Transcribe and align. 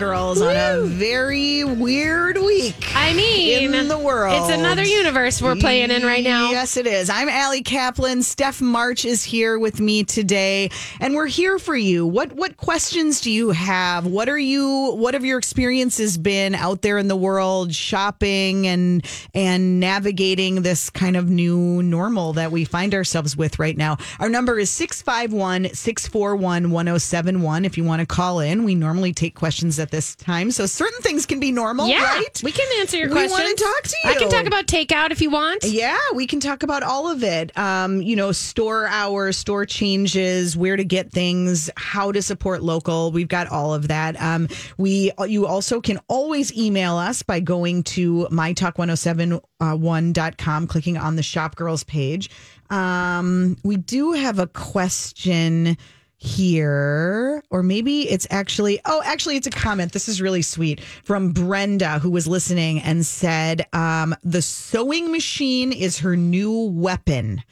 Girls 0.00 0.40
on 0.40 0.56
a 0.56 0.86
very 0.86 1.62
weird 1.62 2.38
week. 2.38 2.90
I 2.96 3.12
mean, 3.12 3.74
in 3.74 3.88
the 3.88 3.98
world. 3.98 4.34
It's 4.34 4.58
another 4.58 4.82
universe 4.82 5.42
we're 5.42 5.56
playing 5.56 5.90
in 5.90 6.04
right 6.04 6.24
now. 6.24 6.50
Yes, 6.50 6.78
it 6.78 6.86
is. 6.86 7.10
I'm 7.10 7.28
Ali 7.28 7.62
Kaplan. 7.62 8.22
Steph 8.22 8.62
March 8.62 9.04
is 9.04 9.22
here 9.22 9.58
with 9.58 9.78
me 9.78 10.04
today, 10.04 10.70
and 11.00 11.14
we're 11.14 11.26
here 11.26 11.58
for 11.58 11.76
you. 11.76 12.06
What 12.06 12.32
what 12.32 12.56
questions 12.56 13.20
do 13.20 13.30
you 13.30 13.50
have? 13.50 14.06
What 14.06 14.30
are 14.30 14.38
you? 14.38 14.94
What 14.94 15.12
have 15.12 15.24
your 15.24 15.36
experiences 15.36 16.16
been 16.16 16.54
out 16.54 16.80
there 16.80 16.96
in 16.96 17.08
the 17.08 17.16
world, 17.16 17.74
shopping 17.74 18.66
and 18.66 19.04
and 19.34 19.80
navigating 19.80 20.62
this 20.62 20.88
kind 20.88 21.14
of 21.14 21.28
new 21.28 21.82
normal 21.82 22.32
that 22.32 22.50
we 22.50 22.64
find 22.64 22.94
ourselves 22.94 23.36
with 23.36 23.58
right 23.58 23.76
now? 23.76 23.98
Our 24.18 24.30
number 24.30 24.58
is 24.58 24.70
651 24.70 25.74
641 25.74 26.70
1071. 26.70 27.66
If 27.66 27.76
you 27.76 27.84
want 27.84 28.00
to 28.00 28.06
call 28.06 28.40
in, 28.40 28.64
we 28.64 28.74
normally 28.74 29.12
take 29.12 29.34
questions 29.34 29.78
at 29.78 29.89
this 29.90 30.14
time, 30.16 30.50
so 30.50 30.66
certain 30.66 31.00
things 31.02 31.26
can 31.26 31.40
be 31.40 31.52
normal, 31.52 31.88
Yeah, 31.88 32.02
right? 32.04 32.40
we 32.42 32.52
can 32.52 32.66
answer 32.80 32.96
your 32.96 33.08
questions. 33.08 33.38
We 33.38 33.44
wanna 33.44 33.54
talk 33.56 33.82
to 33.82 33.96
you. 34.04 34.10
I 34.10 34.14
can 34.14 34.30
talk 34.30 34.46
about 34.46 34.66
takeout 34.66 35.10
if 35.10 35.20
you 35.20 35.30
want. 35.30 35.64
Yeah, 35.64 35.98
we 36.14 36.26
can 36.26 36.40
talk 36.40 36.62
about 36.62 36.82
all 36.82 37.10
of 37.10 37.22
it. 37.22 37.56
Um, 37.58 38.00
you 38.02 38.16
know, 38.16 38.32
store 38.32 38.86
hours, 38.86 39.36
store 39.36 39.66
changes, 39.66 40.56
where 40.56 40.76
to 40.76 40.84
get 40.84 41.12
things, 41.12 41.70
how 41.76 42.12
to 42.12 42.22
support 42.22 42.62
local. 42.62 43.12
We've 43.12 43.28
got 43.28 43.48
all 43.48 43.74
of 43.74 43.88
that. 43.88 44.20
Um, 44.20 44.48
we 44.78 45.12
you 45.26 45.46
also 45.46 45.80
can 45.80 45.98
always 46.08 46.56
email 46.56 46.96
us 46.96 47.22
by 47.22 47.40
going 47.40 47.82
to 47.84 48.26
mytalk1071.com, 48.30 50.66
clicking 50.66 50.96
on 50.96 51.16
the 51.16 51.22
Shop 51.22 51.56
Girls 51.56 51.84
page. 51.84 52.30
Um, 52.70 53.56
we 53.64 53.76
do 53.76 54.12
have 54.12 54.38
a 54.38 54.46
question 54.46 55.76
here, 56.22 57.42
or 57.48 57.62
maybe 57.62 58.02
it's 58.08 58.26
actually, 58.30 58.78
oh, 58.84 59.00
actually, 59.04 59.36
it's 59.36 59.46
a 59.46 59.50
comment. 59.50 59.92
This 59.92 60.06
is 60.06 60.20
really 60.20 60.42
sweet 60.42 60.80
from 61.02 61.32
Brenda, 61.32 61.98
who 61.98 62.10
was 62.10 62.26
listening 62.26 62.80
and 62.82 63.06
said, 63.06 63.66
um, 63.72 64.14
the 64.22 64.42
sewing 64.42 65.10
machine 65.10 65.72
is 65.72 65.98
her 66.00 66.16
new 66.16 66.52
weapon. 66.66 67.42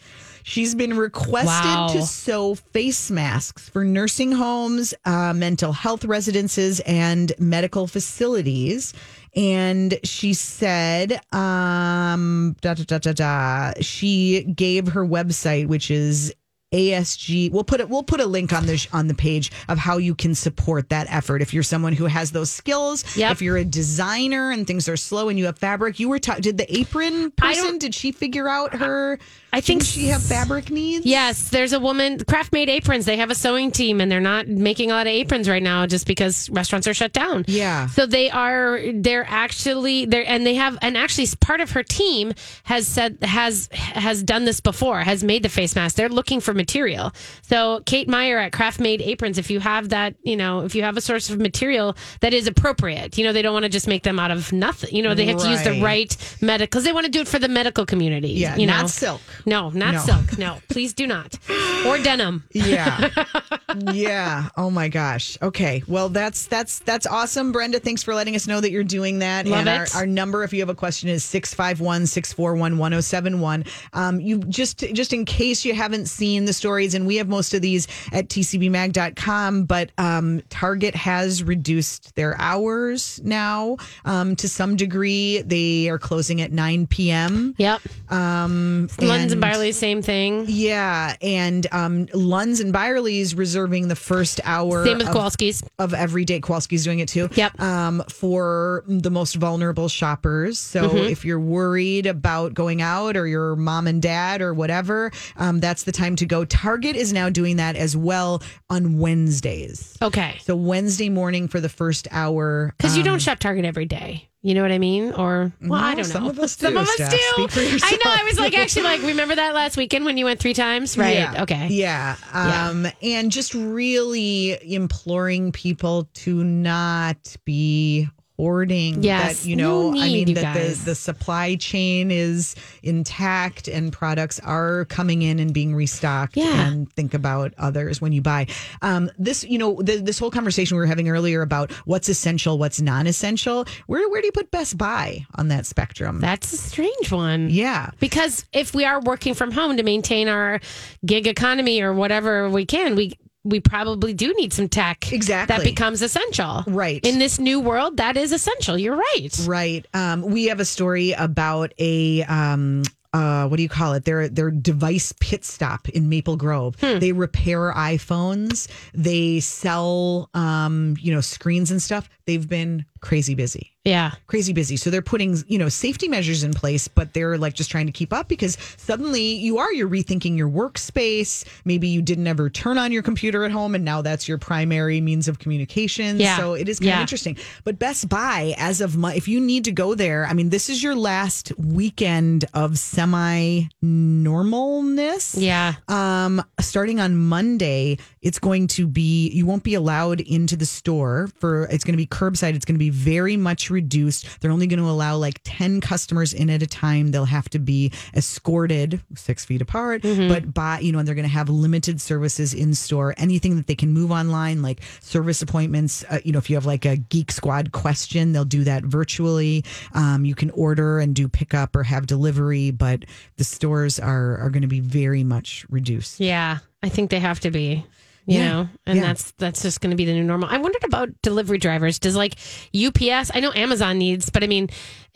She's 0.42 0.74
been 0.74 0.96
requested 0.96 1.46
Wow. 1.46 1.88
to 1.92 2.02
sew 2.02 2.54
face 2.56 3.10
masks 3.10 3.68
for 3.70 3.84
nursing 3.84 4.32
homes, 4.32 4.92
uh, 5.06 5.32
mental 5.34 5.72
health 5.72 6.04
residences, 6.04 6.80
and 6.80 7.32
medical 7.38 7.86
facilities. 7.86 8.92
And 9.36 9.98
she 10.04 10.32
said, 10.34 11.20
um, 11.32 12.56
da, 12.62 12.74
da, 12.74 12.84
da, 12.84 12.98
da, 12.98 13.12
da. 13.12 13.72
she 13.80 14.42
gave 14.44 14.88
her 14.88 15.06
website, 15.06 15.66
which 15.68 15.90
is 15.90 16.34
ASG. 16.72 17.50
We'll 17.50 17.64
put 17.64 17.80
it. 17.80 17.88
We'll 17.88 18.02
put 18.02 18.20
a 18.20 18.26
link 18.26 18.52
on 18.52 18.66
the 18.66 18.86
on 18.92 19.08
the 19.08 19.14
page 19.14 19.50
of 19.68 19.78
how 19.78 19.98
you 19.98 20.14
can 20.14 20.34
support 20.34 20.90
that 20.90 21.06
effort. 21.10 21.42
If 21.42 21.54
you're 21.54 21.62
someone 21.62 21.92
who 21.92 22.06
has 22.06 22.32
those 22.32 22.50
skills, 22.50 23.04
Yep. 23.16 23.32
if 23.32 23.42
you're 23.42 23.56
a 23.56 23.64
designer 23.64 24.50
and 24.50 24.66
things 24.66 24.88
are 24.88 24.96
slow 24.96 25.28
and 25.28 25.38
you 25.38 25.46
have 25.46 25.58
fabric, 25.58 25.98
you 25.98 26.08
were. 26.08 26.18
Ta- 26.18 26.36
did 26.40 26.58
the 26.58 26.76
apron 26.78 27.30
person? 27.32 27.78
Did 27.78 27.94
she 27.94 28.12
figure 28.12 28.48
out 28.48 28.74
her? 28.74 29.18
I 29.50 29.62
think 29.62 29.82
she 29.82 30.08
have 30.08 30.22
fabric 30.22 30.68
needs. 30.70 31.06
Yes, 31.06 31.48
there's 31.48 31.72
a 31.72 31.80
woman, 31.80 32.18
Craft 32.22 32.52
Made 32.52 32.68
Aprons. 32.68 33.06
They 33.06 33.16
have 33.16 33.30
a 33.30 33.34
sewing 33.34 33.70
team 33.70 33.98
and 34.02 34.12
they're 34.12 34.20
not 34.20 34.46
making 34.46 34.90
a 34.90 34.94
lot 34.94 35.06
of 35.06 35.10
aprons 35.12 35.48
right 35.48 35.62
now 35.62 35.86
just 35.86 36.06
because 36.06 36.50
restaurants 36.50 36.86
are 36.86 36.92
shut 36.92 37.14
down. 37.14 37.46
Yeah. 37.48 37.86
So 37.86 38.04
they 38.04 38.28
are, 38.30 38.78
they're 38.92 39.24
actually, 39.26 40.04
they're, 40.04 40.28
and 40.28 40.44
they 40.44 40.56
have, 40.56 40.76
and 40.82 40.98
actually 40.98 41.28
part 41.40 41.62
of 41.62 41.70
her 41.70 41.82
team 41.82 42.34
has 42.64 42.86
said, 42.86 43.16
has, 43.22 43.70
has 43.72 44.22
done 44.22 44.44
this 44.44 44.60
before, 44.60 45.00
has 45.00 45.24
made 45.24 45.42
the 45.44 45.48
face 45.48 45.74
mask. 45.74 45.96
They're 45.96 46.10
looking 46.10 46.40
for 46.40 46.52
material. 46.58 47.12
So 47.40 47.80
Kate 47.86 48.08
Meyer 48.08 48.38
at 48.38 48.52
Craft 48.52 48.78
Made 48.80 49.00
Aprons, 49.00 49.38
if 49.38 49.50
you 49.50 49.58
have 49.60 49.88
that, 49.88 50.14
you 50.22 50.36
know, 50.36 50.60
if 50.66 50.74
you 50.74 50.82
have 50.82 50.98
a 50.98 51.00
source 51.00 51.30
of 51.30 51.38
material 51.38 51.96
that 52.20 52.34
is 52.34 52.46
appropriate, 52.46 53.16
you 53.16 53.24
know, 53.24 53.32
they 53.32 53.40
don't 53.40 53.54
want 53.54 53.62
to 53.62 53.70
just 53.70 53.88
make 53.88 54.02
them 54.02 54.18
out 54.18 54.30
of 54.30 54.52
nothing. 54.52 54.94
You 54.94 55.02
know, 55.02 55.14
they 55.14 55.24
have 55.26 55.38
to 55.38 55.48
use 55.48 55.62
the 55.64 55.70
Right. 55.70 55.82
right 55.82 56.36
medical, 56.42 56.66
because 56.66 56.84
they 56.84 56.92
want 56.92 57.06
to 57.06 57.10
do 57.10 57.20
it 57.22 57.28
for 57.28 57.38
the 57.38 57.48
medical 57.48 57.86
community. 57.86 58.28
Yeah, 58.32 58.56
you 58.56 58.66
not 58.66 58.90
silk. 58.90 59.22
No, 59.46 59.70
not 59.70 59.94
No. 59.94 60.00
silk. 60.00 60.36
No, 60.38 60.58
please 60.68 60.92
do 60.92 61.06
not. 61.06 61.38
Or 61.86 61.96
denim. 61.96 62.44
Yeah. 62.52 63.08
yeah. 63.92 64.48
Oh 64.56 64.70
my 64.70 64.88
gosh. 64.88 65.38
Okay. 65.40 65.82
Well, 65.86 66.08
that's 66.10 66.46
that's 66.46 66.80
that's 66.80 67.06
awesome, 67.06 67.52
Brenda. 67.52 67.78
Thanks 67.80 68.02
for 68.02 68.14
letting 68.14 68.34
us 68.34 68.46
know 68.46 68.60
that 68.60 68.70
you're 68.72 68.84
doing 68.84 69.20
that. 69.20 69.46
Love 69.46 69.66
and 69.66 69.68
it. 69.68 69.94
Our, 69.94 70.00
our 70.00 70.06
number, 70.06 70.42
if 70.44 70.52
you 70.52 70.60
have 70.60 70.68
a 70.68 70.74
question, 70.74 71.08
is 71.08 71.24
651-641-1071. 71.24 73.66
Um, 73.92 74.20
you 74.20 74.38
just 74.38 74.78
just 74.92 75.12
in 75.12 75.24
case 75.24 75.64
you 75.64 75.74
haven't 75.74 76.06
seen 76.06 76.44
the 76.48 76.52
stories, 76.52 76.94
and 76.94 77.06
we 77.06 77.16
have 77.16 77.28
most 77.28 77.54
of 77.54 77.62
these 77.62 77.86
at 78.12 78.28
tcbmag.com, 78.28 79.64
but 79.64 79.90
um, 79.98 80.42
Target 80.50 80.94
has 80.94 81.42
reduced 81.42 82.14
their 82.16 82.36
hours 82.40 83.20
now 83.22 83.76
um, 84.04 84.36
to 84.36 84.48
some 84.48 84.76
degree. 84.76 85.42
They 85.42 85.88
are 85.88 85.98
closing 85.98 86.40
at 86.40 86.52
9 86.52 86.86
p.m. 86.88 87.54
Yep. 87.58 87.80
Um, 88.10 88.88
Lunds 88.98 89.32
and 89.32 89.40
Byerly, 89.40 89.72
same 89.72 90.02
thing. 90.02 90.46
yeah, 90.48 91.16
and 91.20 91.66
um, 91.72 92.06
Lunds 92.06 92.60
and 92.60 92.72
Byerly's 92.72 93.34
reserving 93.34 93.88
the 93.88 93.96
first 93.96 94.40
hour. 94.44 94.84
Same 94.84 94.98
with 94.98 95.08
of, 95.08 95.14
Kowalski's. 95.14 95.62
of 95.78 95.94
every 95.94 96.24
day. 96.24 96.40
Kowalski's 96.40 96.84
doing 96.84 96.98
it 97.00 97.08
too. 97.08 97.28
Yep. 97.34 97.60
Um, 97.60 98.02
for 98.08 98.84
the 98.86 99.10
most 99.10 99.34
vulnerable 99.36 99.88
shoppers. 99.88 100.58
So 100.58 100.88
Mm-hmm. 100.88 100.96
if 101.08 101.24
you're 101.24 101.38
worried 101.40 102.06
about 102.06 102.54
going 102.54 102.80
out 102.80 103.16
or 103.16 103.26
your 103.26 103.56
mom 103.56 103.86
and 103.86 104.00
dad 104.00 104.40
or 104.40 104.54
whatever, 104.54 105.10
um, 105.36 105.60
that's 105.60 105.82
the 105.82 105.92
time 105.92 106.16
to 106.16 106.24
go. 106.24 106.37
Target 106.44 106.96
is 106.96 107.12
now 107.12 107.28
doing 107.28 107.56
that 107.56 107.76
as 107.76 107.96
well 107.96 108.42
on 108.70 108.98
Wednesdays. 108.98 109.96
Okay. 110.02 110.38
So 110.42 110.56
Wednesday 110.56 111.08
morning 111.08 111.48
for 111.48 111.60
the 111.60 111.68
first 111.68 112.08
hour. 112.10 112.74
Because 112.76 112.96
you 112.96 113.02
um, 113.02 113.06
don't 113.06 113.22
shop 113.22 113.38
Target 113.38 113.64
every 113.64 113.86
day. 113.86 114.28
You 114.40 114.54
know 114.54 114.62
what 114.62 114.70
I 114.70 114.78
mean? 114.78 115.12
Or, 115.12 115.52
well, 115.60 115.80
I 115.82 115.94
don't 115.94 116.06
know. 116.08 116.12
some 116.12 116.26
of 116.28 116.38
us 116.38 116.52
Some 116.56 116.74
do, 116.74 116.78
of 116.78 116.86
us 116.86 116.94
Steph. 116.94 117.10
do. 117.10 117.18
I 117.82 117.98
know. 118.04 118.10
I 118.10 118.24
was 118.24 118.38
like, 118.38 118.56
actually, 118.56 118.84
like, 118.84 119.02
remember 119.02 119.34
that 119.34 119.52
last 119.54 119.76
weekend 119.76 120.04
when 120.04 120.16
you 120.16 120.26
went 120.26 120.38
three 120.38 120.54
times? 120.54 120.96
Right. 120.96 121.16
Yeah. 121.16 121.42
Okay. 121.42 121.68
Yeah. 121.70 122.16
Yeah. 122.32 122.68
Um, 122.68 122.86
and 123.02 123.32
just 123.32 123.52
really 123.52 124.56
imploring 124.74 125.50
people 125.50 126.08
to 126.14 126.44
not 126.44 127.36
be 127.44 128.08
hoarding. 128.38 129.02
Yes, 129.02 129.42
That, 129.42 129.48
you 129.48 129.56
know, 129.56 129.90
no 129.90 130.00
I 130.00 130.06
mean, 130.06 130.32
that 130.34 130.54
guys. 130.54 130.78
the, 130.84 130.90
the 130.90 130.94
supply 130.94 131.56
chain 131.56 132.10
is 132.10 132.54
intact 132.82 133.68
and 133.68 133.92
products 133.92 134.40
are 134.40 134.84
coming 134.86 135.22
in 135.22 135.38
and 135.38 135.52
being 135.52 135.74
restocked. 135.74 136.36
Yeah. 136.36 136.66
And 136.68 136.90
think 136.92 137.14
about 137.14 137.52
others 137.58 138.00
when 138.00 138.12
you 138.12 138.22
buy. 138.22 138.46
Um, 138.80 139.10
this, 139.18 139.44
you 139.44 139.58
know, 139.58 139.80
the, 139.82 139.96
this 139.96 140.18
whole 140.18 140.30
conversation 140.30 140.76
we 140.76 140.80
were 140.80 140.86
having 140.86 141.08
earlier 141.08 141.42
about 141.42 141.72
what's 141.84 142.08
essential, 142.08 142.58
what's 142.58 142.80
non 142.80 143.06
essential. 143.06 143.66
Where, 143.86 144.08
where 144.08 144.20
do 144.20 144.26
you 144.26 144.32
put 144.32 144.50
Best 144.50 144.78
Buy 144.78 145.26
on 145.34 145.48
that 145.48 145.66
spectrum? 145.66 146.20
That's 146.20 146.52
a 146.52 146.56
strange 146.56 147.10
one. 147.10 147.50
yeah. 147.50 147.90
Because 148.00 148.44
if 148.52 148.74
we 148.74 148.84
are 148.84 149.00
working 149.00 149.34
from 149.34 149.50
home 149.50 149.76
to 149.76 149.82
maintain 149.82 150.28
our 150.28 150.60
gig 151.04 151.26
economy 151.26 151.80
or 151.82 151.92
whatever 151.92 152.48
we 152.48 152.64
can, 152.64 152.94
we 152.94 153.18
we 153.48 153.60
probably 153.60 154.14
do 154.14 154.32
need 154.34 154.52
some 154.52 154.68
tech 154.68 155.12
Exactly. 155.12 155.56
that 155.56 155.64
becomes 155.64 156.02
essential. 156.02 156.64
Right. 156.66 157.04
In 157.04 157.18
this 157.18 157.38
new 157.38 157.60
world, 157.60 157.96
that 157.96 158.16
is 158.16 158.32
essential. 158.32 158.76
You're 158.78 158.96
right. 158.96 159.28
Right. 159.46 159.86
Um, 159.94 160.22
we 160.22 160.46
have 160.46 160.60
a 160.60 160.64
story 160.64 161.12
about 161.12 161.72
a 161.78 162.22
um, 162.24 162.82
uh, 163.12 163.48
what 163.48 163.56
do 163.56 163.62
you 163.62 163.68
call 163.68 163.94
it? 163.94 164.04
Their 164.04 164.28
their 164.28 164.50
device 164.50 165.14
pit 165.18 165.44
stop 165.44 165.88
in 165.88 166.08
Maple 166.08 166.36
Grove. 166.36 166.76
Hmm. 166.80 166.98
They 166.98 167.12
repair 167.12 167.72
iPhones. 167.72 168.68
They 168.92 169.40
sell 169.40 170.28
um, 170.34 170.96
you 171.00 171.14
know 171.14 171.20
screens 171.20 171.70
and 171.70 171.82
stuff. 171.82 172.08
They've 172.28 172.46
been 172.46 172.84
crazy 173.00 173.34
busy. 173.34 173.72
Yeah. 173.84 174.10
Crazy 174.26 174.52
busy. 174.52 174.76
So 174.76 174.90
they're 174.90 175.00
putting, 175.00 175.42
you 175.46 175.56
know, 175.56 175.70
safety 175.70 176.08
measures 176.08 176.42
in 176.44 176.52
place, 176.52 176.88
but 176.88 177.14
they're 177.14 177.38
like 177.38 177.54
just 177.54 177.70
trying 177.70 177.86
to 177.86 177.92
keep 177.92 178.12
up 178.12 178.28
because 178.28 178.58
suddenly 178.76 179.22
you 179.22 179.56
are, 179.56 179.72
you're 179.72 179.88
rethinking 179.88 180.36
your 180.36 180.50
workspace. 180.50 181.46
Maybe 181.64 181.88
you 181.88 182.02
didn't 182.02 182.26
ever 182.26 182.50
turn 182.50 182.76
on 182.76 182.92
your 182.92 183.02
computer 183.02 183.44
at 183.44 183.50
home 183.50 183.74
and 183.74 183.82
now 183.82 184.02
that's 184.02 184.28
your 184.28 184.36
primary 184.36 185.00
means 185.00 185.26
of 185.26 185.38
communication. 185.38 186.20
Yeah. 186.20 186.36
So 186.36 186.52
it 186.52 186.68
is 186.68 186.80
kind 186.80 186.88
Yeah. 186.88 186.96
of 186.96 187.00
interesting. 187.02 187.38
But 187.64 187.78
Best 187.78 188.10
Buy, 188.10 188.54
as 188.58 188.82
of 188.82 188.94
Mo- 188.98 189.08
if 189.08 189.26
you 189.26 189.40
need 189.40 189.64
to 189.64 189.72
go 189.72 189.94
there, 189.94 190.26
I 190.26 190.34
mean, 190.34 190.50
this 190.50 190.68
is 190.68 190.82
your 190.82 190.94
last 190.94 191.50
weekend 191.56 192.44
of 192.52 192.78
semi 192.78 193.68
normalness. 193.82 195.34
Yeah. 195.40 195.74
Um, 195.88 196.42
starting 196.60 197.00
on 197.00 197.16
Monday, 197.16 197.96
it's 198.20 198.38
going 198.38 198.66
to 198.68 198.86
be 198.86 199.30
you 199.30 199.46
won't 199.46 199.62
be 199.62 199.74
allowed 199.74 200.20
into 200.20 200.56
the 200.56 200.66
store 200.66 201.30
for 201.38 201.64
it's 201.66 201.84
going 201.84 201.94
to 201.94 201.96
be 201.98 202.06
curbside. 202.18 202.54
It's 202.54 202.64
going 202.64 202.74
to 202.74 202.78
be 202.78 202.90
very 202.90 203.36
much 203.36 203.70
reduced. 203.70 204.40
They're 204.40 204.50
only 204.50 204.66
going 204.66 204.80
to 204.80 204.88
allow 204.88 205.16
like 205.16 205.40
ten 205.44 205.80
customers 205.80 206.32
in 206.32 206.50
at 206.50 206.62
a 206.62 206.66
time. 206.66 207.10
They'll 207.12 207.24
have 207.24 207.48
to 207.50 207.58
be 207.58 207.92
escorted 208.14 209.00
six 209.14 209.44
feet 209.44 209.62
apart, 209.62 210.02
but 210.02 210.52
by 210.52 210.80
you 210.80 210.92
know, 210.92 210.98
and 210.98 211.06
they're 211.06 211.14
going 211.14 211.28
to 211.28 211.32
have 211.32 211.48
limited 211.48 212.00
services 212.00 212.54
in 212.54 212.74
store. 212.74 213.14
Anything 213.16 213.56
that 213.56 213.66
they 213.66 213.74
can 213.76 213.92
move 213.92 214.10
online, 214.10 214.62
like 214.62 214.80
service 215.00 215.42
appointments. 215.42 216.04
Uh, 216.10 216.18
you 216.24 216.32
know, 216.32 216.38
if 216.38 216.50
you 216.50 216.56
have 216.56 216.66
like 216.66 216.84
a 216.84 216.96
Geek 216.96 217.30
Squad 217.30 217.72
question, 217.72 218.32
they'll 218.32 218.44
do 218.44 218.64
that 218.64 218.84
virtually. 218.84 219.64
Um, 219.94 220.24
you 220.24 220.34
can 220.34 220.50
order 220.50 220.98
and 220.98 221.14
do 221.14 221.28
pickup 221.28 221.76
or 221.76 221.84
have 221.84 222.06
delivery, 222.06 222.70
but 222.70 223.04
the 223.36 223.44
stores 223.44 224.00
are 224.00 224.38
are 224.38 224.50
going 224.50 224.62
to 224.62 224.68
be 224.68 224.80
very 224.80 225.24
much 225.24 225.64
reduced. 225.70 226.20
Yeah. 226.20 226.58
I 226.82 226.88
think 226.88 227.10
they 227.10 227.18
have 227.18 227.40
to 227.40 227.50
be. 227.50 227.84
You 228.28 228.38
Yeah. 228.38 228.48
know, 228.52 228.68
and 228.86 228.98
Yeah. 228.98 229.06
that's 229.06 229.30
that's 229.38 229.62
just 229.62 229.80
going 229.80 229.90
to 229.90 229.96
be 229.96 230.04
the 230.04 230.12
new 230.12 230.22
normal. 230.22 230.48
I 230.50 230.58
wondered 230.58 230.84
about 230.84 231.08
delivery 231.22 231.56
drivers. 231.58 231.98
Does 231.98 232.14
like 232.14 232.34
UPS? 232.74 233.30
I 233.34 233.40
know 233.40 233.52
Amazon 233.54 233.96
needs, 233.98 234.28
but 234.30 234.44
I 234.44 234.46
mean, 234.46 234.68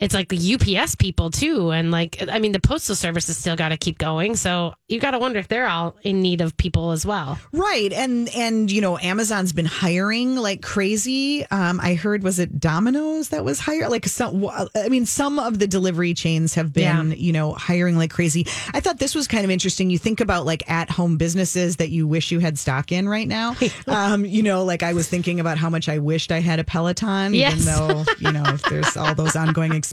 it's 0.03 0.13
like 0.13 0.29
the 0.29 0.53
UPS 0.77 0.95
people 0.95 1.29
too, 1.31 1.71
and 1.71 1.91
like 1.91 2.23
I 2.29 2.39
mean, 2.39 2.51
the 2.51 2.59
postal 2.59 2.95
service 2.95 3.27
has 3.27 3.37
still 3.37 3.55
got 3.55 3.69
to 3.69 3.77
keep 3.77 3.97
going. 3.97 4.35
So 4.35 4.73
you 4.87 4.99
got 4.99 5.11
to 5.11 5.19
wonder 5.19 5.39
if 5.39 5.47
they're 5.47 5.67
all 5.67 5.95
in 6.03 6.21
need 6.21 6.41
of 6.41 6.55
people 6.57 6.91
as 6.91 7.05
well. 7.05 7.39
Right. 7.51 7.91
And 7.93 8.29
and 8.35 8.71
you 8.71 8.81
know, 8.81 8.97
Amazon's 8.99 9.53
been 9.53 9.65
hiring 9.65 10.35
like 10.35 10.61
crazy. 10.61 11.45
Um, 11.49 11.79
I 11.81 11.93
heard 11.95 12.23
was 12.23 12.39
it 12.39 12.59
Domino's 12.59 13.29
that 13.29 13.43
was 13.45 13.59
hired 13.59 13.89
like 13.89 14.05
some 14.07 14.45
I 14.75 14.89
mean, 14.89 15.05
some 15.05 15.39
of 15.39 15.59
the 15.59 15.67
delivery 15.67 16.13
chains 16.13 16.55
have 16.55 16.73
been, 16.73 17.09
Yeah. 17.11 17.15
you 17.15 17.31
know, 17.31 17.53
hiring 17.53 17.97
like 17.97 18.11
crazy. 18.11 18.45
I 18.73 18.79
thought 18.81 18.99
this 18.99 19.15
was 19.15 19.27
kind 19.27 19.45
of 19.45 19.51
interesting. 19.51 19.89
You 19.89 19.97
think 19.97 20.19
about 20.19 20.45
like 20.45 20.69
at 20.69 20.89
home 20.89 21.17
businesses 21.17 21.77
that 21.77 21.89
you 21.89 22.07
wish 22.07 22.31
you 22.31 22.39
had 22.39 22.59
stock 22.59 22.91
in 22.91 23.07
right 23.07 23.27
now. 23.27 23.55
um, 23.87 24.25
you 24.25 24.43
know, 24.43 24.63
like 24.65 24.83
I 24.83 24.93
was 24.93 25.07
thinking 25.07 25.39
about 25.39 25.57
how 25.57 25.69
much 25.69 25.87
I 25.89 25.99
wished 25.99 26.31
I 26.31 26.39
had 26.41 26.59
a 26.59 26.63
Peloton, 26.63 27.33
Yes. 27.33 27.53
even 27.53 27.65
though, 27.65 28.05
you 28.19 28.31
know, 28.31 28.43
if 28.47 28.61
there's 28.63 28.97
all 28.97 29.15
those 29.15 29.35
ongoing 29.35 29.71
expenses. 29.71 29.92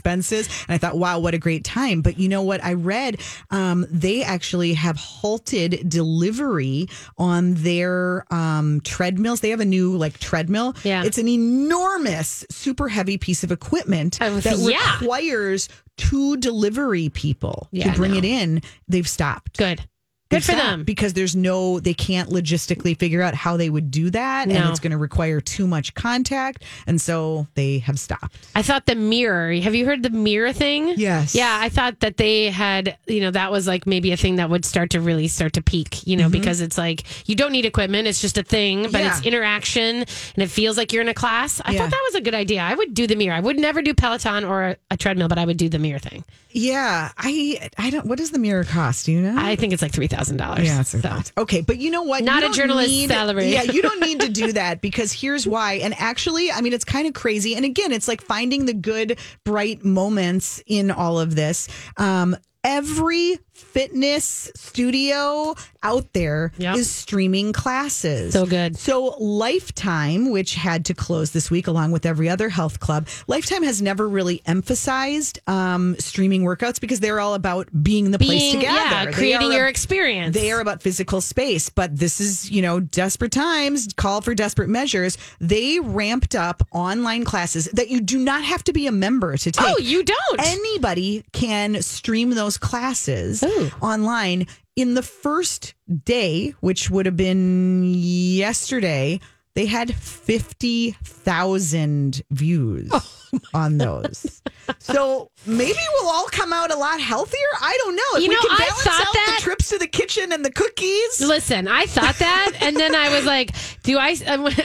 And 0.67 0.73
I 0.75 0.77
thought, 0.77 0.97
wow, 0.97 1.19
what 1.19 1.33
a 1.33 1.37
great 1.37 1.63
time. 1.63 2.01
But 2.01 2.17
you 2.19 2.27
know 2.29 2.41
what? 2.43 2.63
I 2.63 2.73
read 2.73 3.21
um, 3.49 3.85
they 3.89 4.23
actually 4.23 4.73
have 4.73 4.97
halted 4.97 5.87
delivery 5.89 6.87
on 7.17 7.53
their 7.55 8.25
um, 8.33 8.81
treadmills. 8.81 9.41
They 9.41 9.49
have 9.49 9.59
a 9.59 9.65
new 9.65 9.95
like 9.97 10.19
treadmill. 10.19 10.75
Yeah. 10.83 11.03
It's 11.03 11.17
an 11.17 11.27
enormous, 11.27 12.45
super 12.49 12.87
heavy 12.89 13.17
piece 13.17 13.43
of 13.43 13.51
equipment 13.51 14.21
Uh, 14.21 14.39
that 14.41 14.57
yeah. 14.57 14.99
requires 14.99 15.69
two 15.97 16.37
delivery 16.37 17.09
people 17.09 17.67
Yeah, 17.71 17.91
to 17.91 17.97
bring 17.97 18.15
it 18.15 18.25
in. 18.25 18.61
They've 18.87 19.07
stopped. 19.07 19.57
Good, 19.57 19.85
good 20.31 20.43
for 20.43 20.53
them. 20.53 20.83
because 20.83 21.13
there's 21.13 21.35
no 21.35 21.79
they 21.79 21.93
can't 21.93 22.29
logistically 22.29 22.97
figure 22.97 23.21
out 23.21 23.35
how 23.35 23.57
they 23.57 23.69
would 23.69 23.91
do 23.91 24.09
that 24.09 24.49
and 24.49 24.69
it's 24.69 24.79
going 24.79 24.91
to 24.91 24.97
require 24.97 25.39
too 25.41 25.67
much 25.67 25.93
contact 25.93 26.63
and 26.87 26.99
so 26.99 27.45
they 27.53 27.79
have 27.79 27.99
stopped 27.99 28.37
I 28.55 28.61
thought 28.63 28.85
the 28.87 28.95
mirror. 28.95 29.53
Have 29.53 29.75
you 29.75 29.85
heard 29.85 30.03
the 30.03 30.09
mirror 30.09 30.51
thing? 30.53 30.93
Yes. 30.97 31.35
Yeah, 31.35 31.57
I 31.61 31.69
thought 31.69 31.99
that 32.01 32.17
they 32.17 32.49
had, 32.49 32.97
you 33.07 33.21
know, 33.21 33.31
that 33.31 33.51
was 33.51 33.67
like 33.67 33.85
maybe 33.85 34.11
a 34.11 34.17
thing 34.17 34.37
that 34.37 34.49
would 34.49 34.65
start 34.65 34.89
to 34.91 35.01
really 35.01 35.27
start 35.27 35.53
to 35.53 35.61
peak, 35.61 36.05
you 36.07 36.15
know, 36.17 36.29
because 36.29 36.61
it's 36.61 36.77
like 36.77 37.03
you 37.29 37.35
don't 37.35 37.51
need 37.51 37.65
equipment, 37.65 38.07
it's 38.07 38.21
just 38.21 38.37
a 38.37 38.43
thing, 38.43 38.83
but 38.83 38.91
Mm-hmm. 38.91 38.97
Yeah. 39.05 39.17
it's 39.17 39.25
interaction 39.25 39.95
and 39.97 40.37
it 40.37 40.47
feels 40.49 40.77
like 40.77 40.93
you're 40.93 41.01
in 41.01 41.09
a 41.09 41.13
class. 41.13 41.59
I 41.65 41.71
Yeah. 41.73 41.79
thought 41.79 41.91
that 41.91 42.01
was 42.09 42.15
a 42.15 42.21
good 42.21 42.35
idea. 42.35 42.61
I 42.61 42.73
would 42.75 42.93
do 42.93 43.07
the 43.07 43.15
mirror. 43.15 43.35
I 43.35 43.39
would 43.39 43.57
never 43.59 43.81
do 43.81 43.93
Peloton 43.93 44.43
or 44.45 44.63
a, 44.63 44.77
a 44.91 44.97
treadmill, 44.97 45.27
but 45.27 45.37
I 45.39 45.45
would 45.45 45.57
do 45.57 45.69
the 45.69 45.79
mirror 45.79 45.99
thing. 45.99 46.23
yeah 46.53 47.09
i 47.17 47.69
i 47.77 47.89
don't 47.89 48.05
what 48.05 48.17
does 48.17 48.31
the 48.31 48.37
mirror 48.39 48.65
cost 48.65 49.05
do 49.05 49.13
you 49.13 49.21
know 49.21 49.35
I 49.37 49.55
think 49.55 49.71
it's 49.71 49.81
like 49.81 49.93
$3,000. 49.93 50.20
Yeah, 50.29 50.81
it's 50.81 50.93
a 50.93 51.01
so. 51.01 51.07
lot. 51.09 51.31
Okay, 51.37 51.61
but 51.61 51.77
you 51.77 51.89
know 51.91 52.03
what? 52.03 52.23
Not 52.23 52.33
You 52.35 52.37
a 52.39 52.41
don't 52.41 52.53
journalist's 52.55 52.91
need- 52.91 53.09
salary. 53.09 53.47
Yeah, 53.51 53.63
you 53.63 53.81
don't 53.81 54.01
need 54.01 54.19
to 54.21 54.29
do 54.41 54.51
that 54.53 54.81
because 54.81 55.11
here's 55.11 55.47
why. 55.47 55.73
And 55.75 55.93
actually, 55.97 56.51
I 56.51 56.61
mean, 56.61 56.73
it's 56.73 56.85
kind 56.85 57.07
of 57.07 57.13
crazy. 57.13 57.55
And 57.55 57.65
again, 57.65 57.91
it's 57.91 58.07
like 58.07 58.21
finding 58.21 58.65
the 58.65 58.73
good, 58.73 59.17
bright 59.43 59.83
moments 59.83 60.61
in 60.67 60.91
all 60.91 61.19
of 61.19 61.35
this. 61.35 61.67
Um, 61.97 62.35
every 62.63 63.39
fitness 63.61 64.51
studio 64.55 65.55
out 65.83 66.13
there 66.13 66.51
is 66.57 66.61
Yep. 66.63 66.77
streaming 66.85 67.53
classes. 67.53 68.33
So 68.33 68.45
good. 68.45 68.77
So 68.77 69.15
Lifetime, 69.19 70.29
which 70.31 70.55
had 70.55 70.85
to 70.85 70.93
close 70.93 71.31
this 71.31 71.49
week 71.51 71.67
along 71.67 71.91
with 71.91 72.05
every 72.05 72.29
other 72.29 72.49
health 72.49 72.79
club, 72.79 73.07
Lifetime 73.27 73.63
has 73.63 73.81
never 73.81 74.07
really 74.07 74.41
emphasized 74.45 75.39
um, 75.47 75.95
streaming 75.99 76.43
workouts 76.43 76.79
because 76.79 76.99
they're 76.99 77.19
all 77.19 77.33
about 77.33 77.67
being 77.83 78.11
the 78.11 78.17
place 78.19 78.41
Being, 78.41 78.55
together. 78.55 78.75
yeah, 78.79 79.11
creating 79.11 79.51
your 79.51 79.65
a- 79.65 79.69
experience. 79.69 80.33
they 80.35 80.51
are 80.51 80.59
about 80.59 80.81
physical 80.81 81.21
space, 81.21 81.69
but 81.69 81.95
this 81.97 82.19
is, 82.21 82.49
you 82.51 82.61
know, 82.61 82.79
desperate 82.79 83.31
times, 83.31 83.87
call 83.95 84.21
for 84.21 84.33
desperate 84.35 84.69
measures. 84.69 85.17
They 85.39 85.79
ramped 85.79 86.35
up 86.35 86.63
online 86.71 87.23
classes 87.25 87.65
that 87.73 87.89
you 87.89 88.01
do 88.01 88.17
not 88.19 88.43
have 88.43 88.63
to 88.65 88.73
be 88.73 88.87
a 88.87 88.91
member 88.91 89.37
to 89.37 89.51
take. 89.51 89.65
Oh, 89.67 89.77
you 89.79 90.03
don't. 90.03 90.39
Anybody 90.39 91.23
can 91.33 91.81
stream 91.81 92.31
those 92.31 92.57
classes 92.57 93.43
Ooh. 93.51 93.71
online. 93.81 94.47
In 94.75 94.93
the 94.93 95.03
first 95.03 95.73
day, 96.05 96.53
which 96.61 96.89
would 96.89 97.05
have 97.05 97.17
been 97.17 97.83
yesterday, 97.85 99.19
they 99.53 99.65
had 99.65 99.93
50,000 99.93 102.21
views 102.31 102.89
Oh 102.93 103.20
on 103.53 103.77
those. 103.77 104.41
so 104.79 105.29
maybe 105.45 105.79
we'll 105.95 106.09
all 106.09 106.27
come 106.27 106.53
out 106.53 106.71
a 106.71 106.75
lot 106.77 106.99
healthier. 106.99 107.37
I 107.61 107.77
don't 107.83 107.95
know. 107.95 108.01
If 108.17 108.23
You 108.23 108.29
we 108.29 108.35
know, 108.35 108.41
can 108.41 108.51
I 108.51 108.57
balance 108.57 108.83
thought 108.83 109.07
out 109.07 109.13
that- 109.13 109.35
the 109.39 109.43
trips 109.43 109.69
to 109.69 109.77
the 109.77 109.87
kitchen 109.87 110.31
and 110.31 110.43
the 110.45 110.51
cookies. 110.51 111.21
Listen, 111.21 111.67
I 111.67 111.85
thought 111.85 112.15
that, 112.19 112.51
and 112.61 112.75
then 112.77 112.93
I 112.95 113.09
was 113.15 113.25
like, 113.25 113.51
"Do 113.83 113.97
I?" 113.97 114.15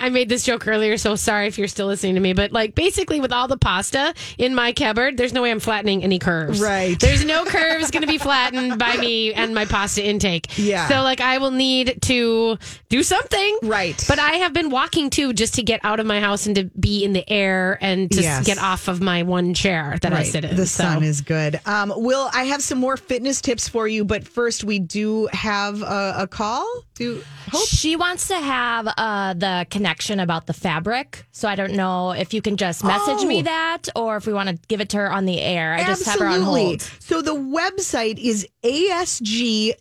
I 0.01 0.09
made 0.11 0.29
this 0.29 0.43
joke 0.45 0.67
earlier, 0.67 0.97
so 0.97 1.15
sorry 1.17 1.47
if 1.47 1.59
you're 1.59 1.69
still 1.69 1.87
listening 1.87 2.15
to 2.15 2.21
me. 2.21 2.33
But 2.33 2.53
like, 2.53 2.75
basically, 2.75 3.21
with 3.21 3.33
all 3.33 3.49
the 3.49 3.57
pasta 3.57 4.15
in 4.39 4.55
my 4.55 4.73
cupboard, 4.73 5.17
there's 5.17 5.33
no 5.33 5.43
way 5.43 5.51
I'm 5.51 5.61
flattening 5.61 6.03
any 6.05 6.19
curves. 6.19 6.61
Right. 6.61 6.99
There's 6.99 7.25
no 7.25 7.45
curves 7.45 7.91
going 7.91 8.03
to 8.03 8.07
be 8.09 8.19
flattened 8.19 8.79
by 8.79 8.97
me 8.97 9.33
and 9.35 9.55
my 9.55 9.65
pasta 9.65 10.05
intake. 10.05 10.59
Yeah. 10.59 10.89
So 10.89 11.03
like, 11.03 11.21
I 11.21 11.39
will 11.39 11.51
need 11.53 11.99
to 12.03 12.59
do 12.89 13.03
something. 13.03 13.59
Right. 13.63 14.03
But 14.09 14.19
I 14.19 14.33
have 14.35 14.53
been 14.53 14.71
walking 14.71 15.11
too, 15.11 15.33
just 15.33 15.55
to 15.55 15.63
get 15.63 15.81
out 15.85 16.01
of 16.01 16.07
my 16.07 16.21
house 16.21 16.47
and 16.47 16.55
to 16.57 16.65
be 16.79 17.05
in 17.05 17.13
the 17.13 17.29
air 17.31 17.79
and 17.81 18.11
to 18.13 18.21
Yes. 18.21 18.47
get 18.47 18.56
off 18.59 18.89
of 18.89 19.01
my 19.01 19.23
one 19.23 19.55
chair 19.55 19.97
that 20.03 20.13
I 20.13 20.23
sit 20.23 20.45
in. 20.45 20.57
The 20.57 20.67
So- 20.67 20.85
sun 20.85 21.03
is 21.03 21.21
good. 21.21 21.61
Um, 21.67 21.93
Will, 21.97 22.29
I 22.33 22.45
have 22.45 22.63
some 22.63 22.79
more 22.79 22.97
fitness 22.97 23.41
tips 23.41 23.69
for 23.69 23.87
you, 23.89 24.05
but 24.05 24.27
first 24.27 24.65
we 24.65 24.79
do 24.79 25.29
have 25.33 25.83
a, 25.83 26.15
a 26.19 26.27
call. 26.27 26.67
Do 26.95 27.23
hope. 27.51 27.69
She 27.69 27.97
wants 27.97 28.29
to 28.29 28.37
have 28.37 28.89
uh, 28.97 29.35
the 29.35 29.67
connection 29.71 30.21
about 30.21 30.47
the 30.47 30.53
fabric. 30.53 31.25
So 31.33 31.49
I 31.49 31.55
don't 31.55 31.73
know 31.75 32.13
if 32.13 32.33
you 32.35 32.41
can 32.43 32.57
just 32.57 32.83
message 32.85 33.19
Oh. 33.19 33.27
me 33.27 33.43
that 33.43 33.89
or 33.95 34.17
if 34.17 34.27
we 34.27 34.33
want 34.33 34.49
to 34.49 34.57
give 34.69 34.81
it 34.81 34.89
to 34.91 34.97
her 34.99 35.13
on 35.13 35.27
the 35.27 35.41
air. 35.41 35.75
I 35.75 35.85
just 35.85 36.05
have 36.07 36.19
her 36.19 36.27
on 36.27 36.43
hold. 36.43 36.83
So 37.01 37.21
the 37.23 37.35
website 37.35 38.19
is 38.19 38.47
asg 38.65 39.75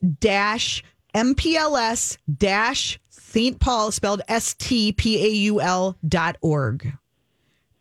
mpls 1.16 2.18
dash 2.38 3.00
St. 3.10 3.60
Paul, 3.60 3.92
spelled 3.92 4.22
S 4.30 4.54
T 4.54 4.94
P 4.94 5.22
A 5.26 5.30
U 5.30 5.60
L 5.62 5.98
dot 6.08 6.38
org. 6.42 6.94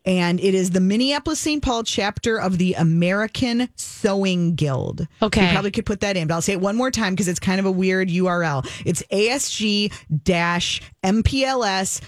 And 0.05 0.39
it 0.39 0.53
is 0.53 0.71
the 0.71 0.79
Minneapolis 0.79 1.39
St. 1.39 1.63
Paul 1.63 1.83
chapter 1.83 2.39
of 2.39 2.57
the 2.57 2.73
American 2.73 3.69
Sewing 3.75 4.55
Guild. 4.55 5.07
Okay. 5.21 5.47
You 5.47 5.51
probably 5.51 5.71
could 5.71 5.85
put 5.85 6.01
that 6.01 6.15
in, 6.15 6.27
but 6.27 6.35
I'll 6.35 6.41
say 6.41 6.53
it 6.53 6.61
one 6.61 6.75
more 6.75 6.91
time 6.91 7.13
because 7.13 7.27
it's 7.27 7.39
kind 7.39 7.59
of 7.59 7.65
a 7.65 7.71
weird 7.71 8.09
URL. 8.09 8.67
It's 8.85 9.01
ASG 9.11 9.91
MPLS 11.03 12.01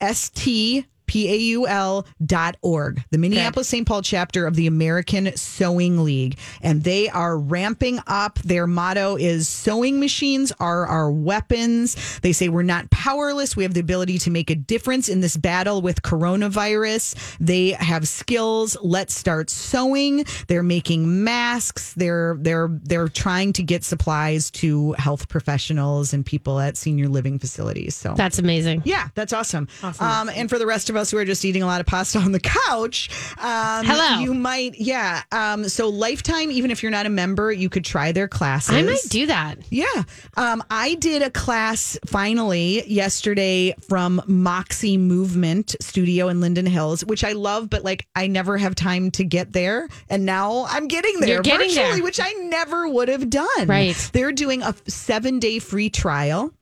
ST 0.00 0.86
P-A-U-L 1.12 2.06
dot 2.24 2.56
org, 2.62 3.04
the 3.10 3.18
Minneapolis 3.18 3.68
St. 3.68 3.86
Paul 3.86 4.00
chapter 4.00 4.46
of 4.46 4.56
the 4.56 4.66
American 4.66 5.36
Sewing 5.36 6.04
League. 6.04 6.38
And 6.62 6.82
they 6.84 7.10
are 7.10 7.36
ramping 7.36 8.00
up. 8.06 8.38
Their 8.38 8.66
motto 8.66 9.16
is 9.16 9.46
sewing 9.46 10.00
machines 10.00 10.52
are 10.58 10.86
our 10.86 11.10
weapons. 11.12 12.18
They 12.20 12.32
say 12.32 12.48
we're 12.48 12.62
not 12.62 12.90
powerless. 12.90 13.54
We 13.54 13.62
have 13.64 13.74
the 13.74 13.80
ability 13.80 14.20
to 14.20 14.30
make 14.30 14.48
a 14.48 14.54
difference 14.54 15.10
in 15.10 15.20
this 15.20 15.36
battle 15.36 15.82
with 15.82 16.00
coronavirus. 16.00 17.36
They 17.38 17.72
have 17.72 18.08
skills. 18.08 18.78
Let's 18.80 19.14
start 19.14 19.50
sewing. 19.50 20.24
They're 20.48 20.62
making 20.62 21.24
masks. 21.24 21.92
They're 21.92 22.38
they're 22.40 22.70
they're 22.84 23.08
trying 23.08 23.52
to 23.54 23.62
get 23.62 23.84
supplies 23.84 24.50
to 24.52 24.92
health 24.92 25.28
professionals 25.28 26.14
and 26.14 26.24
people 26.24 26.58
at 26.58 26.78
senior 26.78 27.08
living 27.08 27.38
facilities. 27.38 27.94
So 27.94 28.14
That's 28.16 28.38
amazing. 28.38 28.80
yeah, 28.86 29.08
that's 29.14 29.34
awesome. 29.34 29.68
Um, 30.00 30.30
and 30.30 30.48
for 30.48 30.58
the 30.58 30.66
rest 30.66 30.88
of 30.88 30.96
us 31.02 31.10
who 31.10 31.18
are 31.18 31.24
just 31.26 31.44
eating 31.44 31.62
a 31.62 31.66
lot 31.66 31.80
of 31.80 31.86
pasta 31.86 32.18
on 32.18 32.32
the 32.32 32.40
couch, 32.40 33.10
um, 33.38 33.84
Hello. 33.84 34.20
You 34.20 34.32
might, 34.32 34.76
yeah. 34.78 35.22
Um, 35.32 35.68
so 35.68 35.88
Lifetime, 35.88 36.50
even 36.50 36.70
if 36.70 36.82
you're 36.82 36.90
not 36.92 37.04
a 37.04 37.10
member, 37.10 37.52
you 37.52 37.68
could 37.68 37.84
try 37.84 38.12
their 38.12 38.28
classes. 38.28 38.74
I 38.74 38.82
might 38.82 39.00
do 39.08 39.26
that. 39.26 39.56
Yeah. 39.70 40.04
Um, 40.36 40.62
I 40.70 40.94
did 40.94 41.22
a 41.22 41.30
class 41.30 41.98
finally 42.06 42.88
yesterday 42.90 43.74
from 43.88 44.22
Moxie 44.26 44.96
Movement 44.96 45.74
Studio 45.80 46.28
in 46.28 46.40
Linden 46.40 46.66
Hills, 46.66 47.04
which 47.04 47.24
I 47.24 47.32
love, 47.32 47.68
but 47.68 47.84
like 47.84 48.06
I 48.16 48.28
never 48.28 48.56
have 48.56 48.74
time 48.74 49.10
to 49.12 49.24
get 49.24 49.52
there. 49.52 49.88
And 50.08 50.24
now 50.24 50.66
I'm 50.68 50.88
getting 50.88 51.20
there 51.20 51.34
You're 51.34 51.42
getting 51.42 51.68
virtually, 51.68 51.92
there. 51.96 52.02
which 52.04 52.20
I 52.22 52.32
never 52.32 52.88
would 52.88 53.08
have 53.08 53.28
done. 53.28 53.66
Right. 53.66 53.96
They're 54.12 54.32
doing 54.32 54.62
a 54.62 54.74
seven 54.86 55.38
day 55.40 55.58
free 55.58 55.90
trial 55.90 56.52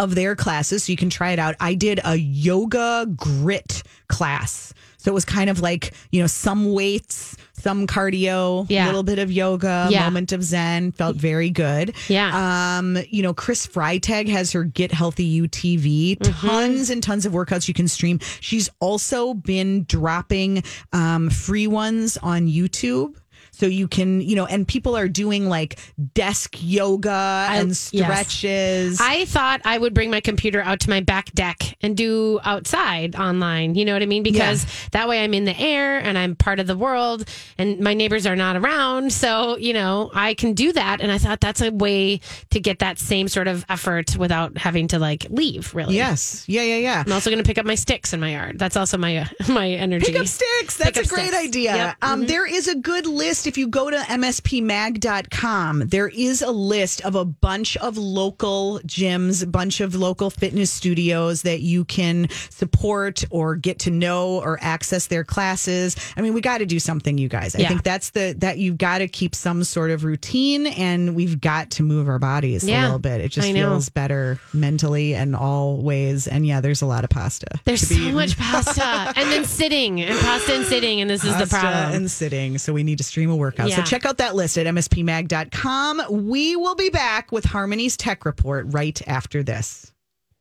of 0.00 0.14
their 0.14 0.34
classes 0.34 0.84
so 0.84 0.92
you 0.92 0.96
can 0.96 1.10
try 1.10 1.32
it 1.32 1.38
out. 1.38 1.54
I 1.60 1.74
did 1.74 2.00
a 2.04 2.16
yoga 2.16 3.06
grit 3.16 3.82
class. 4.08 4.72
So 4.96 5.10
it 5.10 5.14
was 5.14 5.24
kind 5.24 5.48
of 5.48 5.60
like, 5.60 5.92
you 6.12 6.20
know, 6.20 6.26
some 6.26 6.72
weights, 6.72 7.36
some 7.54 7.86
cardio, 7.86 8.68
a 8.68 8.72
Yeah. 8.72 8.84
little 8.86 9.02
bit 9.02 9.18
of 9.18 9.30
yoga, 9.32 9.88
Yeah. 9.90 10.04
moment 10.04 10.32
of 10.32 10.42
zen, 10.42 10.92
felt 10.92 11.16
very 11.16 11.48
good. 11.50 11.94
Yeah. 12.08 12.30
Um, 12.78 12.98
you 13.08 13.22
know, 13.22 13.32
Chris 13.32 13.66
Freytag 13.66 14.28
has 14.28 14.52
her 14.52 14.64
Get 14.64 14.92
Healthy 14.92 15.24
UTV, 15.42 16.16
Mm-hmm. 16.20 16.46
tons 16.48 16.90
and 16.90 17.02
tons 17.02 17.24
of 17.24 17.32
workouts 17.32 17.66
you 17.68 17.72
can 17.74 17.88
stream. 17.88 18.20
She's 18.40 18.68
also 18.80 19.32
been 19.34 19.84
dropping 19.84 20.64
um, 20.92 21.30
free 21.30 21.66
ones 21.66 22.18
on 22.18 22.46
YouTube. 22.46 23.14
So 23.52 23.66
you 23.66 23.88
can, 23.88 24.20
you 24.20 24.36
know, 24.36 24.46
and 24.46 24.66
people 24.66 24.96
are 24.96 25.08
doing 25.08 25.48
like 25.48 25.78
desk 26.14 26.56
yoga 26.60 27.46
and 27.50 27.68
yes. 27.68 27.78
stretches. 27.88 29.00
I 29.00 29.24
thought 29.26 29.60
I 29.64 29.78
would 29.78 29.94
bring 29.94 30.10
my 30.10 30.20
computer 30.20 30.62
out 30.62 30.80
to 30.80 30.90
my 30.90 31.00
back 31.00 31.32
deck 31.32 31.76
and 31.82 31.96
do 31.96 32.40
outside 32.42 33.16
online. 33.16 33.74
You 33.74 33.84
know 33.84 33.92
what 33.92 34.02
I 34.02 34.06
mean? 34.06 34.22
Because 34.22 34.66
that 34.92 35.08
way 35.08 35.22
I'm 35.22 35.34
in 35.34 35.44
the 35.44 35.58
air 35.58 35.98
and 35.98 36.16
I'm 36.16 36.36
part 36.36 36.60
of 36.60 36.66
the 36.66 36.76
world 36.76 37.28
and 37.58 37.80
my 37.80 37.94
neighbors 37.94 38.26
are 38.26 38.36
not 38.36 38.56
around. 38.56 39.12
So, 39.12 39.56
you 39.56 39.72
know, 39.72 40.10
I 40.14 40.34
can 40.34 40.54
do 40.54 40.72
that. 40.72 41.00
And 41.00 41.12
I 41.12 41.18
thought 41.18 41.40
that's 41.40 41.60
a 41.60 41.70
way 41.70 42.20
to 42.50 42.60
get 42.60 42.78
that 42.80 42.98
same 42.98 43.28
sort 43.28 43.48
of 43.48 43.64
effort 43.68 44.16
without 44.16 44.56
having 44.58 44.88
to 44.88 44.98
like 44.98 45.26
leave, 45.30 45.74
really. 45.74 45.94
yes. 45.96 46.44
Yeah, 46.46 46.62
yeah, 46.62 46.76
yeah. 46.76 47.02
I'm 47.06 47.12
also 47.12 47.30
going 47.30 47.42
to 47.42 47.46
pick 47.46 47.58
up 47.58 47.66
my 47.66 47.74
sticks 47.74 48.12
in 48.12 48.20
my 48.20 48.32
yard. 48.32 48.58
That's 48.58 48.76
also 48.76 48.98
my 48.98 49.18
uh, 49.18 49.26
my 49.48 49.70
energy. 49.70 50.06
Pick 50.06 50.20
up 50.20 50.26
sticks. 50.26 50.76
That's 50.76 50.98
a 50.98 51.06
great 51.06 51.28
sticks. 51.28 51.36
idea. 51.36 51.74
Yep. 51.74 51.96
Um, 52.02 52.26
there 52.26 52.46
is 52.46 52.68
a 52.68 52.74
good 52.74 53.06
list. 53.06 53.39
If 53.46 53.56
you 53.58 53.68
go 53.68 53.90
to 53.90 53.96
mspmag.com, 53.96 55.88
there 55.88 56.08
is 56.08 56.42
a 56.42 56.50
list 56.50 57.00
of 57.02 57.14
a 57.14 57.24
bunch 57.24 57.76
of 57.78 57.96
local 57.96 58.80
gyms, 58.86 59.42
a 59.42 59.46
bunch 59.46 59.80
of 59.80 59.94
local 59.94 60.30
fitness 60.30 60.70
studios 60.70 61.42
that 61.42 61.60
you 61.60 61.84
can 61.84 62.28
support 62.50 63.24
or 63.30 63.56
get 63.56 63.78
to 63.80 63.90
know 63.90 64.40
or 64.40 64.58
access 64.60 65.06
their 65.06 65.24
classes. 65.24 65.96
I 66.16 66.20
mean, 66.20 66.34
we 66.34 66.40
got 66.40 66.58
to 66.58 66.66
do 66.66 66.78
something, 66.78 67.18
you 67.18 67.28
guys. 67.28 67.54
I 67.54 67.60
Yeah. 67.60 67.68
think 67.68 67.82
that's 67.82 68.10
the, 68.10 68.34
that 68.38 68.58
you've 68.58 68.78
got 68.78 68.98
to 68.98 69.08
keep 69.08 69.34
some 69.34 69.64
sort 69.64 69.90
of 69.90 70.04
routine 70.04 70.66
and 70.66 71.14
we've 71.14 71.40
got 71.40 71.70
to 71.72 71.82
move 71.82 72.08
our 72.08 72.18
bodies 72.18 72.64
a 72.64 72.66
little 72.66 72.98
bit. 72.98 73.20
It 73.20 73.30
just 73.30 73.50
feels 73.50 73.88
better 73.88 74.38
mentally 74.52 75.14
and 75.14 75.34
all 75.34 75.78
ways. 75.78 76.26
And 76.26 76.46
yeah, 76.46 76.60
there's 76.60 76.82
a 76.82 76.86
lot 76.86 77.04
of 77.04 77.10
pasta. 77.10 77.46
There's 77.64 77.86
so 77.88 77.94
eaten. 77.94 78.14
much 78.14 78.36
pasta 78.36 78.84
and 79.16 79.30
then 79.30 79.44
sitting 79.44 80.00
and 80.00 80.18
pasta 80.20 80.54
and 80.54 80.64
sitting. 80.66 81.00
And 81.00 81.08
this 81.08 81.24
is 81.24 81.36
the 81.36 81.46
problem. 81.46 81.94
and 81.94 82.10
sitting. 82.10 82.58
So 82.58 82.72
we 82.72 82.82
need 82.82 82.98
to 82.98 83.04
stream 83.04 83.29
a 83.30 83.36
workout. 83.36 83.70
So 83.70 83.82
check 83.82 84.04
out 84.04 84.18
that 84.18 84.34
list 84.34 84.58
at 84.58 84.66
mspmag.com. 84.66 86.28
We 86.28 86.56
will 86.56 86.74
be 86.74 86.90
back 86.90 87.32
with 87.32 87.44
Harmony's 87.44 87.96
Tech 87.96 88.24
Report 88.24 88.66
right 88.68 89.00
after 89.08 89.42
this. 89.42 89.92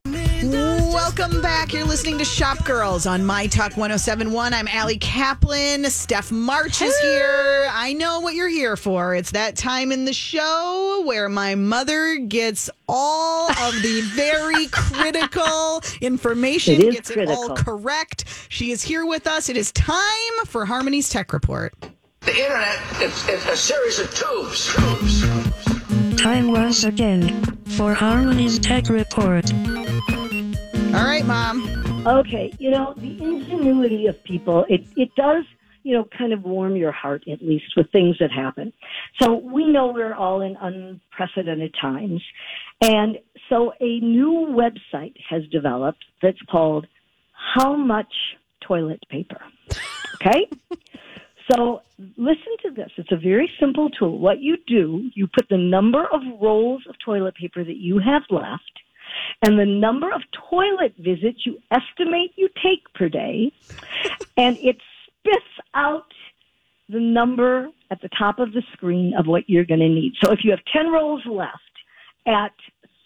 Welcome 0.06 1.42
back. 1.42 1.74
You're 1.74 1.86
listening 1.86 2.18
to 2.20 2.26
Shop 2.26 2.64
Girls 2.66 3.06
on 3.06 3.26
My 3.26 3.48
Talk 3.48 3.78
1071. 3.78 4.54
I'm 4.54 4.68
Ali 4.74 4.98
Kaplan. 4.98 5.84
Steph 5.90 6.32
March 6.32 6.82
is 6.82 6.98
here. 7.00 7.70
I 7.72 7.94
know 7.94 8.22
what 8.22 8.34
you're 8.34 8.48
here 8.48 8.78
for. 8.78 9.14
It's 9.14 9.32
that 9.32 9.56
time 9.58 9.92
in 9.92 10.06
the 10.06 10.14
show 10.14 11.04
where 11.06 11.28
my 11.30 11.56
mother 11.56 12.16
gets 12.18 12.70
all 12.88 13.52
of 13.52 13.82
the 13.82 14.02
very 14.14 14.68
critical 14.68 15.82
information, 16.02 16.80
gets 16.92 17.10
it 17.10 17.30
all 17.30 17.56
correct. 17.56 18.26
She 18.50 18.72
is 18.72 18.82
here 18.82 19.06
with 19.06 19.28
us. 19.28 19.50
It 19.50 19.58
is 19.58 19.72
time 19.74 20.46
for 20.46 20.66
Harmony's 20.66 21.10
Tech 21.10 21.34
Report. 21.34 21.74
The 22.30 22.38
internet 22.38 23.02
is, 23.02 23.28
is 23.28 23.46
a 23.48 23.58
series 23.58 23.98
of 23.98 24.14
tubes. 24.14 24.76
Tubes. 24.76 26.22
Time 26.22 26.52
once 26.52 26.84
again 26.84 27.44
for 27.66 27.96
Harmony's 27.96 28.60
Tech 28.60 28.88
Report. 28.88 29.52
All 29.52 31.06
right, 31.06 31.26
Mom. 31.26 32.06
Okay, 32.06 32.54
you 32.60 32.70
know, 32.70 32.94
the 32.98 33.20
ingenuity 33.20 34.06
of 34.06 34.24
people, 34.26 34.64
it, 34.70 34.86
it 34.96 35.10
does, 35.16 35.44
you 35.82 35.96
know, 35.96 36.08
kind 36.16 36.32
of 36.32 36.44
warm 36.44 36.76
your 36.76 36.92
heart, 36.92 37.24
at 37.28 37.42
least 37.42 37.76
with 37.76 37.92
things 37.92 38.18
that 38.20 38.32
happen. 38.32 38.74
So 39.20 39.38
we 39.38 39.66
know 39.66 39.88
we're 39.88 40.14
all 40.14 40.42
in 40.42 40.56
unprecedented 40.62 41.74
times. 41.82 42.22
And 42.80 43.18
so 43.50 43.74
a 43.80 44.00
new 44.02 44.56
website 44.56 45.16
has 45.28 45.42
developed 45.48 46.06
that's 46.22 46.42
called 46.44 46.86
How 47.56 47.76
Much 47.76 48.14
Toilet 48.62 49.02
Paper. 49.10 49.42
Okay? 50.22 50.48
So 51.52 51.82
listen 52.18 52.58
to 52.64 52.72
this. 52.72 52.92
It's 52.98 53.12
a 53.12 53.18
very 53.18 53.50
simple 53.60 53.90
tool. 53.90 54.20
What 54.20 54.40
you 54.40 54.58
do, 54.68 55.10
you 55.16 55.28
put 55.28 55.50
the 55.50 55.58
number 55.58 56.06
of 56.06 56.22
rolls 56.42 56.84
of 56.88 56.96
toilet 57.04 57.36
paper 57.36 57.64
that 57.64 57.78
you 57.78 58.00
have 58.00 58.24
left 58.30 58.80
and 59.42 59.58
the 59.58 59.66
number 59.66 60.12
of 60.12 60.22
toilet 60.50 60.94
visits 60.98 61.46
you 61.46 61.60
estimate 61.72 62.32
you 62.36 62.50
take 62.62 62.92
per 62.94 63.10
day, 63.10 63.52
and 64.38 64.58
it 64.58 64.78
spits 65.20 65.46
out 65.74 66.12
the 66.90 67.00
number 67.00 67.70
at 67.92 68.02
the 68.02 68.10
top 68.18 68.40
of 68.40 68.54
the 68.54 68.64
screen 68.74 69.14
of 69.18 69.28
what 69.28 69.50
you're 69.50 69.66
going 69.66 69.80
to 69.80 69.90
need. 69.90 70.14
So 70.24 70.32
if 70.32 70.40
you 70.44 70.52
have 70.52 70.60
10 70.74 70.92
rolls 70.92 71.22
left 71.26 71.56
at 72.26 72.54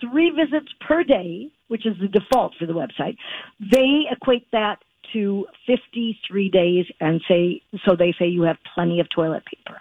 three 0.02 0.32
visits 0.32 0.74
per 0.86 1.04
day, 1.04 1.50
which 1.68 1.86
is 1.86 1.96
the 2.00 2.08
default 2.08 2.54
for 2.58 2.66
the 2.66 2.74
website, 2.74 3.18
they 3.60 4.04
equate 4.12 4.48
that 4.52 4.80
to 5.12 5.46
53 5.68 6.50
days 6.50 6.86
and 7.00 7.22
say, 7.28 7.62
so 7.86 7.96
they 7.96 8.14
say 8.18 8.28
you 8.28 8.44
have 8.44 8.58
plenty 8.74 9.00
of 9.00 9.08
toilet 9.14 9.44
paper. 9.46 9.80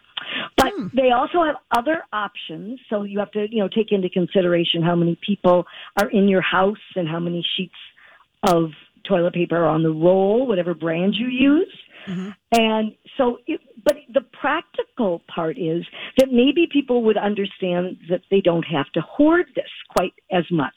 But 0.57 0.73
hmm. 0.77 0.87
they 0.95 1.11
also 1.11 1.43
have 1.45 1.57
other 1.77 2.03
options. 2.13 2.81
So 2.91 3.03
you 3.03 3.19
have 3.19 3.31
to, 3.33 3.47
you 3.51 3.61
know, 3.61 3.69
take 3.69 3.93
into 3.93 4.09
consideration 4.09 4.83
how 4.83 4.95
many 4.95 5.19
people 5.27 5.67
are 6.01 6.09
in 6.11 6.29
your 6.29 6.43
house 6.43 6.77
and 6.97 7.09
how 7.09 7.21
many 7.21 7.45
sheets 7.57 7.75
of 8.43 8.71
toilet 9.09 9.35
paper 9.35 9.57
are 9.57 9.69
on 9.69 9.83
the 9.83 9.91
roll, 9.91 10.47
whatever 10.47 10.75
brand 10.75 11.15
you 11.17 11.27
use. 11.27 11.73
And 12.53 12.95
so, 13.17 13.39
it, 13.47 13.61
but 13.85 13.97
the 14.13 14.23
practical 14.41 15.23
part 15.35 15.59
is 15.59 15.85
that 16.19 16.29
maybe 16.31 16.69
people 16.71 17.03
would 17.05 17.17
understand 17.17 17.97
that 18.11 18.23
they 18.31 18.41
don't 18.41 18.65
have 18.65 18.91
to 18.93 19.01
hoard 19.01 19.47
this 19.55 19.71
quite 19.97 20.15
as 20.31 20.45
much. 20.51 20.75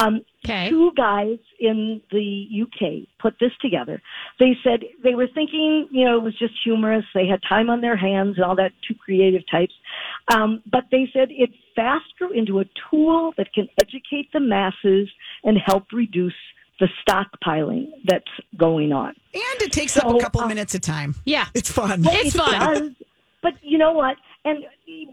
Um, 0.00 0.22
Okay. 0.44 0.68
Two 0.68 0.90
guys 0.96 1.38
in 1.60 2.00
the 2.10 2.48
UK 2.62 3.06
put 3.20 3.34
this 3.38 3.52
together. 3.60 4.02
They 4.40 4.56
said 4.64 4.80
they 5.04 5.14
were 5.14 5.28
thinking, 5.32 5.86
you 5.92 6.04
know, 6.04 6.16
it 6.16 6.22
was 6.22 6.36
just 6.36 6.54
humorous. 6.64 7.04
They 7.14 7.28
had 7.28 7.40
time 7.48 7.70
on 7.70 7.80
their 7.80 7.96
hands 7.96 8.36
and 8.36 8.44
all 8.44 8.56
that, 8.56 8.72
two 8.86 8.94
creative 8.94 9.42
types. 9.48 9.72
Um, 10.34 10.60
but 10.70 10.84
they 10.90 11.08
said 11.12 11.28
it 11.30 11.50
fast 11.76 12.06
grew 12.18 12.32
into 12.32 12.58
a 12.58 12.64
tool 12.90 13.32
that 13.36 13.52
can 13.54 13.68
educate 13.80 14.32
the 14.32 14.40
masses 14.40 15.08
and 15.44 15.58
help 15.64 15.84
reduce 15.92 16.34
the 16.82 16.88
stockpiling 17.08 17.90
that's 18.04 18.24
going 18.56 18.92
on. 18.92 19.10
And 19.34 19.62
it 19.62 19.70
takes 19.72 19.96
up 19.96 20.04
a 20.12 20.18
couple 20.18 20.40
uh, 20.40 20.48
minutes 20.48 20.74
of 20.74 20.80
time. 20.80 21.14
Yeah. 21.24 21.46
It's 21.54 21.70
fun. 21.70 22.02
It's 22.06 22.34
It 22.34 22.38
fun. 22.38 22.52
does. 22.74 22.90
But 23.42 23.54
you 23.62 23.78
know 23.78 23.92
what? 23.92 24.16
And 24.44 24.64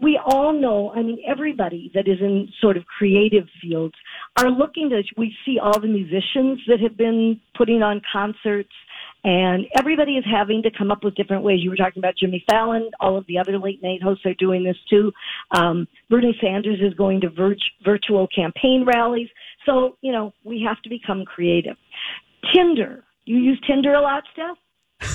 we 0.02 0.18
all 0.24 0.52
know, 0.52 0.90
I 0.94 1.02
mean, 1.02 1.18
everybody 1.26 1.90
that 1.94 2.08
is 2.08 2.18
in 2.20 2.48
sort 2.60 2.76
of 2.76 2.84
creative 2.86 3.46
fields 3.62 3.94
are 4.36 4.50
looking 4.50 4.90
to, 4.90 5.02
we 5.16 5.34
see 5.46 5.58
all 5.60 5.78
the 5.80 5.86
musicians 5.86 6.60
that 6.66 6.80
have 6.80 6.96
been 6.96 7.40
putting 7.56 7.82
on 7.82 8.02
concerts 8.12 8.70
and 9.22 9.66
everybody 9.78 10.12
is 10.16 10.24
having 10.24 10.62
to 10.62 10.70
come 10.76 10.90
up 10.90 11.04
with 11.04 11.14
different 11.14 11.42
ways. 11.42 11.60
You 11.62 11.68
were 11.70 11.76
talking 11.76 12.00
about 12.00 12.14
Jimmy 12.18 12.42
Fallon. 12.48 12.90
All 13.00 13.18
of 13.18 13.26
the 13.26 13.38
other 13.38 13.58
late 13.58 13.82
night 13.82 14.02
hosts 14.02 14.24
are 14.24 14.34
doing 14.34 14.64
this 14.64 14.78
too. 14.88 15.12
Um, 15.50 15.86
Bernie 16.08 16.36
Sanders 16.40 16.80
is 16.80 16.94
going 16.94 17.20
to 17.20 17.28
virt- 17.28 17.58
virtual 17.84 18.26
campaign 18.28 18.84
rallies. 18.86 19.28
So, 19.70 19.96
you 20.00 20.10
know, 20.10 20.32
we 20.42 20.62
have 20.66 20.82
to 20.82 20.88
become 20.88 21.24
creative. 21.24 21.76
Tinder. 22.52 23.04
You 23.24 23.36
use 23.36 23.60
Tinder 23.68 23.94
a 23.94 24.00
lot, 24.00 24.24
Steph? 24.32 24.56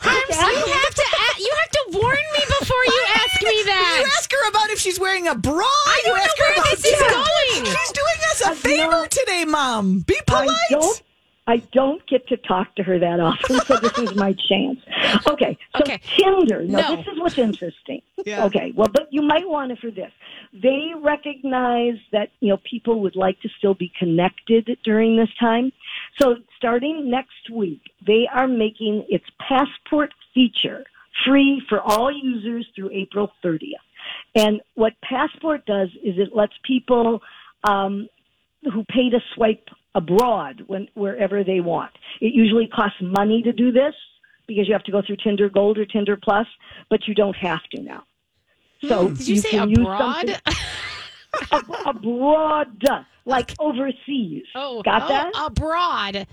Harms, 0.00 0.36
you 0.38 0.72
have 0.72 0.94
to 0.94 1.02
a- 1.02 1.40
you 1.42 1.52
have 1.60 1.70
to 1.70 1.98
warn 1.98 2.24
me 2.34 2.40
before 2.60 2.84
you 2.86 3.02
ask 3.16 3.42
me 3.42 3.62
that. 3.64 3.96
You 4.04 4.10
ask 4.16 4.30
her 4.30 4.48
about 4.50 4.70
if 4.70 4.78
she's 4.78 5.00
wearing 5.00 5.26
a 5.26 5.34
bra. 5.34 5.64
I 5.64 6.02
you 6.04 6.10
don't 6.10 6.20
ask 6.20 6.38
know 6.38 6.44
her 6.44 6.50
where 6.52 6.58
about 6.62 6.70
this 6.76 6.84
is 6.84 6.92
Yeah. 6.92 7.08
going. 7.10 7.64
She's 7.66 7.92
doing 7.92 8.20
us 8.30 8.40
a 8.42 8.54
favor 8.54 8.90
know- 8.92 9.06
today, 9.10 9.44
Mom. 9.46 9.98
Be 10.00 10.16
polite. 10.26 10.48
I 10.50 10.58
don't. 10.70 11.02
I 11.48 11.56
don't 11.72 12.06
get 12.06 12.28
to 12.28 12.36
talk 12.36 12.74
to 12.76 12.82
her 12.82 12.98
that 12.98 13.20
often, 13.20 13.58
so 13.60 13.78
this 13.78 13.98
is 13.98 14.14
my 14.14 14.34
chance. 14.34 14.78
Okay, 15.26 15.56
so 15.74 15.80
Okay. 15.80 15.98
Tinder. 16.16 16.62
Now, 16.64 16.80
No. 16.90 16.96
this 16.96 17.06
is 17.06 17.18
what's 17.18 17.38
interesting. 17.38 18.02
Yeah. 18.26 18.44
Okay, 18.44 18.72
well, 18.76 18.88
but 18.92 19.08
you 19.10 19.22
might 19.22 19.48
want 19.48 19.72
it 19.72 19.78
for 19.78 19.90
this. 19.90 20.12
They 20.52 20.92
recognize 21.00 21.96
that 22.12 22.28
you 22.40 22.50
know 22.50 22.58
people 22.70 23.00
would 23.00 23.16
like 23.16 23.40
to 23.40 23.48
still 23.58 23.74
be 23.74 23.90
connected 23.98 24.76
during 24.84 25.16
this 25.16 25.30
time, 25.40 25.72
so 26.20 26.36
starting 26.58 27.10
next 27.10 27.48
week, 27.50 27.80
they 28.06 28.28
are 28.30 28.46
making 28.46 29.06
its 29.08 29.24
passport 29.48 30.12
feature 30.34 30.84
free 31.24 31.62
for 31.68 31.80
all 31.80 32.12
users 32.12 32.66
through 32.76 32.90
April 32.92 33.32
30th. 33.42 33.86
And 34.34 34.60
what 34.74 34.92
Passport 35.02 35.66
does 35.66 35.88
is 36.04 36.14
it 36.18 36.34
lets 36.34 36.52
people 36.62 37.20
um, 37.64 38.08
who 38.72 38.84
pay 38.84 39.10
to 39.10 39.20
swipe 39.34 39.68
abroad 39.94 40.62
when 40.66 40.88
wherever 40.94 41.44
they 41.44 41.60
want. 41.60 41.92
It 42.20 42.32
usually 42.34 42.68
costs 42.68 42.98
money 43.00 43.42
to 43.42 43.52
do 43.52 43.72
this 43.72 43.94
because 44.46 44.66
you 44.66 44.72
have 44.72 44.84
to 44.84 44.92
go 44.92 45.02
through 45.06 45.16
Tinder 45.22 45.48
Gold 45.48 45.78
or 45.78 45.84
Tinder 45.84 46.18
Plus, 46.22 46.46
but 46.88 47.00
you 47.06 47.14
don't 47.14 47.36
have 47.36 47.62
to 47.74 47.82
now. 47.82 48.04
So 48.86 49.08
Hmm. 49.08 49.14
Did 49.14 49.28
you, 49.28 49.36
say 49.36 49.50
can 49.50 49.72
abroad? 49.72 50.40
ab- 51.52 51.74
abroad, 51.86 52.84
like 53.24 53.54
overseas. 53.58 54.44
oh, 54.54 54.82
got 54.82 55.02
oh, 55.02 55.08
that? 55.08 55.32
abroad. 55.36 56.26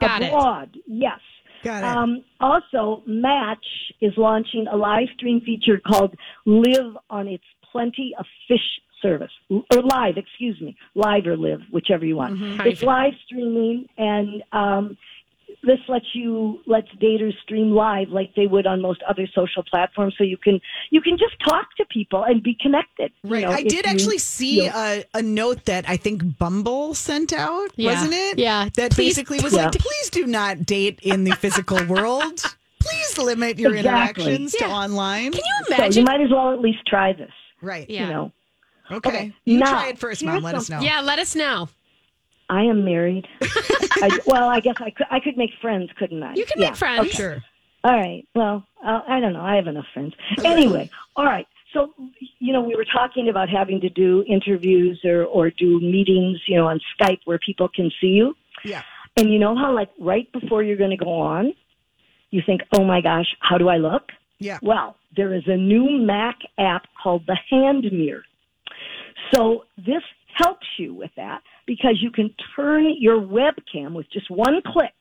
Got 0.00 0.22
it. 0.22 0.28
abroad, 0.28 0.76
yes. 0.86 1.20
Got 1.62 1.84
it. 1.84 1.84
Um, 1.84 2.24
also, 2.40 3.02
Match 3.06 3.64
is 4.00 4.12
launching 4.16 4.66
a 4.70 4.76
live 4.76 5.08
stream 5.16 5.40
feature 5.40 5.80
called 5.86 6.14
Live 6.44 6.96
on 7.08 7.28
its 7.28 7.44
Plenty 7.70 8.14
of 8.18 8.26
Fish 8.48 8.60
service. 9.02 9.30
Or 9.50 9.82
live, 9.82 10.16
excuse 10.16 10.60
me. 10.60 10.76
Live 10.94 11.26
or 11.26 11.36
live, 11.36 11.60
whichever 11.70 12.04
you 12.04 12.16
want. 12.16 12.38
You 12.38 12.56
It's 12.64 12.82
live 12.82 13.12
streaming 13.26 13.88
and 13.98 14.42
um, 14.52 14.96
this 15.64 15.78
lets 15.88 16.06
you 16.14 16.60
lets 16.66 16.88
daters 17.00 17.34
stream 17.42 17.70
live 17.72 18.08
like 18.08 18.34
they 18.34 18.46
would 18.46 18.66
on 18.66 18.80
most 18.80 19.00
other 19.08 19.28
social 19.32 19.62
platforms, 19.70 20.14
so 20.18 20.24
you 20.24 20.36
can 20.36 20.58
you 20.90 21.00
can 21.00 21.16
just 21.18 21.34
talk 21.48 21.66
to 21.76 21.84
people 21.84 22.24
and 22.24 22.42
be 22.42 22.56
connected. 22.60 23.12
you 23.22 23.30
Right. 23.30 23.42
know, 23.44 23.50
I 23.50 23.62
did 23.62 23.72
you- 23.86 23.92
actually 23.92 24.18
see 24.18 24.62
you 24.64 24.70
know. 24.70 25.02
a, 25.14 25.18
a 25.18 25.22
note 25.22 25.66
that 25.66 25.88
I 25.88 25.96
think 25.98 26.36
Bumble 26.38 26.94
sent 26.94 27.32
out, 27.32 27.68
Yeah. 27.76 27.92
wasn't 27.92 28.14
it? 28.14 28.38
Yeah. 28.38 28.70
That 28.76 28.90
Please- 28.92 29.10
basically 29.16 29.40
was 29.40 29.54
Yeah. 29.54 29.66
like, 29.66 29.78
please 29.78 30.10
do 30.10 30.26
not 30.26 30.66
date 30.66 30.98
in 31.02 31.24
the 31.24 31.36
physical 31.36 31.84
world. 31.94 32.42
Please 32.80 33.16
limit 33.18 33.60
your 33.60 33.76
Exactly. 33.76 34.24
interactions 34.24 34.52
to 34.54 34.64
online. 34.66 35.30
Can 35.30 35.42
you 35.44 35.76
So 35.76 36.00
you 36.00 36.04
might 36.04 36.20
as 36.20 36.30
well 36.32 36.52
at 36.52 36.60
least 36.60 36.84
try 36.86 37.12
this. 37.12 37.30
right. 37.60 37.88
Yeah. 37.88 38.06
You 38.06 38.12
know, 38.12 38.32
Okay. 38.90 39.08
Okay. 39.08 39.34
You 39.44 39.58
Now, 39.58 39.70
try 39.70 39.88
it 39.88 39.98
first, 39.98 40.22
Mom. 40.24 40.34
here's 40.34 40.44
Let 40.44 40.54
us 40.56 40.70
know. 40.70 40.80
yeah, 40.80 41.00
let 41.00 41.18
us 41.18 41.34
know. 41.36 41.68
I 42.50 42.62
am 42.64 42.84
married. 42.84 43.26
I, 43.42 44.18
well, 44.26 44.48
I 44.48 44.60
guess 44.60 44.74
I 44.80 44.90
could 44.90 45.06
I 45.10 45.20
could 45.20 45.36
make 45.38 45.50
friends, 45.60 45.90
couldn't 45.98 46.22
I? 46.22 46.34
You 46.34 46.44
can 46.44 46.60
Yeah. 46.60 46.70
make 46.70 46.76
friends. 46.76 47.10
Sure. 47.12 47.42
All 47.84 47.92
right. 47.96 48.26
Well, 48.34 48.66
uh, 48.84 49.00
I 49.08 49.20
don't 49.20 49.32
know. 49.32 49.40
I 49.40 49.56
have 49.56 49.66
enough 49.66 49.86
friends. 49.94 50.14
Anyway, 50.44 50.90
all 51.16 51.24
right. 51.24 51.46
So, 51.72 51.94
you 52.38 52.52
know, 52.52 52.60
we 52.60 52.76
were 52.76 52.84
talking 52.84 53.28
about 53.30 53.48
having 53.48 53.80
to 53.80 53.88
do 53.88 54.22
interviews 54.28 55.00
or, 55.04 55.24
or 55.24 55.48
do 55.50 55.80
meetings, 55.80 56.38
you 56.46 56.56
know, 56.58 56.66
on 56.68 56.80
Skype 57.00 57.20
where 57.24 57.38
people 57.38 57.68
can 57.74 57.90
see 58.00 58.08
you. 58.08 58.36
Yeah. 58.64 58.82
And 59.16 59.32
you 59.32 59.38
know 59.38 59.56
how, 59.56 59.74
like, 59.74 59.88
right 59.98 60.30
before 60.32 60.62
you're 60.62 60.76
going 60.76 60.90
to 60.90 61.02
go 61.02 61.10
on, 61.18 61.54
you 62.30 62.42
think, 62.44 62.60
oh 62.74 62.84
my 62.84 63.00
gosh, 63.00 63.34
how 63.40 63.56
do 63.56 63.68
I 63.68 63.78
look? 63.78 64.10
Yeah. 64.38 64.58
Well, 64.62 64.96
there 65.16 65.32
is 65.34 65.44
a 65.46 65.56
new 65.56 65.98
Mac 65.98 66.36
app 66.58 66.86
called 67.02 67.24
the 67.26 67.38
Hand 67.50 67.84
Mirror. 67.90 68.24
So 69.32 69.64
this 69.76 70.02
helps 70.34 70.66
you 70.78 70.94
with 70.94 71.10
that 71.16 71.42
because 71.66 71.98
you 72.00 72.10
can 72.10 72.34
turn 72.56 72.94
your 72.98 73.20
webcam 73.20 73.92
with 73.94 74.06
just 74.12 74.30
one 74.30 74.60
click. 74.66 74.92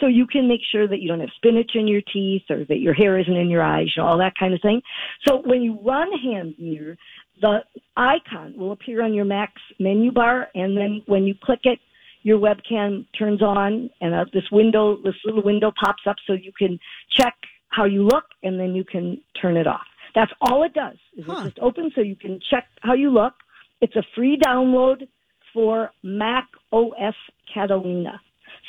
So 0.00 0.06
you 0.06 0.26
can 0.26 0.46
make 0.46 0.60
sure 0.70 0.86
that 0.86 1.00
you 1.00 1.08
don't 1.08 1.20
have 1.20 1.30
spinach 1.36 1.70
in 1.74 1.88
your 1.88 2.02
teeth 2.12 2.42
or 2.50 2.64
that 2.66 2.80
your 2.80 2.92
hair 2.92 3.18
isn't 3.18 3.34
in 3.34 3.48
your 3.48 3.62
eyes, 3.62 3.86
you 3.96 4.02
know, 4.02 4.08
all 4.08 4.18
that 4.18 4.34
kind 4.38 4.52
of 4.52 4.60
thing. 4.60 4.82
So 5.26 5.40
when 5.46 5.62
you 5.62 5.78
run 5.82 6.10
Hand 6.22 6.54
Mirror, 6.58 6.98
the 7.40 7.60
icon 7.96 8.54
will 8.58 8.72
appear 8.72 9.02
on 9.02 9.14
your 9.14 9.24
Mac's 9.24 9.62
menu 9.78 10.12
bar, 10.12 10.48
and 10.54 10.76
then 10.76 11.02
when 11.06 11.24
you 11.24 11.34
click 11.42 11.60
it, 11.64 11.78
your 12.22 12.38
webcam 12.38 13.06
turns 13.18 13.40
on, 13.40 13.88
and 14.00 14.14
uh, 14.14 14.24
this 14.34 14.44
window, 14.50 14.98
this 15.02 15.14
little 15.24 15.42
window 15.42 15.72
pops 15.82 16.02
up, 16.06 16.16
so 16.26 16.32
you 16.32 16.52
can 16.58 16.78
check 17.10 17.34
how 17.68 17.84
you 17.84 18.02
look, 18.02 18.24
and 18.42 18.58
then 18.58 18.74
you 18.74 18.84
can 18.84 19.20
turn 19.40 19.56
it 19.56 19.66
off. 19.66 19.86
That's 20.14 20.32
all 20.40 20.62
it 20.64 20.74
does. 20.74 20.96
Is 21.16 21.24
Huh. 21.26 21.40
It 21.40 21.44
just 21.44 21.58
opens 21.60 21.92
so 21.94 22.00
you 22.00 22.16
can 22.16 22.40
check 22.50 22.66
how 22.80 22.94
you 22.94 23.10
look. 23.10 23.34
It's 23.80 23.96
a 23.96 24.02
free 24.14 24.38
download 24.38 25.08
for 25.52 25.90
Mac 26.02 26.46
OS 26.72 27.14
Catalina. 27.52 28.20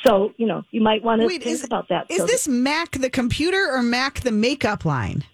So 0.06 0.32
you 0.36 0.46
know 0.46 0.62
you 0.70 0.80
might 0.80 1.02
want 1.02 1.20
to 1.20 1.26
Wait, 1.26 1.42
think 1.42 1.54
is, 1.54 1.64
about 1.64 1.88
that. 1.88 2.06
is 2.10 2.18
So 2.18 2.26
this 2.26 2.46
Mac 2.48 2.92
the 2.92 3.10
computer 3.10 3.68
or 3.72 3.82
Mac 3.82 4.20
the 4.20 4.32
makeup 4.32 4.84
line? 4.84 5.24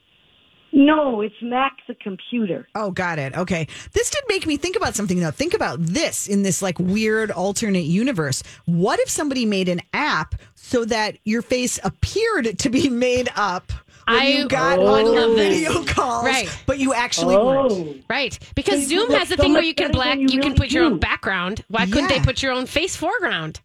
no? 0.74 1.20
It's 1.20 1.34
Mac 1.40 1.76
the 1.86 1.94
computer. 1.94 2.66
Oh, 2.74 2.90
got 2.90 3.18
it. 3.18 3.34
Okay. 3.36 3.68
This 3.92 4.10
did 4.10 4.22
make 4.28 4.46
me 4.46 4.56
think 4.56 4.76
about 4.76 4.94
something 4.94 5.20
though. 5.20 5.30
Think 5.30 5.54
about 5.54 5.80
this 5.80 6.26
in 6.26 6.42
this 6.42 6.60
like 6.60 6.78
weird 6.78 7.30
alternate 7.30 7.84
universe. 7.84 8.42
What 8.66 8.98
if 9.00 9.08
somebody 9.08 9.46
made 9.46 9.68
an 9.68 9.80
app 9.92 10.34
so 10.54 10.84
that 10.86 11.18
your 11.24 11.42
face 11.42 11.78
appeared 11.84 12.58
to 12.58 12.68
be 12.68 12.88
made 12.88 13.30
up 13.36 13.72
I 14.06 14.26
you 14.28 14.48
got 14.48 14.78
would 14.78 14.86
on 14.88 15.12
your 15.12 15.34
video 15.34 15.84
calls, 15.84 16.24
Right. 16.24 16.48
but 16.66 16.78
you 16.78 16.92
actually 16.94 17.36
weren't? 17.36 17.72
Oh, 17.72 17.94
Right. 18.08 18.38
Because 18.54 18.82
So 18.82 18.88
Zoom 18.88 19.10
has 19.12 19.28
the 19.28 19.36
so 19.36 19.42
thing 19.42 19.52
where 19.54 19.62
you 19.62 19.74
can 19.74 19.92
black 19.92 20.10
than 20.18 20.20
you, 20.20 20.28
you 20.28 20.40
can 20.40 20.52
really 20.52 20.56
put 20.56 20.72
your 20.72 20.84
own 20.84 20.98
background. 20.98 21.64
Why 21.68 21.86
couldn't 21.86 22.10
Yeah. 22.10 22.18
they 22.18 22.24
put 22.24 22.42
your 22.42 22.52
own 22.52 22.66
face 22.66 22.96
foreground? 22.96 23.60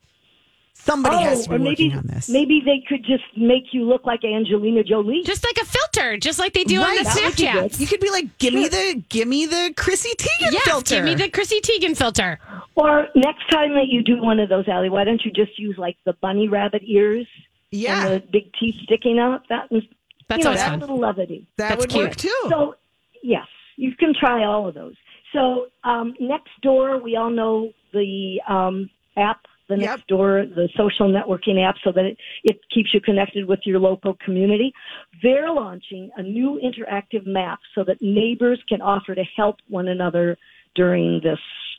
Somebody 0.73 1.17
has 1.17 1.41
oh, 1.41 1.43
to 1.43 1.49
be 1.49 1.55
Oh, 1.55 1.57
or 1.57 1.69
working 1.69 1.87
maybe 1.89 1.97
on 1.97 2.07
this. 2.07 2.29
maybe 2.29 2.61
they 2.65 2.81
could 2.87 3.03
just 3.03 3.23
make 3.35 3.73
you 3.73 3.83
look 3.83 4.05
like 4.05 4.23
Angelina 4.23 4.81
Jolie. 4.83 5.23
Just 5.25 5.43
like 5.45 5.57
a 5.61 5.65
filter, 5.65 6.17
just 6.17 6.39
like 6.39 6.53
they 6.53 6.63
do 6.63 6.81
on 6.81 6.95
the 6.95 7.03
that 7.03 7.15
would 7.15 7.35
be 7.35 7.43
Snapchat. 7.43 7.79
You 7.81 7.85
could 7.87 7.99
be 7.99 8.09
like, 8.09 8.37
give 8.37 8.53
me 8.53 8.67
the, 8.69 9.03
give 9.09 9.27
me 9.27 9.45
the 9.45 9.73
Chrissy 9.75 10.11
Teigen 10.17 10.51
Yes, 10.53 10.63
filter. 10.63 10.95
give 10.95 11.03
me 11.03 11.15
the 11.15 11.29
Chrissy 11.29 11.59
Teigen 11.59 11.97
filter. 11.97 12.39
Or 12.75 13.07
next 13.13 13.49
time 13.49 13.73
that 13.73 13.87
you 13.89 14.01
do 14.01 14.21
one 14.21 14.39
of 14.39 14.47
those, 14.47 14.69
Allie, 14.69 14.89
why 14.89 15.03
don't 15.03 15.23
you 15.25 15.31
just 15.31 15.59
use 15.59 15.77
like 15.77 15.97
the 16.05 16.13
bunny 16.21 16.47
rabbit 16.47 16.81
ears 16.85 17.27
yeah, 17.71 18.07
and 18.07 18.23
the 18.23 18.27
big 18.31 18.51
teeth 18.57 18.75
sticking 18.83 19.19
out? 19.19 19.43
That 19.49 19.69
was 19.69 19.83
That's 20.29 20.39
you 20.39 20.43
know, 20.45 20.49
always 20.51 20.61
that 20.61 20.69
fun. 20.69 20.79
little 20.79 20.99
levity. 20.99 21.47
that 21.57 21.69
that's 21.69 21.81
would 21.81 21.89
cute. 21.89 22.07
work 22.09 22.15
too. 22.15 22.41
So 22.49 22.75
yes, 23.21 23.47
you 23.75 23.93
can 23.99 24.13
try 24.17 24.45
all 24.45 24.67
of 24.67 24.75
those. 24.75 24.95
So 25.33 25.67
um, 25.83 26.13
next 26.19 26.49
door, 26.61 27.01
we 27.01 27.15
all 27.17 27.29
know 27.29 27.71
the 27.93 28.39
um, 28.47 28.89
app. 29.17 29.41
The 29.67 29.77
Yep. 29.77 29.99
Nextdoor, 30.09 30.55
the 30.55 30.67
social 30.75 31.11
networking 31.13 31.63
app, 31.63 31.75
so 31.83 31.91
that 31.91 32.03
it, 32.03 32.17
it 32.43 32.59
keeps 32.73 32.91
you 32.91 32.99
connected 32.99 33.47
with 33.47 33.59
your 33.65 33.77
local 33.79 34.15
community. 34.25 34.73
They're 35.21 35.51
launching 35.51 36.09
a 36.17 36.23
new 36.23 36.59
interactive 36.63 37.27
map 37.27 37.59
so 37.75 37.83
that 37.83 37.97
neighbors 38.01 38.59
can 38.67 38.81
offer 38.81 39.13
to 39.13 39.23
help 39.37 39.57
one 39.67 39.87
another 39.87 40.39
during 40.73 41.21
this 41.23 41.37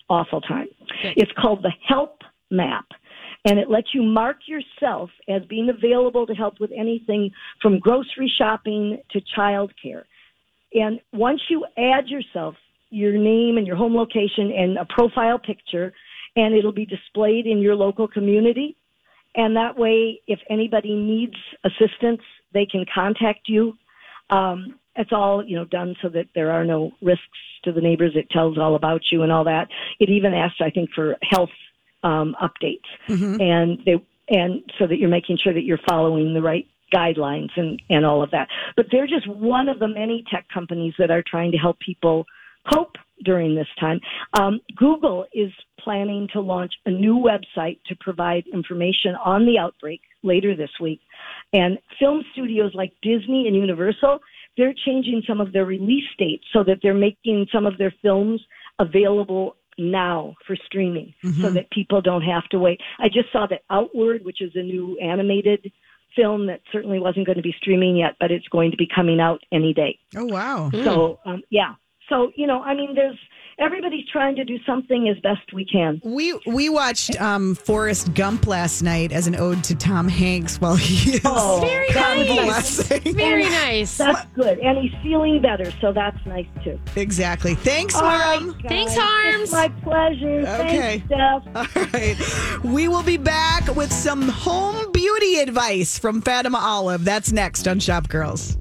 awful 0.09 0.41
time. 0.41 0.69
Good. 1.03 1.15
It's 1.17 1.33
called 1.37 1.65
the 1.65 1.73
Help 1.89 2.21
Map. 2.53 2.87
And 3.45 3.59
it 3.59 3.71
lets 3.71 3.89
you 3.95 4.03
mark 4.03 4.37
yourself 4.47 5.11
as 5.29 5.43
being 5.49 5.71
available 5.71 6.27
to 6.27 6.35
help 6.35 6.61
with 6.61 6.71
anything 6.77 7.31
from 7.63 7.79
grocery 7.79 8.31
shopping 8.37 8.99
to 9.13 9.21
childcare. 9.37 10.03
And 10.75 11.01
once 11.13 11.41
you 11.49 11.65
add 11.77 12.09
yourself, 12.09 12.55
your 12.91 13.13
name 13.13 13.57
and 13.57 13.67
your 13.67 13.77
home 13.77 13.95
location 13.95 14.53
and 14.57 14.77
a 14.77 14.85
profile 14.85 15.39
picture, 15.39 15.93
and 16.37 16.55
it'll 16.55 16.73
be 16.73 16.87
displayed 16.87 17.47
in 17.47 17.59
your 17.59 17.75
local 17.75 18.07
community. 18.07 18.77
And 19.35 19.57
that 19.57 19.79
way, 19.79 20.21
if 20.27 20.41
anybody 20.51 20.95
needs 20.95 21.37
assistance, 21.65 22.21
they 22.53 22.67
can 22.67 22.85
contact 22.93 23.49
you. 23.49 23.75
Um, 24.29 24.75
it's 24.97 25.13
all 25.13 25.45
you 25.45 25.57
know 25.57 25.65
done 25.65 25.95
so 26.03 26.09
that 26.09 26.27
there 26.35 26.51
are 26.51 26.65
no 26.65 26.91
risks 27.01 27.23
to 27.65 27.73
the 27.73 27.81
neighbors. 27.81 28.13
It 28.15 28.29
tells 28.31 28.59
all 28.59 28.75
about 28.75 29.03
you 29.13 29.23
and 29.23 29.31
all 29.31 29.45
that. 29.45 29.69
It 30.01 30.11
even 30.11 30.35
asks, 30.35 30.59
I 30.61 30.71
think, 30.71 30.91
for 30.95 31.17
health 31.23 31.51
um, 32.03 32.35
updates, 32.43 32.89
and 33.41 33.79
they 33.85 33.95
and 34.29 34.63
so 34.79 34.87
that 34.87 34.99
you're 34.99 35.09
making 35.09 35.39
sure 35.43 35.53
that 35.53 35.65
you're 35.65 35.81
following 35.89 36.35
the 36.35 36.43
right 36.43 36.67
guidelines 36.95 37.51
and 37.57 37.81
and 37.91 38.05
all 38.05 38.23
of 38.23 38.31
that. 38.31 38.49
But 38.77 38.87
they're 38.91 39.07
just 39.07 39.29
one 39.29 39.69
of 39.69 39.79
the 39.79 39.89
many 39.89 40.25
tech 40.31 40.47
companies 40.53 40.95
that 40.99 41.11
are 41.11 41.23
trying 41.29 41.53
to 41.53 41.59
help 41.59 41.79
people 41.81 42.27
cope 42.73 42.97
during 43.25 43.55
this 43.55 43.67
time. 43.79 44.01
Um, 44.39 44.61
Google 44.77 45.27
is 45.35 45.51
planning 45.79 46.29
to 46.33 46.41
launch 46.41 46.73
a 46.87 46.91
new 46.91 47.17
website 47.17 47.79
to 47.87 47.97
provide 48.01 48.45
information 48.53 49.15
on 49.25 49.47
the 49.47 49.59
outbreak 49.59 50.01
later 50.23 50.57
this 50.57 50.71
week. 50.81 51.01
And 51.53 51.79
film 51.99 52.23
studios 52.33 52.73
like 52.75 52.93
Disney 53.03 53.47
and 53.47 53.57
Universal, 53.57 54.21
they're 54.57 54.75
changing 54.87 55.23
some 55.27 55.41
of 55.41 55.53
their 55.53 55.65
release 55.65 56.09
dates 56.19 56.45
so 56.53 56.63
that 56.65 56.79
they're 56.83 56.95
making 56.95 57.47
some 57.53 57.67
of 57.67 57.79
their 57.79 57.95
films 58.03 58.41
available 58.79 59.57
now 59.79 60.35
for 60.47 60.57
streaming 60.67 61.15
so 61.41 61.51
that 61.51 61.71
people 61.71 62.01
don't 62.01 62.23
have 62.23 62.45
to 62.51 62.59
wait. 62.59 62.81
I 62.99 63.09
just 63.09 63.33
saw 63.33 63.47
that 63.47 63.63
Onward, 63.71 64.25
which 64.25 64.41
is 64.41 64.53
a 64.55 64.63
new 64.63 64.99
animated 64.99 65.73
film 66.17 66.47
that 66.47 66.61
certainly 66.73 66.99
wasn't 66.99 67.27
going 67.27 67.37
to 67.37 67.43
be 67.43 67.55
streaming 67.59 67.97
yet, 67.97 68.17
but 68.19 68.31
it's 68.31 68.49
going 68.49 68.71
to 68.73 68.77
be 68.77 68.89
coming 68.93 69.21
out 69.21 69.41
any 69.53 69.73
day. 69.73 69.99
oh 70.17 70.25
wow. 70.27 70.71
So, 70.85 71.21
um, 71.25 71.43
yeah. 71.51 71.75
So, 72.09 72.33
you 72.35 72.47
know, 72.47 72.61
I 72.63 72.75
mean, 72.75 72.95
there's 72.95 73.19
everybody's 73.61 74.07
trying 74.09 74.35
to 74.37 74.45
do 74.45 74.59
something 74.67 75.09
as 75.09 75.21
best 75.23 75.53
we 75.53 75.65
can. 75.65 76.01
We 76.05 76.39
we 76.47 76.69
watched 76.69 77.21
um, 77.21 77.55
Forrest 77.55 78.15
Gump 78.15 78.47
last 78.47 78.83
night 78.83 79.13
as 79.13 79.27
an 79.27 79.37
ode 79.37 79.63
to 79.65 79.75
Tom 79.75 80.09
Hanks 80.09 80.61
while 80.61 80.77
he 80.77 81.13
is 81.17 81.21
Oh, 81.25 81.61
Very 81.65 81.89
that 81.93 82.17
nice. 82.27 82.89
Very 83.15 83.45
nice. 83.45 83.97
That's 83.99 84.25
good. 84.33 84.59
And 84.61 84.79
he's 84.79 84.93
feeling 85.03 85.41
better, 85.41 85.71
so 85.81 85.93
that's 85.93 86.19
nice 86.27 86.47
too. 86.65 86.79
Exactly. 86.97 87.55
Thanks, 87.55 87.95
All 87.95 88.03
right, 88.03 88.41
Mom. 88.41 88.53
guys. 88.53 88.69
Thanks, 88.69 88.97
Harms. 88.97 89.43
It's 89.43 89.53
my 89.53 89.69
pleasure. 89.83 90.41
Okay. 90.41 90.99
Thanks, 90.99 91.07
Steph. 91.07 91.77
All 91.77 91.85
right. 91.93 92.65
We 92.65 92.89
will 92.89 93.03
be 93.03 93.17
back 93.17 93.75
with 93.77 93.93
some 93.93 94.29
home 94.29 94.91
beauty 94.93 95.39
advice 95.41 95.99
from 95.99 96.23
Fatima 96.23 96.59
Olive. 96.59 97.05
That's 97.05 97.33
next 97.33 97.69
on 97.69 97.79
Shop 97.81 98.09
Girls. 98.09 98.57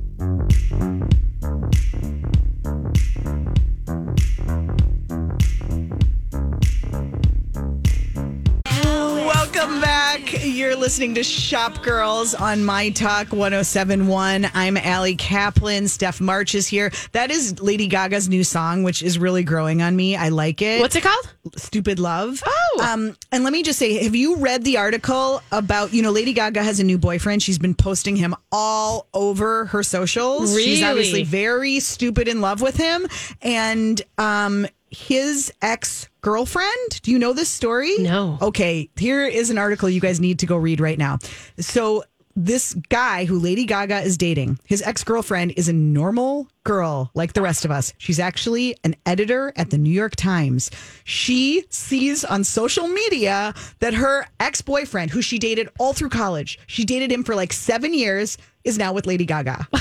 Listening 10.90 11.14
to 11.14 11.24
Shop 11.24 11.84
Girls 11.84 12.34
on 12.34 12.66
My 12.66 12.90
Talk 12.90 13.28
1071. 13.28 14.50
I'm 14.56 14.76
Ali 14.76 15.16
Kaplan. 15.16 15.88
Steph 15.88 16.20
March 16.20 16.56
is 16.56 16.66
here. 16.66 16.92
That 17.12 17.30
is 17.30 17.62
Lady 17.62 17.86
Gaga's 17.86 18.28
new 18.28 18.44
song, 18.44 18.82
which 18.82 19.04
is 19.04 19.20
really 19.20 19.44
growing 19.44 19.84
on 19.84 19.96
me. 19.96 20.16
I 20.16 20.30
like 20.30 20.64
it. 20.64 20.82
What's 20.82 20.96
it 20.96 21.04
called? 21.04 21.32
Stupid 21.56 22.00
Love. 22.00 22.42
Oh. 22.44 22.88
Um, 22.92 23.16
and 23.32 23.44
let 23.44 23.54
me 23.54 23.62
just 23.62 23.78
say, 23.78 24.04
have 24.04 24.16
you 24.16 24.38
read 24.38 24.64
the 24.64 24.78
article 24.78 25.44
about, 25.52 25.94
you 25.94 26.02
know, 26.02 26.10
Lady 26.10 26.34
Gaga 26.34 26.64
has 26.64 26.80
a 26.80 26.84
new 26.84 26.98
boyfriend. 26.98 27.44
She's 27.44 27.60
been 27.60 27.76
posting 27.76 28.16
him 28.16 28.34
all 28.52 29.06
over 29.14 29.66
her 29.66 29.84
socials. 29.84 30.60
She's 30.60 30.82
obviously 30.82 31.24
very 31.24 31.80
stupid 31.82 32.28
in 32.28 32.42
love 32.42 32.64
with 32.64 32.78
him. 32.78 33.08
And 33.44 34.02
um 34.18 34.66
his 34.92 35.52
ex 35.62 36.08
girlfriend. 36.22 37.02
Do 37.02 37.12
you 37.12 37.20
know 37.20 37.34
this 37.34 37.50
story? 37.50 37.98
No. 38.00 38.38
Okay, 38.42 38.90
here 38.96 39.26
is 39.26 39.50
an 39.50 39.58
article 39.58 39.90
you 39.90 40.02
guys 40.02 40.20
need 40.20 40.40
to 40.40 40.46
go 40.46 40.58
read 40.58 40.80
right 40.80 40.98
now. 40.98 41.18
So, 41.60 42.04
this 42.36 42.74
guy 42.88 43.26
who 43.26 43.38
Lady 43.38 43.66
Gaga 43.66 44.00
is 44.02 44.18
dating, 44.18 44.60
his 44.64 44.82
ex 44.82 45.04
girlfriend 45.04 45.54
is 45.58 45.68
a 45.68 45.74
normal 45.74 46.48
girl 46.64 47.12
like 47.14 47.34
the 47.34 47.42
rest 47.42 47.66
of 47.66 47.72
us. 47.72 47.94
She's 47.98 48.20
actually 48.20 48.78
an 48.84 48.96
editor 49.06 49.52
at 49.58 49.72
the 49.72 49.78
New 49.78 49.92
York 49.92 50.16
Times. 50.16 50.72
She 51.04 51.66
sees 51.70 52.24
on 52.24 52.44
social 52.44 52.88
media 52.88 53.54
that 53.80 53.94
her 53.94 54.26
ex 54.40 54.62
boyfriend, 54.62 55.12
who 55.12 55.22
she 55.22 55.38
dated 55.38 55.70
all 55.80 55.94
through 55.94 56.10
college, 56.10 56.60
she 56.68 56.86
dated 56.86 57.12
him 57.12 57.24
for 57.24 57.36
like 57.36 57.52
seven 57.52 57.94
years, 57.94 58.38
is 58.64 58.78
now 58.78 58.94
with 58.94 59.06
Lady 59.06 59.26
Gaga. 59.26 59.68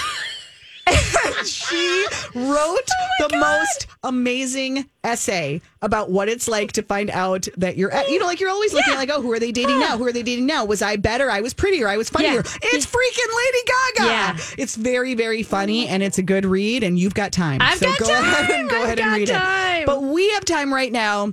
She 1.45 2.07
wrote 2.35 2.89
oh 3.21 3.29
the 3.29 3.37
most 3.37 3.87
amazing 4.03 4.89
essay 5.05 5.61
about 5.83 6.11
what 6.11 6.29
it's 6.29 6.49
like 6.49 6.73
to 6.73 6.83
find 6.83 7.11
out 7.11 7.47
that 7.57 7.77
you're, 7.77 7.93
you 8.09 8.19
know, 8.19 8.27
like 8.27 8.41
you're 8.41 8.51
always 8.51 8.73
looking 8.73 8.95
like, 8.95 9.11
oh, 9.11 9.21
who 9.23 9.33
are 9.33 9.39
they 9.39 9.53
dating 9.53 9.79
now? 9.81 9.97
Who 9.99 10.07
are 10.07 10.13
they 10.13 10.23
dating 10.23 10.47
now? 10.47 10.65
Was 10.65 10.83
I 10.83 10.97
better? 10.97 11.31
I 11.31 11.41
was 11.41 11.55
prettier. 11.55 11.89
I 11.89 11.97
was 11.97 12.09
funnier. 12.11 12.35
Yeah. 12.35 12.43
It's 12.63 12.87
freaking 12.87 13.37
Lady 13.37 13.59
Gaga. 13.67 14.11
Yeah. 14.11 14.37
It's 14.63 14.77
very, 14.77 15.15
very 15.15 15.43
funny 15.43 15.89
and 15.89 16.03
it's 16.03 16.19
a 16.19 16.23
good 16.23 16.45
read 16.45 16.83
and 16.83 16.99
you've 16.99 17.15
got 17.15 17.33
time. 17.33 17.61
I've 17.63 17.79
so 17.79 17.87
got 17.87 17.99
go 17.99 18.13
ahead 18.13 18.49
time. 18.49 18.61
and 18.61 18.71
go 18.71 18.77
I've 18.77 18.85
ahead 18.85 18.99
and 19.01 19.13
read 19.13 19.29
time. 19.29 19.83
it. 19.83 19.87
But 19.87 20.03
we 20.03 20.31
have 20.33 20.45
time 20.45 20.73
right 20.73 20.93
now 20.93 21.33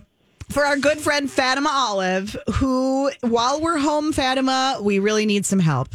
for 0.50 0.66
our 0.66 0.78
good 0.78 1.00
friend 1.00 1.30
Fatima 1.30 1.70
Olive, 1.72 2.36
who, 2.56 3.12
while 3.22 3.60
we're 3.62 3.80
home, 3.80 4.14
Fatima, 4.14 4.78
we 4.82 5.00
really 5.00 5.26
need 5.26 5.46
some 5.46 5.60
help. 5.60 5.90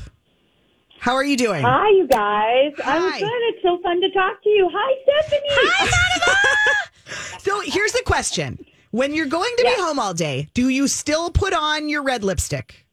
How 1.01 1.15
are 1.15 1.25
you 1.25 1.37
doing? 1.37 1.63
Hi, 1.65 1.89
you 1.89 2.07
guys. 2.07 2.73
I'm 2.85 3.19
good. 3.19 3.31
It's 3.49 3.63
so 3.63 3.79
fun 3.83 4.03
to 4.03 4.11
talk 4.11 4.43
to 4.43 4.49
you. 4.51 4.71
Hi, 4.71 4.95
Stephanie. 5.03 5.49
Hi, 5.49 7.39
so 7.39 7.61
here's 7.61 7.93
the 7.93 8.03
question. 8.05 8.63
When 8.91 9.15
you're 9.15 9.25
going 9.25 9.51
to 9.57 9.65
be 9.65 9.81
home 9.81 9.99
all 9.99 10.13
day, 10.13 10.51
do 10.53 10.69
you 10.69 10.89
still 10.89 11.31
put 11.31 11.55
on 11.55 11.89
your 11.89 12.03
red 12.03 12.23
lipstick? 12.23 12.87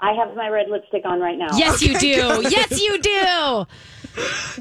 I 0.00 0.12
have 0.12 0.36
my 0.36 0.48
red 0.48 0.68
lipstick 0.68 1.02
on 1.04 1.18
right 1.18 1.36
now. 1.36 1.56
Yes, 1.56 1.82
you 1.82 1.98
do. 1.98 2.42
Yes, 2.48 2.80
you 2.80 2.98
do. 3.02 3.64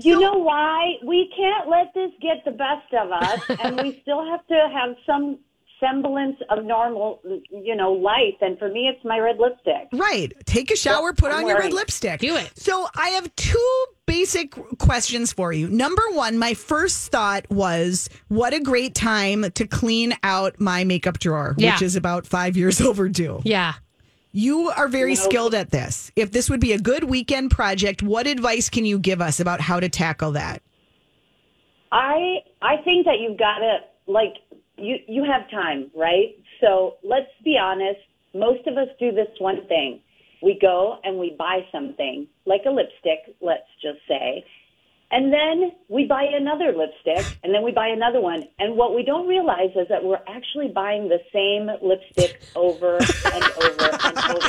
You 0.02 0.20
know 0.20 0.34
why? 0.34 0.94
We 1.06 1.32
can't 1.38 1.70
let 1.70 1.94
this 1.94 2.10
get 2.22 2.44
the 2.44 2.52
best 2.52 2.92
of 2.94 3.12
us, 3.12 3.40
and 3.64 3.80
we 3.82 4.00
still 4.02 4.26
have 4.26 4.48
to 4.48 4.70
have 4.74 4.96
some 5.06 5.38
semblance 5.84 6.38
of 6.50 6.63
normal, 6.63 7.19
you 7.50 7.76
know, 7.76 7.91
life. 7.91 8.36
And 8.41 8.58
for 8.58 8.69
me, 8.69 8.89
it's 8.93 9.04
my 9.04 9.19
red 9.19 9.38
lipstick. 9.39 9.89
Right. 9.91 10.32
Take 10.46 10.72
a 10.72 10.76
shower, 10.76 11.13
put 11.13 11.32
I'm 11.32 11.43
on 11.43 11.48
your 11.48 11.58
red 11.60 11.72
it. 11.72 11.74
lipstick. 11.74 12.19
Do 12.22 12.36
it. 12.36 12.52
So 12.58 12.88
I 12.96 13.10
have 13.10 13.36
two 13.36 13.86
basic 14.06 14.52
questions 14.80 15.34
for 15.34 15.52
you. 15.52 15.67
Number 15.69 16.04
one, 16.12 16.38
my 16.38 16.54
first 16.54 17.12
thought 17.12 17.50
was 17.50 18.10
what 18.30 18.54
a 18.54 18.60
great 18.60 18.96
time 18.96 19.52
to 19.52 19.67
clean 19.67 20.13
out 20.24 20.60
my 20.60 20.84
makeup 20.84 21.19
drawer, 21.19 21.56
Yeah. 21.58 21.74
which 21.74 21.82
is 21.82 21.96
about 21.96 22.26
five 22.26 22.56
years 22.56 22.80
overdue. 22.89 23.41
Yeah. 23.43 23.74
You 24.36 24.69
are 24.69 24.88
very 24.88 25.13
skilled 25.15 25.54
at 25.54 25.69
this. 25.69 26.12
If 26.15 26.32
this 26.32 26.50
would 26.50 26.60
be 26.60 26.74
a 26.74 26.80
good 26.80 27.04
weekend 27.04 27.52
project, 27.52 28.02
what 28.02 28.26
advice 28.26 28.67
can 28.69 28.84
you 28.86 28.98
give 28.98 29.22
us 29.22 29.39
about 29.39 29.62
how 29.62 29.80
to 29.80 29.89
tackle 29.89 30.32
that? 30.32 30.63
I 31.91 32.38
I 32.62 32.78
think 32.84 33.06
that 33.06 33.19
you've 33.19 33.38
got 33.38 33.60
to 33.60 33.78
like 34.08 34.34
you 34.84 34.96
you 35.08 35.24
have 35.24 35.50
time, 35.50 35.91
right? 35.96 36.36
So 36.62 36.96
let's 37.04 37.32
be 37.43 37.58
honest. 37.62 38.00
Most 38.34 38.65
of 38.67 38.78
us 38.78 38.88
do 39.00 39.12
this 39.12 39.28
one 39.39 39.67
thing. 39.67 40.00
We 40.41 40.58
go 40.60 40.98
and 41.04 41.19
we 41.19 41.36
buy 41.38 41.60
something, 41.72 42.28
like 42.46 42.62
a 42.65 42.72
lipstick, 42.72 43.36
let's 43.41 43.69
just 43.82 44.00
say. 44.08 44.43
And 45.12 45.32
then 45.32 45.72
we 45.89 46.06
buy 46.06 46.24
another 46.24 46.74
lipstick, 46.76 47.38
and 47.43 47.54
then 47.54 47.63
we 47.63 47.72
buy 47.72 47.88
another 47.89 48.19
one. 48.19 48.43
And 48.58 48.76
what 48.76 48.96
we 48.96 49.04
don't 49.04 49.28
realize 49.28 49.69
is 49.76 49.88
that 49.89 50.04
we're 50.04 50.24
actually 50.28 50.69
buying 50.69 51.08
the 51.08 51.19
same 51.32 51.69
lipstick 51.88 52.41
over 52.56 52.98
and 52.98 53.43
over 53.63 53.86
and 54.04 54.17
over 54.36 54.48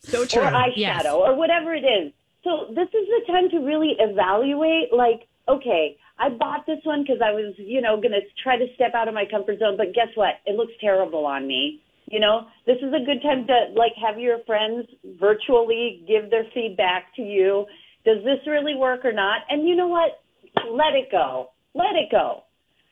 So 0.00 0.24
true. 0.24 0.42
or 0.42 0.50
eyeshadow 0.50 0.76
Yes. 0.76 1.06
or 1.06 1.34
whatever 1.36 1.74
it 1.74 1.84
is. 1.84 2.12
So 2.42 2.66
this 2.74 2.88
is 2.88 3.06
the 3.08 3.22
time 3.32 3.48
to 3.50 3.58
really 3.58 3.94
evaluate 3.98 4.92
like, 4.92 5.28
okay, 5.48 5.96
I 6.18 6.30
bought 6.30 6.66
this 6.66 6.78
one 6.84 7.02
because 7.02 7.20
I 7.22 7.32
was, 7.32 7.54
you 7.58 7.80
know, 7.80 7.96
going 7.96 8.12
to 8.12 8.22
try 8.42 8.56
to 8.56 8.66
step 8.74 8.94
out 8.94 9.08
of 9.08 9.14
my 9.14 9.24
comfort 9.30 9.58
zone, 9.58 9.76
but 9.76 9.94
guess 9.94 10.08
what? 10.14 10.40
It 10.46 10.56
looks 10.56 10.72
terrible 10.80 11.26
on 11.26 11.46
me. 11.46 11.82
You 12.06 12.20
know, 12.20 12.46
this 12.66 12.76
is 12.78 12.94
a 12.94 13.04
good 13.04 13.20
time 13.20 13.46
to 13.48 13.74
like 13.74 13.92
have 14.00 14.18
your 14.18 14.38
friends 14.46 14.86
virtually 15.18 16.04
give 16.06 16.30
their 16.30 16.46
feedback 16.54 17.14
to 17.16 17.22
you. 17.22 17.66
Does 18.04 18.22
this 18.24 18.38
really 18.46 18.76
work 18.76 19.04
or 19.04 19.12
not? 19.12 19.42
And 19.50 19.68
you 19.68 19.74
know 19.74 19.88
what? 19.88 20.22
Let 20.70 20.94
it 20.94 21.10
go. 21.10 21.50
Let 21.74 21.96
it 21.96 22.08
go. 22.10 22.44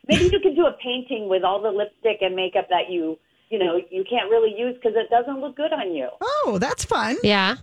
Maybe 0.08 0.24
you 0.24 0.40
could 0.42 0.56
do 0.56 0.66
a 0.66 0.76
painting 0.82 1.28
with 1.28 1.44
all 1.44 1.62
the 1.62 1.70
lipstick 1.70 2.18
and 2.20 2.34
makeup 2.34 2.66
that 2.68 2.90
you, 2.90 3.16
you 3.48 3.58
know, 3.58 3.80
you 3.90 4.04
can't 4.10 4.28
really 4.30 4.52
use 4.54 4.74
because 4.74 4.92
it 4.96 5.08
doesn't 5.08 5.40
look 5.40 5.56
good 5.56 5.72
on 5.72 5.94
you. 5.94 6.08
oh, 6.20 6.58
that's 6.60 6.84
fun. 6.84 7.16
Yeah. 7.22 7.56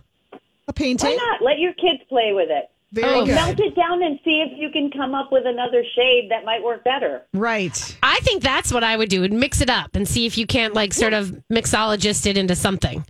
A 0.66 0.72
painting. 0.72 1.10
Why 1.10 1.16
not? 1.16 1.42
Let 1.42 1.58
your 1.58 1.74
kids 1.74 2.02
play 2.08 2.32
with 2.32 2.48
it. 2.50 2.70
Very 2.92 3.08
Oh, 3.20 3.24
good. 3.26 3.34
Melt 3.34 3.58
it 3.58 3.74
down 3.74 4.02
and 4.02 4.18
see 4.24 4.44
if 4.46 4.58
you 4.58 4.68
can 4.70 4.90
come 4.90 5.14
up 5.14 5.32
with 5.32 5.44
another 5.46 5.82
shade 5.96 6.28
that 6.30 6.44
might 6.44 6.62
work 6.62 6.84
better. 6.84 7.22
Right. 7.32 7.96
I 8.02 8.20
think 8.20 8.42
that's 8.42 8.72
what 8.72 8.84
I 8.84 8.96
would 8.96 9.08
do. 9.08 9.22
Would 9.22 9.32
mix 9.32 9.60
it 9.62 9.70
up 9.70 9.96
and 9.96 10.06
see 10.06 10.26
if 10.26 10.36
you 10.36 10.46
can't 10.46 10.74
like 10.74 10.92
sort 10.92 11.14
of 11.14 11.34
mixologist 11.50 12.26
it 12.26 12.36
into 12.36 12.54
something. 12.54 13.04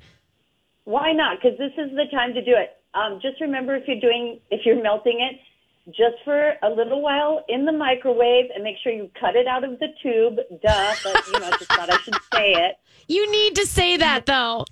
Why 0.85 1.13
not? 1.13 1.39
Because 1.43 1.59
this 1.59 1.73
is 1.79 1.91
the 1.97 2.05
time 2.13 2.33
to 2.35 2.45
do 2.45 2.53
it. 2.57 2.77
Um, 2.95 3.19
just 3.23 3.41
remember 3.41 3.75
if 3.75 3.89
you're 3.89 4.01
doing, 4.01 4.39
if 4.51 4.65
you're 4.65 4.83
melting 4.83 5.21
it, 5.21 5.41
just 5.89 6.23
for 6.25 6.55
a 6.63 6.69
little 6.71 7.01
while 7.03 7.45
in 7.49 7.65
the 7.65 7.73
microwave 7.73 8.51
and 8.55 8.63
make 8.63 8.77
sure 8.85 8.93
you 8.93 9.11
cut 9.19 9.35
it 9.35 9.49
out 9.49 9.65
of 9.65 9.79
the 9.81 9.89
tube. 10.03 10.37
Duh, 10.63 10.95
but 11.03 11.27
you 11.27 11.41
know, 11.41 11.51
just 11.59 11.73
thought 11.73 11.93
I 11.93 11.97
should 11.99 12.15
say 12.33 12.53
it. 12.53 12.77
You 13.09 13.31
need 13.33 13.57
to 13.57 13.67
say 13.67 13.97
that 13.97 14.27
though. 14.27 14.65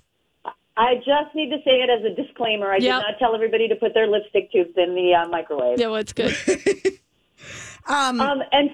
I 0.81 0.95
just 0.95 1.35
need 1.35 1.49
to 1.51 1.57
say 1.63 1.81
it 1.81 1.89
as 1.89 2.03
a 2.03 2.15
disclaimer. 2.15 2.71
I 2.71 2.77
Yep. 2.77 2.81
did 2.81 2.89
not 2.89 3.19
tell 3.19 3.35
everybody 3.35 3.67
to 3.67 3.75
put 3.75 3.93
their 3.93 4.07
lipstick 4.07 4.51
tubes 4.51 4.71
in 4.77 4.95
the 4.95 5.13
uh, 5.13 5.27
microwave. 5.27 5.77
No, 5.77 5.95
it's 5.95 6.13
good. 6.13 6.35
Um, 7.87 8.21
Um, 8.21 8.39
and 8.51 8.69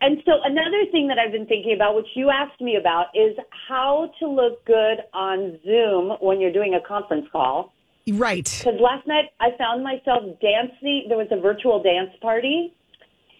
and 0.00 0.22
so 0.24 0.32
another 0.44 0.86
thing 0.92 1.08
that 1.08 1.18
I've 1.18 1.32
been 1.32 1.46
thinking 1.46 1.74
about, 1.74 1.96
which 1.96 2.06
you 2.14 2.30
asked 2.30 2.60
me 2.60 2.76
about, 2.76 3.06
is 3.14 3.36
how 3.68 4.12
to 4.20 4.28
look 4.28 4.64
good 4.64 4.98
on 5.12 5.58
Zoom 5.64 6.12
when 6.20 6.40
you're 6.40 6.52
doing 6.52 6.74
a 6.74 6.80
conference 6.80 7.26
call. 7.32 7.72
right. 8.08 8.44
Because 8.64 8.80
last 8.80 9.06
night 9.06 9.26
I 9.40 9.50
found 9.58 9.82
myself 9.82 10.22
dancing. 10.40 11.06
There 11.08 11.18
was 11.18 11.26
a 11.32 11.40
virtual 11.40 11.82
dance 11.82 12.10
party, 12.20 12.72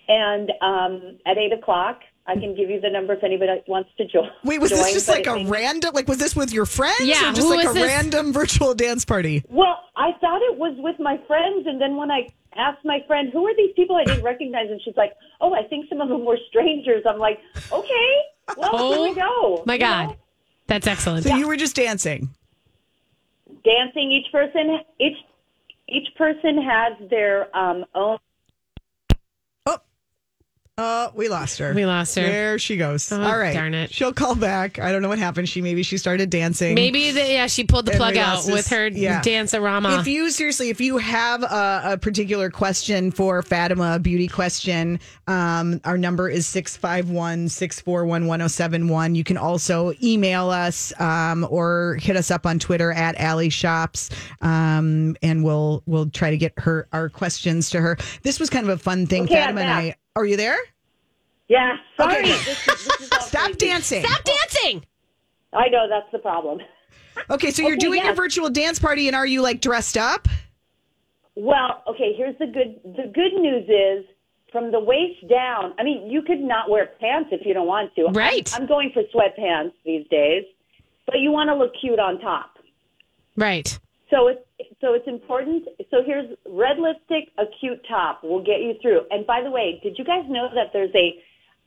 and 0.08 0.50
um, 0.60 1.18
at 1.24 1.38
eight 1.38 1.52
o'clock, 1.52 2.00
I 2.26 2.34
can 2.34 2.54
give 2.54 2.70
you 2.70 2.80
the 2.80 2.88
number 2.88 3.14
if 3.14 3.24
anybody 3.24 3.62
wants 3.66 3.90
to 3.98 4.06
join. 4.06 4.30
Wait, 4.44 4.60
was 4.60 4.70
join, 4.70 4.80
this 4.80 4.92
just 4.94 5.08
like 5.08 5.26
a 5.26 5.44
random? 5.46 5.92
Like, 5.92 6.06
was 6.06 6.18
this 6.18 6.36
with 6.36 6.52
your 6.52 6.66
friends? 6.66 7.00
Yeah, 7.02 7.30
or 7.30 7.34
just 7.34 7.48
like 7.48 7.68
a 7.68 7.72
this? 7.72 7.82
random 7.82 8.32
virtual 8.32 8.74
dance 8.74 9.04
party? 9.04 9.42
Well, 9.48 9.78
I 9.96 10.12
thought 10.20 10.40
it 10.42 10.56
was 10.56 10.74
with 10.78 10.98
my 11.00 11.18
friends, 11.26 11.66
and 11.66 11.80
then 11.80 11.96
when 11.96 12.10
I 12.10 12.28
asked 12.56 12.84
my 12.84 13.00
friend, 13.06 13.30
"Who 13.32 13.46
are 13.46 13.56
these 13.56 13.72
people 13.74 13.96
I 13.96 14.04
didn't 14.04 14.22
recognize?" 14.24 14.70
and 14.70 14.80
she's 14.82 14.96
like, 14.96 15.14
"Oh, 15.40 15.52
I 15.52 15.64
think 15.64 15.88
some 15.88 16.00
of 16.00 16.08
them 16.08 16.24
were 16.24 16.38
strangers." 16.48 17.02
I'm 17.08 17.18
like, 17.18 17.40
"Okay, 17.72 18.16
well, 18.56 18.92
here 18.92 19.02
we 19.02 19.14
go." 19.14 19.62
My 19.66 19.74
You 19.74 19.80
God. 19.80 20.08
know? 20.10 20.16
That's 20.68 20.86
excellent. 20.86 21.24
So 21.24 21.34
you 21.34 21.48
were 21.48 21.56
just 21.56 21.74
dancing. 21.74 22.28
dancing. 23.64 24.10
Each 24.12 24.30
person, 24.32 24.78
each 25.00 25.16
each 25.88 26.08
person 26.16 26.62
has 26.62 26.92
their 27.10 27.54
um, 27.56 27.84
own. 27.94 28.18
Oh, 30.78 31.12
we 31.14 31.28
lost 31.28 31.58
her. 31.58 31.74
We 31.74 31.84
lost 31.84 32.14
her. 32.16 32.22
There 32.22 32.58
she 32.58 32.78
goes. 32.78 33.12
Oh, 33.12 33.22
All 33.22 33.36
right. 33.38 33.52
darn 33.52 33.74
it. 33.74 33.92
She'll 33.92 34.14
call 34.14 34.34
back. 34.34 34.78
I 34.78 34.90
don't 34.90 35.02
know 35.02 35.10
what 35.10 35.18
happened. 35.18 35.46
She 35.46 35.60
maybe 35.60 35.82
she 35.82 35.98
started 35.98 36.30
dancing. 36.30 36.74
Maybe 36.74 37.10
the, 37.10 37.20
yeah, 37.20 37.46
she 37.46 37.64
pulled 37.64 37.84
the 37.84 37.92
plug 37.92 38.16
out 38.16 38.44
this- 38.44 38.50
with 38.54 38.68
her 38.68 38.88
yeah. 38.88 39.20
dance-a-rama. 39.20 39.98
If 40.00 40.06
you 40.06 40.30
seriously, 40.30 40.70
if 40.70 40.80
you 40.80 40.96
have 40.96 41.42
a, 41.42 41.82
a 41.92 41.98
particular 41.98 42.48
question 42.48 43.10
for 43.10 43.42
Fatima, 43.42 43.96
a 43.96 43.98
beauty 43.98 44.28
question, 44.28 44.98
um, 45.26 45.78
our 45.84 45.98
number 45.98 46.30
is 46.30 46.46
651 46.46 47.50
641 47.50 48.26
1071. 48.26 49.14
You 49.14 49.24
can 49.24 49.36
also 49.36 49.92
email 50.02 50.48
us 50.48 50.98
um, 50.98 51.46
or 51.50 51.98
hit 52.00 52.16
us 52.16 52.30
up 52.30 52.46
on 52.46 52.58
Twitter 52.58 52.92
at 52.92 53.14
Alley 53.16 53.50
Shops, 53.50 54.08
um, 54.40 55.16
and 55.22 55.44
we'll 55.44 55.82
we'll 55.84 56.08
try 56.08 56.30
to 56.30 56.38
get 56.38 56.54
her 56.56 56.88
our 56.94 57.10
questions 57.10 57.68
to 57.70 57.80
her. 57.82 57.98
This 58.22 58.40
was 58.40 58.48
kind 58.48 58.66
of 58.66 58.74
a 58.74 58.82
fun 58.82 59.06
thing. 59.06 59.24
Okay, 59.24 59.34
Fatima 59.34 59.60
and 59.60 59.70
I. 59.70 59.96
back. 60.14 60.20
Are 60.22 60.26
you 60.26 60.36
there? 60.36 60.56
Yeah, 61.48 61.76
sorry. 61.96 62.16
Okay. 62.20 62.28
This 62.30 62.48
is, 62.48 62.66
this 62.66 63.00
is 63.00 63.08
Stop 63.26 63.44
crazy. 63.44 63.58
dancing. 63.58 64.04
Stop 64.04 64.24
dancing. 64.24 64.84
I 65.52 65.68
know 65.68 65.86
that's 65.88 66.10
the 66.12 66.18
problem. 66.18 66.58
Okay, 67.28 67.50
so 67.50 67.60
you're 67.60 67.72
Okay, 67.72 67.78
doing 67.78 68.02
your 68.02 68.14
virtual 68.14 68.48
dance 68.48 68.78
party, 68.78 69.06
and 69.06 69.14
are 69.14 69.26
you 69.26 69.42
like 69.42 69.60
dressed 69.60 69.98
up? 69.98 70.28
Well, 71.34 71.82
okay. 71.86 72.14
Here's 72.16 72.34
the 72.38 72.46
good. 72.46 72.80
The 72.84 73.12
good 73.12 73.34
news 73.38 73.68
is 73.68 74.06
from 74.50 74.72
the 74.72 74.80
waist 74.80 75.28
down. 75.28 75.74
I 75.78 75.82
mean, 75.82 76.10
you 76.10 76.22
could 76.22 76.40
not 76.40 76.70
wear 76.70 76.86
pants 77.00 77.28
if 77.30 77.44
you 77.44 77.52
don't 77.52 77.66
want 77.66 77.94
to. 77.96 78.04
I'm- 78.06 78.14
Right. 78.14 78.50
I'm, 78.58 78.66
going 78.66 78.92
for 78.94 79.02
sweatpants 79.14 79.72
these 79.84 80.06
days, 80.08 80.44
but 81.04 81.18
you 81.18 81.30
want 81.32 81.48
to 81.48 81.54
look 81.54 81.72
cute 81.78 81.98
on 81.98 82.18
top. 82.18 82.52
Right. 83.36 83.78
So 84.12 84.28
it's 84.28 84.44
so 84.82 84.92
it's 84.92 85.08
important. 85.08 85.64
So 85.90 86.02
here's 86.04 86.28
red 86.46 86.76
lipstick, 86.78 87.32
a 87.38 87.44
cute 87.58 87.80
top 87.88 88.22
will 88.22 88.44
get 88.44 88.60
you 88.60 88.74
through. 88.82 89.00
And 89.10 89.26
by 89.26 89.40
the 89.42 89.50
way, 89.50 89.80
did 89.82 89.96
you 89.96 90.04
guys 90.04 90.24
know 90.28 90.48
that 90.54 90.68
there's 90.74 90.94
a 90.94 91.16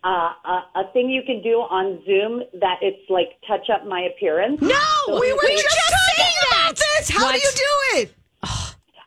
uh, 0.05 0.29
a, 0.45 0.85
a 0.85 0.93
thing 0.93 1.09
you 1.09 1.23
can 1.25 1.41
do 1.41 1.65
on 1.65 1.97
Zoom 2.05 2.43
that 2.61 2.77
it's 2.81 3.09
like 3.09 3.41
touch 3.47 3.73
up 3.73 3.87
my 3.87 4.01
appearance. 4.01 4.61
No, 4.61 4.77
We 5.09 5.33
were 5.33 5.39
we 5.41 5.55
just, 5.57 5.65
talking 5.65 6.33
about 6.51 6.75
this. 6.75 7.09
How 7.09 7.25
What? 7.25 7.33
do 7.33 7.39
you 7.39 7.51
do 7.55 7.99
it? 8.01 8.13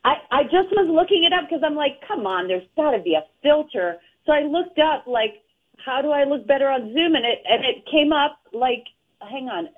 I, 0.04 0.14
I 0.30 0.42
just 0.44 0.74
was 0.74 0.88
looking 0.90 1.22
it 1.22 1.32
up 1.32 1.48
because 1.48 1.62
I'm 1.64 1.76
like, 1.76 2.00
come 2.06 2.26
on, 2.26 2.48
there's 2.48 2.66
got 2.76 2.92
to 2.92 2.98
be 2.98 3.14
a 3.14 3.22
filter. 3.42 3.98
So 4.26 4.32
I 4.32 4.42
looked 4.42 4.78
up 4.78 5.06
like, 5.06 5.42
how 5.84 6.02
do 6.02 6.10
I 6.10 6.24
look 6.24 6.46
better 6.48 6.68
on 6.68 6.92
Zoom? 6.92 7.14
And 7.14 7.24
it 7.24 7.46
and 7.46 7.64
it 7.64 7.86
came 7.90 8.12
up 8.12 8.38
like, 8.52 8.82
hang 9.22 9.48
on. 9.48 9.68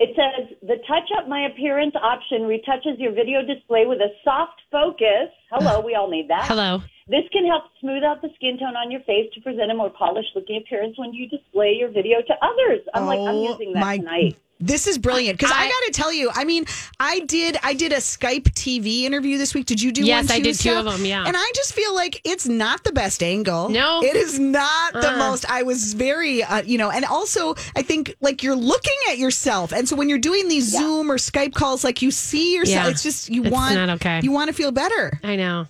It 0.00 0.16
says 0.16 0.56
the 0.62 0.76
touch 0.88 1.10
up 1.18 1.28
my 1.28 1.42
appearance 1.46 1.94
option 1.94 2.42
retouches 2.48 2.98
your 2.98 3.12
video 3.12 3.44
display 3.44 3.84
with 3.84 4.00
a 4.00 4.08
soft 4.24 4.62
focus. 4.72 5.28
Hello, 5.52 5.80
we 5.80 5.94
all 5.94 6.08
need 6.10 6.28
that. 6.30 6.46
Hello. 6.48 6.80
This 7.06 7.24
can 7.32 7.46
help 7.46 7.64
smooth 7.80 8.02
out 8.02 8.22
the 8.22 8.30
skin 8.36 8.56
tone 8.58 8.76
on 8.76 8.90
your 8.90 9.00
face 9.02 9.28
to 9.34 9.40
present 9.42 9.70
a 9.70 9.74
more 9.74 9.90
polished 9.90 10.30
looking 10.34 10.56
appearance 10.56 10.96
when 10.96 11.12
you 11.12 11.28
display 11.28 11.76
your 11.78 11.90
video 11.90 12.22
to 12.22 12.34
others. 12.40 12.80
I'm 12.94 13.04
like, 13.04 13.18
I'm 13.18 13.34
Oh, 13.34 13.50
using 13.52 13.74
that 13.74 13.80
my- 13.80 13.98
tonight. 13.98 14.36
This 14.60 14.86
is 14.86 14.98
brilliant 14.98 15.38
because 15.38 15.52
I, 15.54 15.64
I- 15.64 15.68
got 15.68 15.82
to 15.86 15.92
tell 15.92 16.12
you. 16.12 16.30
I 16.34 16.44
mean, 16.44 16.66
I 16.98 17.20
did 17.20 17.56
I 17.62 17.72
did 17.74 17.92
a 17.92 17.96
Skype 17.96 18.44
TV 18.52 19.02
interview 19.02 19.38
this 19.38 19.54
week. 19.54 19.66
Did 19.66 19.80
you 19.80 19.90
do 19.90 20.04
Yes, 20.04 20.28
one? 20.28 20.32
I 20.34 20.38
too, 20.38 20.44
did 20.44 20.58
two 20.58 20.72
of 20.74 20.84
them. 20.84 21.04
yeah. 21.04 21.24
And 21.26 21.36
I 21.36 21.50
just 21.54 21.72
feel 21.72 21.94
like 21.94 22.20
it's 22.24 22.46
not 22.46 22.84
the 22.84 22.92
best 22.92 23.22
angle. 23.22 23.68
No. 23.70 24.02
it 24.02 24.16
is 24.16 24.38
not 24.38 24.92
the 24.92 25.12
Uh. 25.14 25.16
most. 25.16 25.50
I 25.50 25.62
was 25.62 25.94
very, 25.94 26.42
uh, 26.42 26.62
you 26.62 26.76
know, 26.78 26.90
and 26.90 27.04
also 27.06 27.54
I 27.74 27.82
think 27.82 28.14
like 28.20 28.42
you're 28.42 28.54
looking 28.56 28.92
at 29.10 29.18
yourself, 29.18 29.72
and 29.72 29.88
so 29.88 29.96
when 29.96 30.08
you're 30.08 30.18
doing 30.18 30.48
these 30.48 30.70
Zoom 30.70 31.10
or 31.10 31.16
Skype 31.16 31.54
calls, 31.54 31.82
like 31.82 32.02
you 32.02 32.10
see 32.10 32.54
yourself. 32.54 32.84
Yeah. 32.86 32.90
It's 32.90 33.02
just 33.02 33.30
you 33.30 33.42
It's 33.44 33.52
want 33.52 33.74
not 33.76 33.88
okay. 33.90 34.20
You 34.22 34.30
want 34.32 34.48
to 34.48 34.54
feel 34.54 34.72
better. 34.72 35.18
I 35.24 35.36
know. 35.36 35.66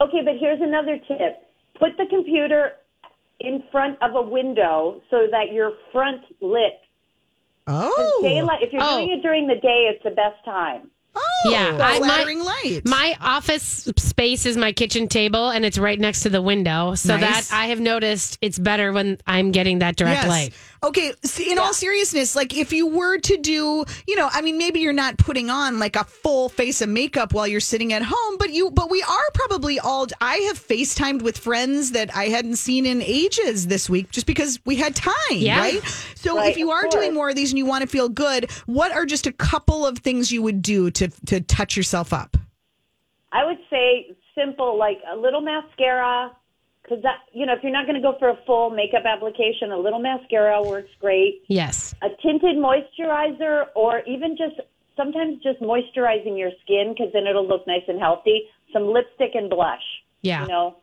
Okay, 0.00 0.20
but 0.24 0.34
here's 0.38 0.60
another 0.60 0.96
tip. 1.08 1.42
Put 1.78 1.96
the 1.98 2.06
computer 2.08 2.72
in 3.40 3.64
front 3.72 3.98
of 4.00 4.14
a 4.14 4.22
window 4.22 5.02
so 5.10 5.26
that 5.32 5.52
your 5.52 5.72
front 5.92 6.22
lit. 6.40 6.78
Oh, 7.68 8.20
Daylight, 8.22 8.62
if 8.62 8.72
you're 8.72 8.82
Oh. 8.82 8.98
doing 8.98 9.10
it 9.18 9.22
during 9.22 9.46
the 9.46 9.56
day, 9.56 9.88
it's 9.92 10.02
the 10.02 10.10
best 10.10 10.42
time. 10.44 10.90
Oh, 11.14 11.50
Yeah, 11.50 11.78
I- 11.80 11.98
my- 11.98 12.06
flattering 12.06 12.42
light. 12.44 12.82
My 12.84 13.16
office 13.20 13.88
space 13.96 14.46
is 14.46 14.56
my 14.56 14.72
kitchen 14.72 15.08
table, 15.08 15.50
and 15.50 15.64
it's 15.64 15.78
right 15.78 15.98
next 15.98 16.22
to 16.22 16.30
the 16.30 16.42
window, 16.42 16.94
so 16.94 17.16
Nice. 17.16 17.48
that 17.48 17.56
I 17.56 17.66
have 17.66 17.80
noticed 17.80 18.38
it's 18.40 18.58
better 18.58 18.92
when 18.92 19.18
I'm 19.26 19.52
getting 19.52 19.78
that 19.80 19.96
direct 19.96 20.26
light. 20.26 20.52
Okay. 20.82 21.12
see, 21.24 21.50
In 21.50 21.58
all 21.58 21.74
seriousness, 21.74 22.36
like 22.36 22.56
if 22.56 22.72
you 22.72 22.86
were 22.86 23.18
to 23.18 23.36
do, 23.36 23.84
you 24.06 24.14
know, 24.16 24.28
I 24.32 24.42
mean, 24.42 24.58
maybe 24.58 24.78
you're 24.78 24.92
not 24.92 25.18
putting 25.18 25.50
on 25.50 25.80
like 25.80 25.96
a 25.96 26.04
full 26.04 26.48
face 26.48 26.80
of 26.80 26.88
makeup 26.88 27.32
while 27.32 27.48
you're 27.48 27.58
sitting 27.60 27.92
at 27.92 28.02
home, 28.02 28.36
but 28.38 28.50
you, 28.50 28.70
but 28.70 28.88
we 28.88 29.02
are 29.02 29.30
probably 29.34 29.80
all. 29.80 30.06
I 30.20 30.36
have 30.48 30.56
FaceTimed 30.58 31.22
with 31.22 31.36
friends 31.36 31.90
that 31.92 32.14
I 32.16 32.26
hadn't 32.26 32.56
seen 32.56 32.86
in 32.86 33.02
ages 33.02 33.66
this 33.66 33.90
week, 33.90 34.12
just 34.12 34.26
because 34.26 34.60
we 34.64 34.76
had 34.76 34.94
time, 34.94 35.12
Yeah. 35.32 35.58
right? 35.58 35.82
So 36.14 36.36
Right, 36.36 36.50
if 36.52 36.56
you 36.58 36.70
are 36.70 36.82
course. 36.82 36.94
doing 36.94 37.12
more 37.12 37.28
of 37.30 37.34
these 37.34 37.50
and 37.50 37.58
you 37.58 37.66
want 37.66 37.82
to 37.82 37.88
feel 37.88 38.08
good, 38.08 38.48
what 38.66 38.92
are 38.92 39.04
just 39.04 39.26
a 39.26 39.32
couple 39.32 39.84
of 39.84 39.98
things 39.98 40.30
you 40.30 40.42
would 40.42 40.62
do 40.62 40.90
to 40.98 41.08
to 41.26 41.40
touch 41.40 41.76
yourself 41.76 42.12
up? 42.12 42.36
I 43.32 43.44
would 43.44 43.58
say 43.70 44.16
simple, 44.34 44.78
like 44.78 44.98
a 45.12 45.16
little 45.16 45.40
mascara, 45.40 46.30
because 46.82 47.02
that, 47.02 47.16
you 47.32 47.44
know, 47.44 47.52
if 47.52 47.62
you're 47.62 47.72
not 47.72 47.84
going 47.86 47.96
to 47.96 48.02
go 48.02 48.16
for 48.18 48.30
a 48.30 48.38
full 48.46 48.70
makeup 48.70 49.04
application, 49.04 49.72
a 49.72 49.78
little 49.78 49.98
mascara 49.98 50.62
works 50.62 50.90
great. 51.00 51.42
Yes. 51.48 51.94
A 52.02 52.08
tinted 52.22 52.56
moisturizer, 52.56 53.66
or 53.74 54.00
even 54.06 54.36
just 54.36 54.60
sometimes 54.96 55.42
just 55.42 55.60
moisturizing 55.60 56.38
your 56.38 56.50
skin, 56.62 56.94
because 56.96 57.12
then 57.12 57.26
it'll 57.26 57.46
look 57.46 57.66
nice 57.66 57.82
and 57.88 58.00
healthy. 58.00 58.42
Some 58.72 58.86
lipstick 58.86 59.32
and 59.34 59.50
blush. 59.50 59.82
Yeah. 60.22 60.42
You 60.42 60.48
know, 60.48 60.76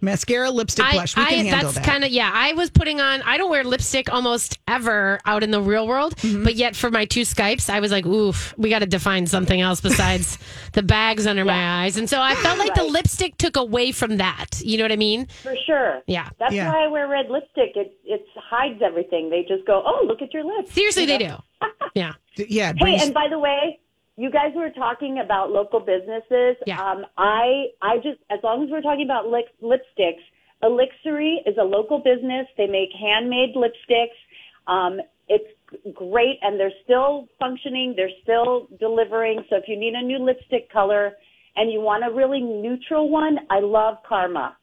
Mascara, 0.00 0.50
lipstick, 0.50 0.84
I, 0.84 0.92
blush. 0.92 1.16
We 1.16 1.24
can 1.24 1.32
I 1.32 1.36
handle 1.36 1.60
that's 1.72 1.74
that. 1.74 1.84
kind 1.84 2.04
of 2.04 2.10
yeah. 2.10 2.30
I 2.32 2.52
was 2.52 2.70
putting 2.70 3.00
on. 3.00 3.22
I 3.22 3.36
don't 3.36 3.50
wear 3.50 3.64
lipstick 3.64 4.12
almost 4.12 4.58
ever 4.68 5.18
out 5.24 5.42
in 5.42 5.50
the 5.50 5.60
real 5.60 5.86
world, 5.88 6.14
Mm-hmm. 6.16 6.44
but 6.44 6.54
yet 6.54 6.76
for 6.76 6.90
my 6.90 7.04
two 7.04 7.22
Skypes, 7.22 7.68
I 7.70 7.80
was 7.80 7.90
like, 7.90 8.06
oof, 8.06 8.54
we 8.56 8.70
got 8.70 8.78
to 8.80 8.86
define 8.86 9.26
something 9.26 9.60
else 9.60 9.80
besides 9.80 10.38
the 10.72 10.82
bags 10.82 11.26
under 11.26 11.44
my 11.44 11.82
eyes. 11.84 11.96
And 11.96 12.08
so 12.08 12.20
I 12.20 12.34
felt 12.36 12.58
like 12.58 12.74
the 12.74 12.84
lipstick 12.84 13.36
took 13.38 13.56
away 13.56 13.92
from 13.92 14.18
that. 14.18 14.60
You 14.64 14.78
know 14.78 14.84
what 14.84 14.92
I 14.92 14.96
mean? 14.96 15.26
for 15.42 15.54
sure. 15.66 16.02
Yeah. 16.06 16.28
That's 16.38 16.54
Yeah. 16.54 16.72
why 16.72 16.84
I 16.84 16.88
wear 16.88 17.08
red 17.08 17.26
lipstick. 17.30 17.72
It 17.76 17.92
it 18.04 18.24
hides 18.36 18.80
everything. 18.84 19.30
They 19.30 19.42
just 19.48 19.66
go, 19.66 19.82
oh, 19.84 20.04
look 20.06 20.22
at 20.22 20.32
your 20.32 20.44
lips. 20.44 20.72
Seriously, 20.72 21.02
You 21.02 21.06
they 21.18 21.18
know? 21.26 21.40
do. 21.60 21.66
Yeah. 21.94 22.12
yeah. 22.36 22.72
Hey, 22.76 22.78
brings- 22.80 23.02
and 23.02 23.12
by 23.14 23.26
the 23.28 23.38
way, 23.38 23.80
you 24.18 24.30
guys 24.30 24.50
were 24.54 24.70
talking 24.70 25.20
about 25.24 25.50
local 25.50 25.78
businesses. 25.78 26.56
Yeah. 26.66 26.82
Um, 26.82 27.06
I 27.16 27.66
I 27.80 27.96
just 27.98 28.18
as 28.30 28.40
long 28.42 28.64
as 28.64 28.70
we're 28.70 28.82
talking 28.82 29.04
about 29.04 29.28
lip, 29.28 29.46
lipsticks, 29.62 30.24
Elixery 30.62 31.40
is 31.46 31.56
a 31.56 31.62
local 31.62 31.98
business. 32.00 32.48
They 32.56 32.66
make 32.66 32.90
handmade 32.98 33.54
lipsticks. 33.54 34.18
Um, 34.66 35.00
it's 35.28 35.48
great, 35.94 36.40
and 36.42 36.58
they're 36.58 36.72
still 36.82 37.28
functioning. 37.38 37.94
They're 37.96 38.10
still 38.22 38.66
delivering. 38.80 39.44
So 39.48 39.56
if 39.56 39.64
you 39.68 39.78
need 39.78 39.94
a 39.94 40.02
new 40.02 40.18
lipstick 40.18 40.70
color 40.72 41.12
and 41.54 41.70
you 41.70 41.80
want 41.80 42.04
a 42.04 42.12
really 42.12 42.40
neutral 42.40 43.08
one, 43.08 43.38
I 43.50 43.60
love 43.60 43.98
Karma, 44.08 44.56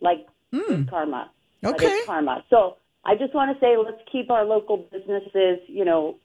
like 0.00 0.26
good 0.52 0.88
Karma. 0.88 1.30
Okay. 1.62 2.00
Karma. 2.06 2.44
So 2.48 2.76
I 3.04 3.14
just 3.16 3.34
want 3.34 3.54
to 3.54 3.60
say, 3.60 3.76
let's 3.76 4.00
keep 4.10 4.30
our 4.30 4.44
local 4.44 4.78
businesses, 4.90 5.58
you 5.66 5.84
know, 5.84 6.16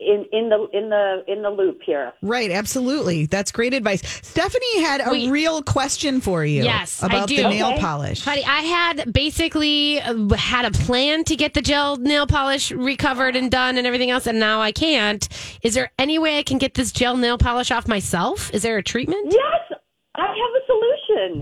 in 0.00 0.24
in 0.32 0.48
the 0.48 0.68
in 0.72 0.90
the 0.90 1.24
in 1.26 1.42
the 1.42 1.50
loop 1.50 1.80
here. 1.84 2.12
Right, 2.22 2.50
absolutely. 2.50 3.26
That's 3.26 3.50
great 3.50 3.74
advice. 3.74 4.02
Stephanie 4.22 4.80
had 4.82 5.06
a 5.06 5.10
Wait. 5.10 5.30
real 5.30 5.62
question 5.62 6.20
for 6.20 6.44
you. 6.44 6.62
Yes, 6.62 7.02
I 7.02 7.06
about 7.06 7.28
do. 7.28 7.36
the 7.36 7.48
nail 7.48 7.68
Okay. 7.68 7.80
polish. 7.80 8.24
Honey, 8.24 8.44
I 8.44 8.60
had 8.62 9.12
basically 9.12 10.00
uh, 10.00 10.28
had 10.34 10.64
a 10.64 10.70
plan 10.70 11.24
to 11.24 11.36
get 11.36 11.54
the 11.54 11.62
gel 11.62 11.96
nail 11.96 12.26
polish 12.26 12.70
recovered 12.70 13.34
and 13.36 13.50
done 13.50 13.76
and 13.76 13.86
everything 13.86 14.10
else, 14.10 14.26
and 14.26 14.38
now 14.38 14.60
I 14.60 14.72
can't. 14.72 15.28
Is 15.62 15.74
there 15.74 15.90
any 15.98 16.18
way 16.18 16.38
I 16.38 16.42
can 16.42 16.58
get 16.58 16.74
this 16.74 16.92
gel 16.92 17.16
nail 17.16 17.38
polish 17.38 17.70
off 17.70 17.88
myself? 17.88 18.52
Is 18.54 18.62
there 18.62 18.76
a 18.78 18.82
treatment? 18.82 19.32
Yes, 19.32 19.78
I 20.14 20.26
have 20.26 20.34
a 20.36 20.66
solution. 20.66 21.40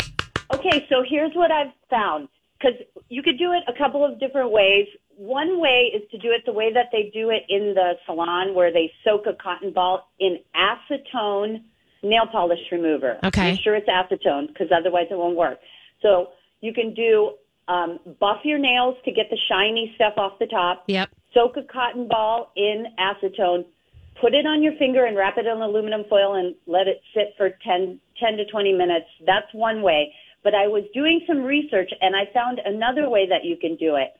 Okay, 0.54 0.86
so 0.88 1.02
here's 1.06 1.34
what 1.34 1.50
I've 1.50 1.72
found 1.90 2.28
because 2.58 2.78
you 3.08 3.22
could 3.22 3.38
do 3.38 3.52
it 3.52 3.62
a 3.68 3.76
couple 3.76 4.04
of 4.04 4.18
different 4.18 4.50
ways. 4.50 4.86
One 5.16 5.60
way 5.60 5.90
is 5.94 6.08
to 6.10 6.18
do 6.18 6.28
it 6.30 6.42
the 6.44 6.52
way 6.52 6.72
that 6.72 6.86
they 6.92 7.10
do 7.12 7.30
it 7.30 7.42
in 7.48 7.74
the 7.74 7.94
salon, 8.04 8.54
where 8.54 8.72
they 8.72 8.92
soak 9.02 9.26
a 9.26 9.32
cotton 9.42 9.72
ball 9.72 10.08
in 10.20 10.38
acetone 10.54 11.62
nail 12.02 12.26
polish 12.30 12.60
remover. 12.70 13.18
Okay. 13.24 13.52
Make 13.52 13.60
sure 13.62 13.74
it's 13.74 13.88
acetone 13.88 14.48
because 14.48 14.68
otherwise 14.76 15.06
it 15.10 15.16
won't 15.16 15.36
work. 15.36 15.58
So 16.02 16.28
you 16.60 16.72
can 16.72 16.94
do 16.94 17.32
um, 17.68 17.98
buff 18.20 18.40
your 18.44 18.58
nails 18.58 18.96
to 19.04 19.12
get 19.12 19.26
the 19.30 19.38
shiny 19.48 19.92
stuff 19.96 20.14
off 20.16 20.38
the 20.38 20.46
top. 20.46 20.84
Yep. 20.86 21.10
soak 21.34 21.56
a 21.56 21.62
cotton 21.62 22.08
ball 22.08 22.52
in 22.56 22.86
acetone, 22.98 23.64
put 24.20 24.34
it 24.34 24.46
on 24.46 24.62
your 24.62 24.74
finger 24.78 25.04
and 25.04 25.16
wrap 25.16 25.36
it 25.36 25.46
in 25.46 25.60
aluminum 25.60 26.04
foil 26.08 26.34
and 26.34 26.54
let 26.66 26.86
it 26.86 27.00
sit 27.14 27.34
for 27.36 27.50
10, 27.64 28.00
10 28.20 28.36
to 28.36 28.44
20 28.46 28.72
minutes. 28.72 29.06
That's 29.26 29.52
one 29.52 29.82
way. 29.82 30.12
But 30.44 30.54
I 30.54 30.68
was 30.68 30.84
doing 30.94 31.20
some 31.26 31.42
research 31.42 31.90
and 32.00 32.14
I 32.14 32.32
found 32.32 32.60
another 32.64 33.10
way 33.10 33.26
that 33.28 33.44
you 33.44 33.56
can 33.56 33.76
do 33.76 33.96
it. 33.96 34.14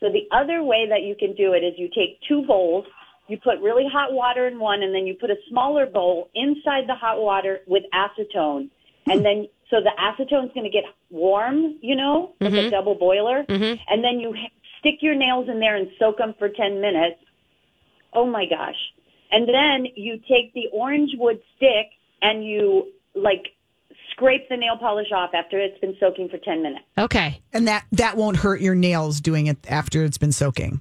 So 0.00 0.06
the 0.08 0.26
other 0.34 0.62
way 0.62 0.86
that 0.88 1.02
you 1.02 1.14
can 1.14 1.34
do 1.34 1.52
it 1.52 1.62
is 1.62 1.74
you 1.76 1.88
take 1.88 2.18
two 2.26 2.44
bowls, 2.46 2.86
you 3.28 3.36
put 3.36 3.60
really 3.60 3.84
hot 3.90 4.12
water 4.12 4.48
in 4.48 4.58
one, 4.58 4.82
and 4.82 4.94
then 4.94 5.06
you 5.06 5.14
put 5.14 5.30
a 5.30 5.36
smaller 5.48 5.86
bowl 5.86 6.30
inside 6.34 6.88
the 6.88 6.94
hot 6.94 7.20
water 7.20 7.60
with 7.66 7.84
acetone. 7.94 8.70
And 9.06 9.20
hmm. 9.20 9.22
then, 9.22 9.48
so 9.70 9.76
the 9.80 9.92
acetone's 9.98 10.52
going 10.52 10.64
to 10.64 10.70
get 10.70 10.84
warm, 11.10 11.76
you 11.80 11.94
know, 11.94 12.34
like 12.40 12.52
a 12.52 12.56
mm-hmm. 12.56 12.70
double 12.70 12.94
boiler. 12.94 13.44
Mm-hmm. 13.48 13.82
And 13.88 14.02
then 14.02 14.18
you 14.18 14.34
stick 14.80 14.96
your 15.00 15.14
nails 15.14 15.48
in 15.48 15.60
there 15.60 15.76
and 15.76 15.88
soak 15.98 16.18
them 16.18 16.34
for 16.38 16.48
10 16.48 16.80
minutes. 16.80 17.20
Oh 18.12 18.26
my 18.26 18.46
gosh. 18.46 18.76
And 19.30 19.46
then 19.46 19.86
you 19.94 20.16
take 20.16 20.52
the 20.54 20.66
orange 20.72 21.10
wood 21.16 21.40
stick 21.56 21.86
and 22.20 22.44
you 22.44 22.92
like 23.14 23.52
scrape 24.10 24.48
the 24.48 24.56
nail 24.56 24.76
polish 24.78 25.08
off 25.14 25.30
after 25.34 25.58
it's 25.58 25.78
been 25.80 25.96
soaking 26.00 26.28
for 26.28 26.38
10 26.38 26.62
minutes. 26.62 26.84
Okay. 26.98 27.40
and 27.52 27.66
that 27.68 27.84
that 27.92 28.16
won't 28.16 28.36
hurt 28.38 28.60
your 28.60 28.74
nails 28.74 29.20
doing 29.20 29.46
it 29.46 29.58
after 29.68 30.04
it's 30.04 30.18
been 30.18 30.32
soaking. 30.32 30.80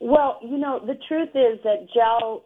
Well, 0.00 0.38
you 0.42 0.58
know, 0.58 0.80
the 0.84 0.98
truth 1.08 1.30
is 1.34 1.58
that 1.64 1.86
gel 1.94 2.44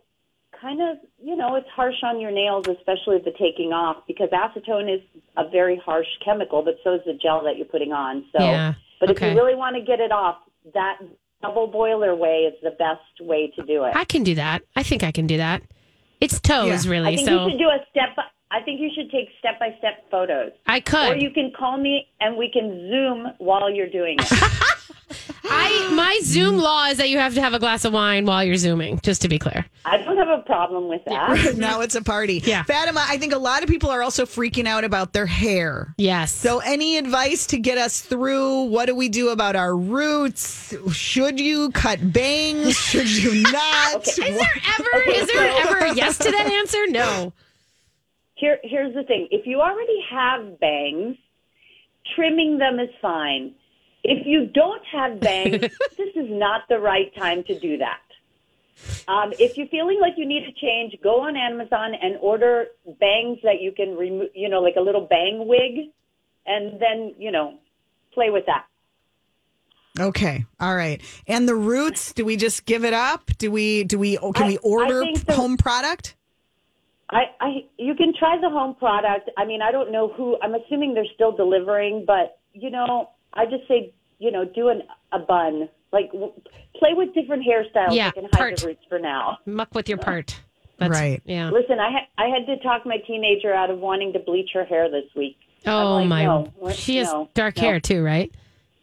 kind 0.61 0.81
of, 0.81 0.97
you 1.23 1.37
know, 1.37 1.55
it's 1.57 1.69
harsh 1.75 2.03
on 2.03 2.21
your 2.21 2.31
nails, 2.31 2.67
especially 2.69 3.19
the 3.25 3.33
taking 3.39 3.73
off, 3.73 3.97
because 4.07 4.29
acetone 4.31 4.93
is 4.93 5.01
a 5.37 5.49
very 5.49 5.81
harsh 5.85 6.07
chemical, 6.25 6.63
but 6.63 6.77
so 6.85 6.95
is 6.95 7.01
the 7.07 7.15
gel 7.15 7.43
that 7.45 7.57
you're 7.57 7.67
putting 7.67 7.93
on. 7.93 8.25
So, 8.37 8.43
Yeah, 8.45 8.75
but 9.01 9.11
if 9.11 9.21
you 9.21 9.29
really 9.29 9.55
want 9.55 9.77
to 9.77 9.83
get 9.83 10.01
it 10.01 10.13
off, 10.13 10.37
that 10.75 10.99
double 11.43 11.67
boiler 11.69 12.15
way 12.17 12.49
is 12.51 12.55
the 12.63 12.71
best 12.71 13.21
way 13.21 13.53
to 13.57 13.63
do 13.65 13.85
it. 13.85 13.93
I 13.95 14.05
can 14.05 14.25
do 14.25 14.35
that. 14.37 14.63
I 14.77 14.83
think 14.83 15.03
I 15.05 15.13
can 15.13 15.27
do 15.27 15.37
that. 15.37 15.63
It's 16.21 16.41
toes, 16.41 16.85
Yeah. 16.85 16.91
really. 16.93 17.13
I 17.13 17.17
think 17.17 17.29
so 17.29 17.45
you 17.47 17.51
should 17.53 17.59
do 17.59 17.69
a 17.69 17.79
step. 17.91 18.17
By 18.51 18.57
I 18.57 18.63
think 18.63 18.81
you 18.81 18.91
should 18.95 19.11
take 19.11 19.29
step 19.39 19.59
by 19.59 19.75
step 19.79 20.05
photos, 20.11 20.53
I 20.67 20.81
could. 20.81 21.13
or 21.13 21.17
you 21.17 21.31
can 21.31 21.53
call 21.57 21.77
me 21.79 22.09
and 22.21 22.37
we 22.37 22.51
can 22.51 22.89
Zoom 22.91 23.33
while 23.39 23.71
you're 23.71 23.91
doing 23.91 24.17
it. 24.19 24.29
I 25.45 25.91
my 25.95 26.19
Zoom 26.23 26.59
law 26.59 26.87
is 26.87 26.99
that 26.99 27.09
you 27.09 27.19
have 27.19 27.35
to 27.35 27.41
have 27.41 27.55
a 27.55 27.59
glass 27.59 27.85
of 27.85 27.93
wine 27.93 28.27
while 28.27 28.45
you're 28.45 28.57
zooming. 28.57 29.01
Just 29.03 29.23
to 29.23 29.29
be 29.29 29.39
clear. 29.39 29.65
I 29.85 29.97
don't 29.97 30.17
have 30.17 30.29
a 30.29 30.43
problem 30.43 30.89
with 30.89 31.05
that. 31.07 31.55
now 31.57 31.81
it's 31.81 31.95
a 31.95 32.03
party. 32.03 32.43
Yeah. 32.45 32.63
Fatima, 32.65 33.05
I 33.09 33.17
think 33.17 33.33
a 33.33 33.39
lot 33.39 33.63
of 33.63 33.69
people 33.69 33.91
are 33.91 34.03
also 34.03 34.27
freaking 34.27 34.67
out 34.67 34.85
about 34.85 35.13
their 35.13 35.27
hair. 35.27 35.95
Yes. 35.97 36.33
So, 36.33 36.59
any 36.59 36.99
advice 36.99 37.47
to 37.49 37.59
get 37.59 37.79
us 37.79 38.01
through? 38.01 38.65
What 38.65 38.87
do 38.87 38.95
we 38.95 39.09
do 39.09 39.31
about 39.31 39.57
our 39.57 39.75
roots? 39.75 40.75
Should 40.93 41.41
you 41.41 41.71
cut 41.71 42.13
bangs? 42.13 42.77
Should 42.77 43.09
you 43.09 43.43
not? 43.51 44.07
is 44.07 44.17
there 44.17 44.63
ever 44.79 45.11
is 45.11 45.27
there 45.27 45.63
ever 45.63 45.79
a 45.79 45.95
yes 45.95 46.19
to 46.19 46.31
that 46.31 46.51
answer? 46.51 46.87
No. 46.89 47.33
Here, 48.39 48.59
here's 48.63 48.95
the 48.95 49.03
thing. 49.03 49.29
If 49.31 49.47
you 49.47 49.61
already 49.61 50.01
have 50.11 50.61
bangs, 50.61 51.17
trimming 52.15 52.59
them 52.59 52.79
is 52.79 52.89
fine. 53.03 53.55
If 54.05 54.27
you 54.27 54.47
don't 54.47 54.83
have 54.93 55.19
bangs, 55.21 55.61
this 55.97 56.15
is 56.15 56.29
not 56.31 56.63
the 56.69 56.79
right 56.79 57.15
time 57.17 57.43
to 57.45 57.59
do 57.59 57.79
that. 57.79 57.99
Um, 59.09 59.33
if 59.41 59.57
you're 59.57 59.67
feeling 59.67 59.99
like 60.01 60.13
you 60.17 60.25
need 60.25 60.45
a 60.45 60.53
change, 60.53 60.95
go 61.03 61.23
on 61.23 61.37
Amazon 61.37 61.95
and 62.01 62.17
order 62.21 62.67
bangs 63.01 63.39
that 63.43 63.61
you 63.61 63.73
can 63.73 63.97
remove, 63.97 64.29
you 64.35 64.49
know, 64.49 64.61
like 64.61 64.77
a 64.77 64.81
little 64.81 65.01
bang 65.05 65.49
wig, 65.49 65.91
and 66.47 66.81
then, 66.81 67.15
you 67.19 67.33
know, 67.33 67.55
play 68.15 68.31
with 68.31 68.47
that. 68.47 68.67
Okay. 69.99 70.45
All 70.61 70.77
right. 70.77 71.03
And 71.27 71.49
the 71.49 71.57
roots, 71.57 72.13
do 72.13 72.25
we 72.25 72.37
just 72.37 72.67
give 72.67 72.85
it 72.85 72.95
up? 72.95 73.31
Do 73.39 73.51
we 73.51 73.83
do 73.83 73.99
we 73.99 74.17
can 74.17 74.45
I- 74.45 74.47
we 74.47 74.57
order 74.59 75.03
the- 75.27 75.35
home 75.35 75.57
product? 75.57 76.15
I, 77.11 77.23
I, 77.41 77.49
you 77.79 77.95
can 77.95 78.13
try 78.19 78.37
the 78.41 78.51
home 78.51 78.75
product. 78.75 79.31
I 79.39 79.45
mean, 79.45 79.63
I 79.63 79.73
don't 79.73 79.91
know 79.91 80.09
who. 80.09 80.37
I'm 80.43 80.55
assuming 80.55 80.95
they're 80.95 81.07
still 81.15 81.33
delivering, 81.33 82.05
but 82.07 82.39
you 82.53 82.71
know, 82.71 83.11
I 83.35 83.45
just 83.47 83.67
say, 83.67 83.93
you 84.19 84.31
know, 84.31 84.45
do 84.45 84.69
an, 84.69 84.83
a 85.13 85.19
bun. 85.19 85.69
Like, 85.91 86.13
w- 86.13 86.33
play 86.77 86.91
with 86.93 87.15
different 87.15 87.45
hairstyles. 87.47 87.95
Yeah, 87.95 88.07
you 88.07 88.13
can 88.13 88.25
hide 88.25 88.39
part. 88.39 88.57
the 88.59 88.67
roots 88.67 88.85
for 88.89 88.99
now. 88.99 89.39
Muck 89.47 89.75
with 89.75 89.89
your 89.89 89.99
part. 89.99 90.39
Right. 90.81 91.21
Yeah. 91.25 91.51
Listen, 91.51 91.81
I 91.81 91.91
ha- 91.91 92.25
I 92.25 92.29
had 92.29 92.47
to 92.47 92.63
talk 92.63 92.87
my 92.87 92.99
teenager 92.99 93.53
out 93.53 93.71
of 93.71 93.79
wanting 93.79 94.13
to 94.13 94.19
bleach 94.21 94.51
her 94.55 94.65
hair 94.65 94.89
this 94.91 95.11
week. 95.17 95.37
Oh 95.67 95.95
like, 95.97 96.09
my. 96.09 96.25
no, 96.25 96.53
what- 96.57 96.77
she 96.77 96.99
has 96.99 97.09
no, 97.09 97.29
dark 97.35 97.57
no. 97.57 97.63
hair 97.63 97.81
too, 97.81 98.03
right? 98.05 98.33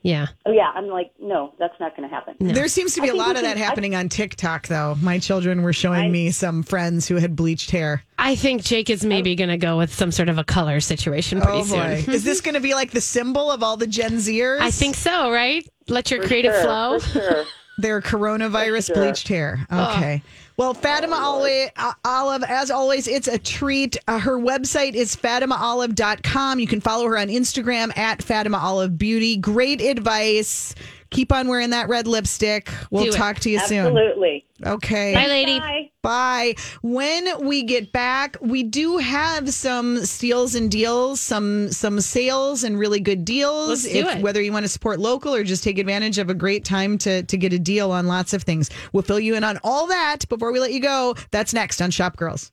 Yeah. 0.06 0.28
Oh 0.46 0.52
yeah, 0.52 0.70
I'm 0.76 0.86
like, 0.88 1.12
no, 1.20 1.54
that's 1.58 1.74
not 1.80 1.98
going 1.98 2.08
to 2.08 2.14
happen. 2.14 2.36
There 2.40 2.68
seems 2.68 2.94
to 2.94 3.02
be 3.02 3.10
I 3.10 3.14
a 3.14 3.16
lot 3.16 3.30
we 3.30 3.38
of 3.38 3.42
that 3.42 3.56
can- 3.56 3.64
I- 3.64 3.66
happening 3.66 3.96
on 3.96 4.08
TikTok, 4.08 4.68
though. 4.68 4.94
My 5.02 5.18
children 5.18 5.64
were 5.64 5.74
showing 5.74 6.00
I- 6.06 6.10
me 6.10 6.30
some 6.30 6.62
friends 6.62 7.08
who 7.08 7.16
had 7.16 7.36
bleached 7.36 7.72
hair. 7.72 8.04
I 8.20 8.36
think 8.36 8.64
Jake 8.64 8.92
is 8.92 9.04
maybe 9.04 9.32
oh. 9.32 9.36
going 9.36 9.50
to 9.50 9.58
go 9.58 9.78
with 9.80 9.92
some 9.92 10.12
sort 10.12 10.30
of 10.30 10.38
a 10.38 10.44
color 10.44 10.80
situation 10.80 11.40
oh, 11.40 11.46
pretty 11.46 11.58
Oh 11.60 11.64
soon. 12.04 12.14
is 12.14 12.24
this 12.24 12.40
going 12.46 12.54
to 12.54 12.62
be 12.62 12.76
like 12.76 12.92
the 12.92 13.02
symbol 13.02 13.50
of 13.52 13.64
all 13.64 13.78
the 13.78 13.88
Gen 13.88 14.14
Zers? 14.18 14.60
I 14.62 14.70
think 14.70 14.96
so, 14.96 15.32
right? 15.32 15.68
Let 15.88 16.12
your 16.12 16.22
For 16.22 16.28
creative 16.28 16.54
sure, 16.54 16.64
flow. 16.64 17.00
For 17.00 17.10
sure. 17.10 17.44
Their 17.80 18.00
coronavirus 18.02 18.88
Sure. 18.88 18.96
bleached 18.96 19.28
hair. 19.28 19.66
Oh. 19.72 19.96
Okay. 19.98 20.22
Well, 20.58 20.74
Fatima 20.74 21.18
Oli- 21.22 21.70
uh, 21.76 21.92
Olive, 22.06 22.44
as 22.44 22.72
always, 22.72 23.08
it's 23.08 23.28
a 23.28 23.38
treat. 23.38 23.98
Uh, 24.08 24.20
her 24.20 24.40
website 24.40 24.94
is 24.94 25.14
fatimaolive.com. 25.16 26.60
You 26.60 26.68
can 26.68 26.80
follow 26.80 27.06
her 27.08 27.18
on 27.18 27.28
Instagram 27.28 27.96
at 27.98 28.24
Fatima 28.24 28.58
Olive 28.58 28.98
Beauty. 28.98 29.36
Great 29.38 29.82
advice. 29.82 30.74
Keep 31.10 31.32
on 31.34 31.48
wearing 31.50 31.72
that 31.72 31.90
red 31.90 32.08
lipstick. 32.08 32.70
We'll 32.90 33.04
Do 33.04 33.10
it. 33.10 33.16
talk 33.16 33.40
to 33.40 33.50
you 33.50 33.60
soon. 33.60 33.80
Absolutely. 33.88 34.45
Okay. 34.64 35.14
Bye, 35.14 35.28
lady. 35.28 35.60
Bye. 35.60 35.92
Bye. 36.02 36.56
When 36.82 37.46
we 37.46 37.64
get 37.64 37.92
back, 37.92 38.38
we 38.40 38.64
do 38.64 38.98
have 38.98 39.50
some 39.50 40.06
steals 40.06 40.56
and 40.56 40.72
deals, 40.72 41.20
some 41.20 41.72
some 41.72 42.00
sales 42.00 42.64
and 42.64 42.80
really 42.80 43.00
good 43.02 43.26
deals. 43.26 43.70
Let's 43.70 43.84
do 43.84 43.90
if 44.08 44.18
it. 44.18 44.22
whether 44.22 44.42
you 44.42 44.54
want 44.54 44.64
to 44.64 44.70
support 44.70 45.00
local 45.00 45.34
or 45.36 45.44
just 45.44 45.64
take 45.64 45.78
advantage 45.78 46.18
of 46.18 46.30
a 46.30 46.34
great 46.34 46.64
time 46.64 46.98
to 47.00 47.24
to 47.24 47.38
get 47.38 47.52
a 47.52 47.60
deal 47.60 47.92
on 47.92 48.08
lots 48.08 48.34
of 48.34 48.44
things. 48.44 48.70
We'll 48.94 49.04
fill 49.04 49.20
you 49.20 49.36
in 49.36 49.44
on 49.44 49.60
all 49.64 49.88
that 49.88 50.28
before 50.30 50.54
we 50.54 50.60
let 50.60 50.72
you 50.72 50.80
go. 50.80 51.16
That's 51.32 51.54
next 51.54 51.82
on 51.82 51.92
Shop 51.92 52.16
Girls. 52.16 52.52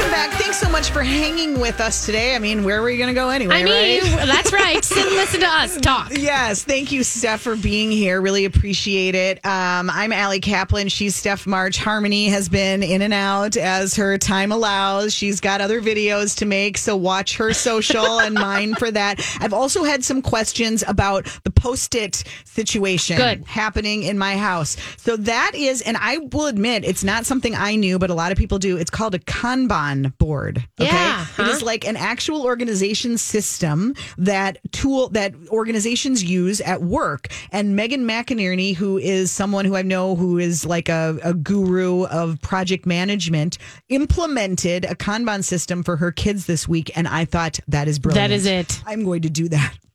Welcome 0.00 0.30
back. 0.30 0.40
Thanks 0.40 0.58
so 0.58 0.70
much 0.70 0.92
for 0.92 1.02
hanging 1.02 1.60
with 1.60 1.78
us 1.78 2.06
today. 2.06 2.34
I 2.34 2.38
mean, 2.38 2.64
where 2.64 2.80
were 2.80 2.88
you 2.88 2.96
going 2.96 3.14
to 3.14 3.14
go 3.14 3.28
anyway? 3.28 3.56
I 3.56 3.64
mean, 3.64 4.00
right? 4.00 4.26
that's 4.26 4.50
right. 4.50 4.82
Sit 4.82 5.06
and 5.06 5.14
listen 5.14 5.40
to 5.40 5.46
us 5.46 5.76
talk. 5.76 6.10
Yes, 6.16 6.64
thank 6.64 6.90
you, 6.90 7.04
Steph, 7.04 7.42
for 7.42 7.54
being 7.54 7.90
here. 7.90 8.22
Really 8.22 8.46
appreciate 8.46 9.14
it. 9.14 9.44
Um, 9.44 9.90
I'm 9.90 10.10
Ali 10.10 10.40
Kaplan. 10.40 10.88
She's 10.88 11.14
Steph 11.14 11.46
March. 11.46 11.76
Harmony 11.76 12.28
has 12.28 12.48
been 12.48 12.82
in 12.82 13.02
and 13.02 13.12
out 13.12 13.58
as 13.58 13.94
her 13.96 14.16
time 14.16 14.52
allows. 14.52 15.12
She's 15.12 15.38
got 15.38 15.60
other 15.60 15.82
videos 15.82 16.34
to 16.38 16.46
make, 16.46 16.78
so 16.78 16.96
watch 16.96 17.36
her 17.36 17.52
social 17.52 18.20
and 18.20 18.34
mine 18.36 18.76
for 18.76 18.90
that. 18.90 19.20
I've 19.38 19.52
also 19.52 19.84
had 19.84 20.02
some 20.02 20.22
questions 20.22 20.82
about 20.88 21.26
the 21.44 21.50
post-it 21.50 22.24
situation 22.46 23.18
Good. 23.18 23.44
happening 23.44 24.04
in 24.04 24.16
my 24.16 24.38
house. 24.38 24.78
So 24.96 25.18
that 25.18 25.52
is, 25.54 25.82
and 25.82 25.98
I 26.00 26.16
will 26.32 26.46
admit, 26.46 26.86
it's 26.86 27.04
not 27.04 27.26
something 27.26 27.54
I 27.54 27.76
knew, 27.76 27.98
but 27.98 28.08
a 28.08 28.14
lot 28.14 28.32
of 28.32 28.38
people 28.38 28.58
do. 28.58 28.78
It's 28.78 28.90
called 28.90 29.14
a 29.14 29.18
Kanban 29.18 29.89
board. 30.18 30.58
Okay, 30.80 30.90
Yeah, 30.90 31.22
it 31.22 31.26
huh? 31.26 31.50
is 31.50 31.62
like 31.62 31.86
an 31.86 31.96
actual 31.96 32.42
organization 32.42 33.18
system 33.18 33.94
that 34.18 34.58
tool 34.72 35.08
that 35.10 35.34
organizations 35.48 36.22
use 36.24 36.60
at 36.60 36.82
work. 36.82 37.28
And 37.52 37.76
Megan 37.76 38.04
McInerney, 38.06 38.74
who 38.74 38.98
is 38.98 39.30
someone 39.30 39.64
who 39.64 39.76
I 39.76 39.82
know 39.82 40.14
who 40.16 40.38
is 40.38 40.64
like 40.64 40.88
a, 40.88 41.18
a 41.22 41.34
guru 41.34 42.04
of 42.06 42.40
project 42.40 42.86
management, 42.86 43.58
implemented 43.88 44.84
a 44.84 44.94
Kanban 44.94 45.44
system 45.44 45.82
for 45.82 45.96
her 45.96 46.10
kids 46.12 46.46
this 46.46 46.66
week. 46.66 46.90
And 46.96 47.06
I 47.06 47.24
thought 47.24 47.60
that 47.68 47.86
is 47.88 47.98
brilliant. 47.98 48.30
That 48.30 48.34
is 48.34 48.46
it. 48.46 48.82
I'm 48.86 49.04
going 49.04 49.22
to 49.22 49.30
do 49.30 49.48
that. 49.48 49.74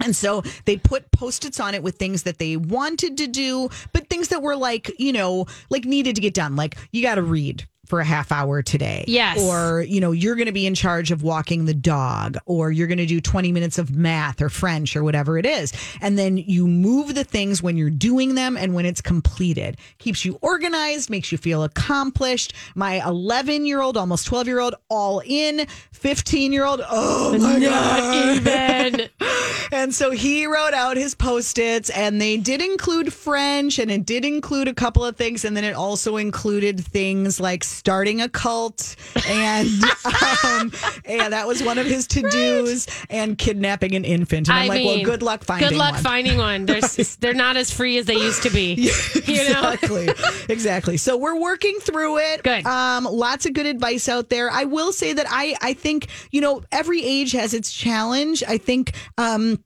And 0.00 0.14
so 0.14 0.42
they 0.66 0.76
put 0.76 1.10
post-its 1.10 1.58
on 1.58 1.74
it 1.74 1.82
with 1.82 1.96
things 1.96 2.24
that 2.24 2.36
they 2.36 2.58
wanted 2.58 3.16
to 3.16 3.26
do, 3.26 3.70
but 3.94 4.10
things 4.10 4.28
that 4.28 4.42
were 4.42 4.54
like, 4.54 4.90
you 5.00 5.10
know, 5.10 5.46
like 5.70 5.86
needed 5.86 6.16
to 6.16 6.20
get 6.20 6.34
done. 6.34 6.54
Like 6.54 6.76
you 6.92 7.00
got 7.00 7.14
to 7.14 7.22
read 7.22 7.66
for 7.90 8.00
a 8.00 8.04
half 8.04 8.30
hour 8.30 8.62
today. 8.62 9.04
Yes. 9.08 9.40
Or, 9.40 9.82
you 9.82 10.00
know, 10.00 10.12
you're 10.12 10.36
going 10.36 10.46
to 10.46 10.52
be 10.52 10.64
in 10.64 10.76
charge 10.76 11.10
of 11.10 11.24
walking 11.24 11.64
the 11.64 11.74
dog 11.74 12.38
or 12.46 12.70
you're 12.70 12.86
going 12.86 12.98
to 12.98 13.06
do 13.06 13.20
20 13.20 13.50
minutes 13.50 13.78
of 13.78 13.90
math 13.90 14.40
or 14.40 14.48
French 14.48 14.94
or 14.94 15.02
whatever 15.02 15.36
it 15.36 15.44
is. 15.44 15.72
And 16.00 16.16
then 16.16 16.38
you 16.38 16.68
move 16.68 17.16
the 17.16 17.24
things 17.24 17.62
when 17.62 17.76
you're 17.76 17.90
doing 17.90 18.36
them 18.36 18.56
and 18.56 18.74
when 18.74 18.86
it's 18.86 19.00
completed. 19.00 19.76
Keeps 19.98 20.24
you 20.24 20.38
organized, 20.40 21.10
makes 21.10 21.32
you 21.32 21.36
feel 21.36 21.64
accomplished. 21.64 22.54
My 22.76 23.04
11 23.04 23.66
year 23.66 23.80
old, 23.80 23.96
almost 23.96 24.24
12 24.26 24.46
year 24.46 24.60
old, 24.60 24.76
all 24.88 25.20
in. 25.26 25.66
15 25.90 26.52
year 26.52 26.64
old, 26.64 26.80
oh 26.88 27.36
my 27.38 27.58
God. 27.58 28.36
Even. 28.36 29.08
And 29.72 29.94
so 29.94 30.10
he 30.10 30.46
wrote 30.46 30.74
out 30.74 30.96
his 30.96 31.14
post 31.14 31.56
its, 31.58 31.90
and 31.90 32.20
they 32.20 32.36
did 32.36 32.60
include 32.60 33.12
French, 33.12 33.78
and 33.78 33.90
it 33.90 34.04
did 34.04 34.24
include 34.24 34.66
a 34.66 34.74
couple 34.74 35.04
of 35.04 35.16
things. 35.16 35.44
And 35.44 35.56
then 35.56 35.64
it 35.64 35.74
also 35.74 36.16
included 36.16 36.80
things 36.80 37.38
like 37.38 37.62
starting 37.80 38.20
a 38.20 38.28
cult, 38.28 38.94
and 39.26 39.68
um, 40.44 40.70
and 41.06 41.32
that 41.32 41.46
was 41.46 41.62
one 41.62 41.78
of 41.78 41.86
his 41.86 42.06
to 42.08 42.20
dos, 42.20 42.86
and 43.08 43.38
kidnapping 43.38 43.94
an 43.94 44.04
infant. 44.04 44.48
And 44.50 44.58
I'm 44.58 44.64
I 44.64 44.68
like, 44.68 44.78
mean, 44.84 44.98
well, 44.98 45.04
good 45.06 45.22
luck 45.22 45.44
finding 45.44 45.70
Good 45.70 45.78
luck 45.78 45.94
one. 45.94 46.02
finding 46.02 46.36
one. 46.36 46.66
There's, 46.66 47.16
they're 47.20 47.32
not 47.32 47.56
as 47.56 47.70
free 47.70 47.96
as 47.96 48.04
they 48.04 48.16
used 48.16 48.42
to 48.42 48.50
be. 48.50 48.90
You 49.30 49.48
know? 49.50 49.70
exactly 49.70 50.08
exactly 50.48 50.96
so 50.96 51.16
we're 51.16 51.38
working 51.38 51.78
through 51.80 52.18
it 52.18 52.42
Good. 52.42 52.66
um 52.66 53.04
lots 53.04 53.46
of 53.46 53.52
good 53.52 53.66
advice 53.66 54.08
out 54.08 54.28
there 54.28 54.50
i 54.50 54.64
will 54.64 54.92
say 54.92 55.12
that 55.12 55.26
i 55.28 55.54
i 55.60 55.72
think 55.72 56.08
you 56.32 56.40
know 56.40 56.62
every 56.72 57.02
age 57.04 57.32
has 57.32 57.54
its 57.54 57.72
challenge 57.72 58.42
i 58.48 58.58
think 58.58 58.92
um 59.18 59.62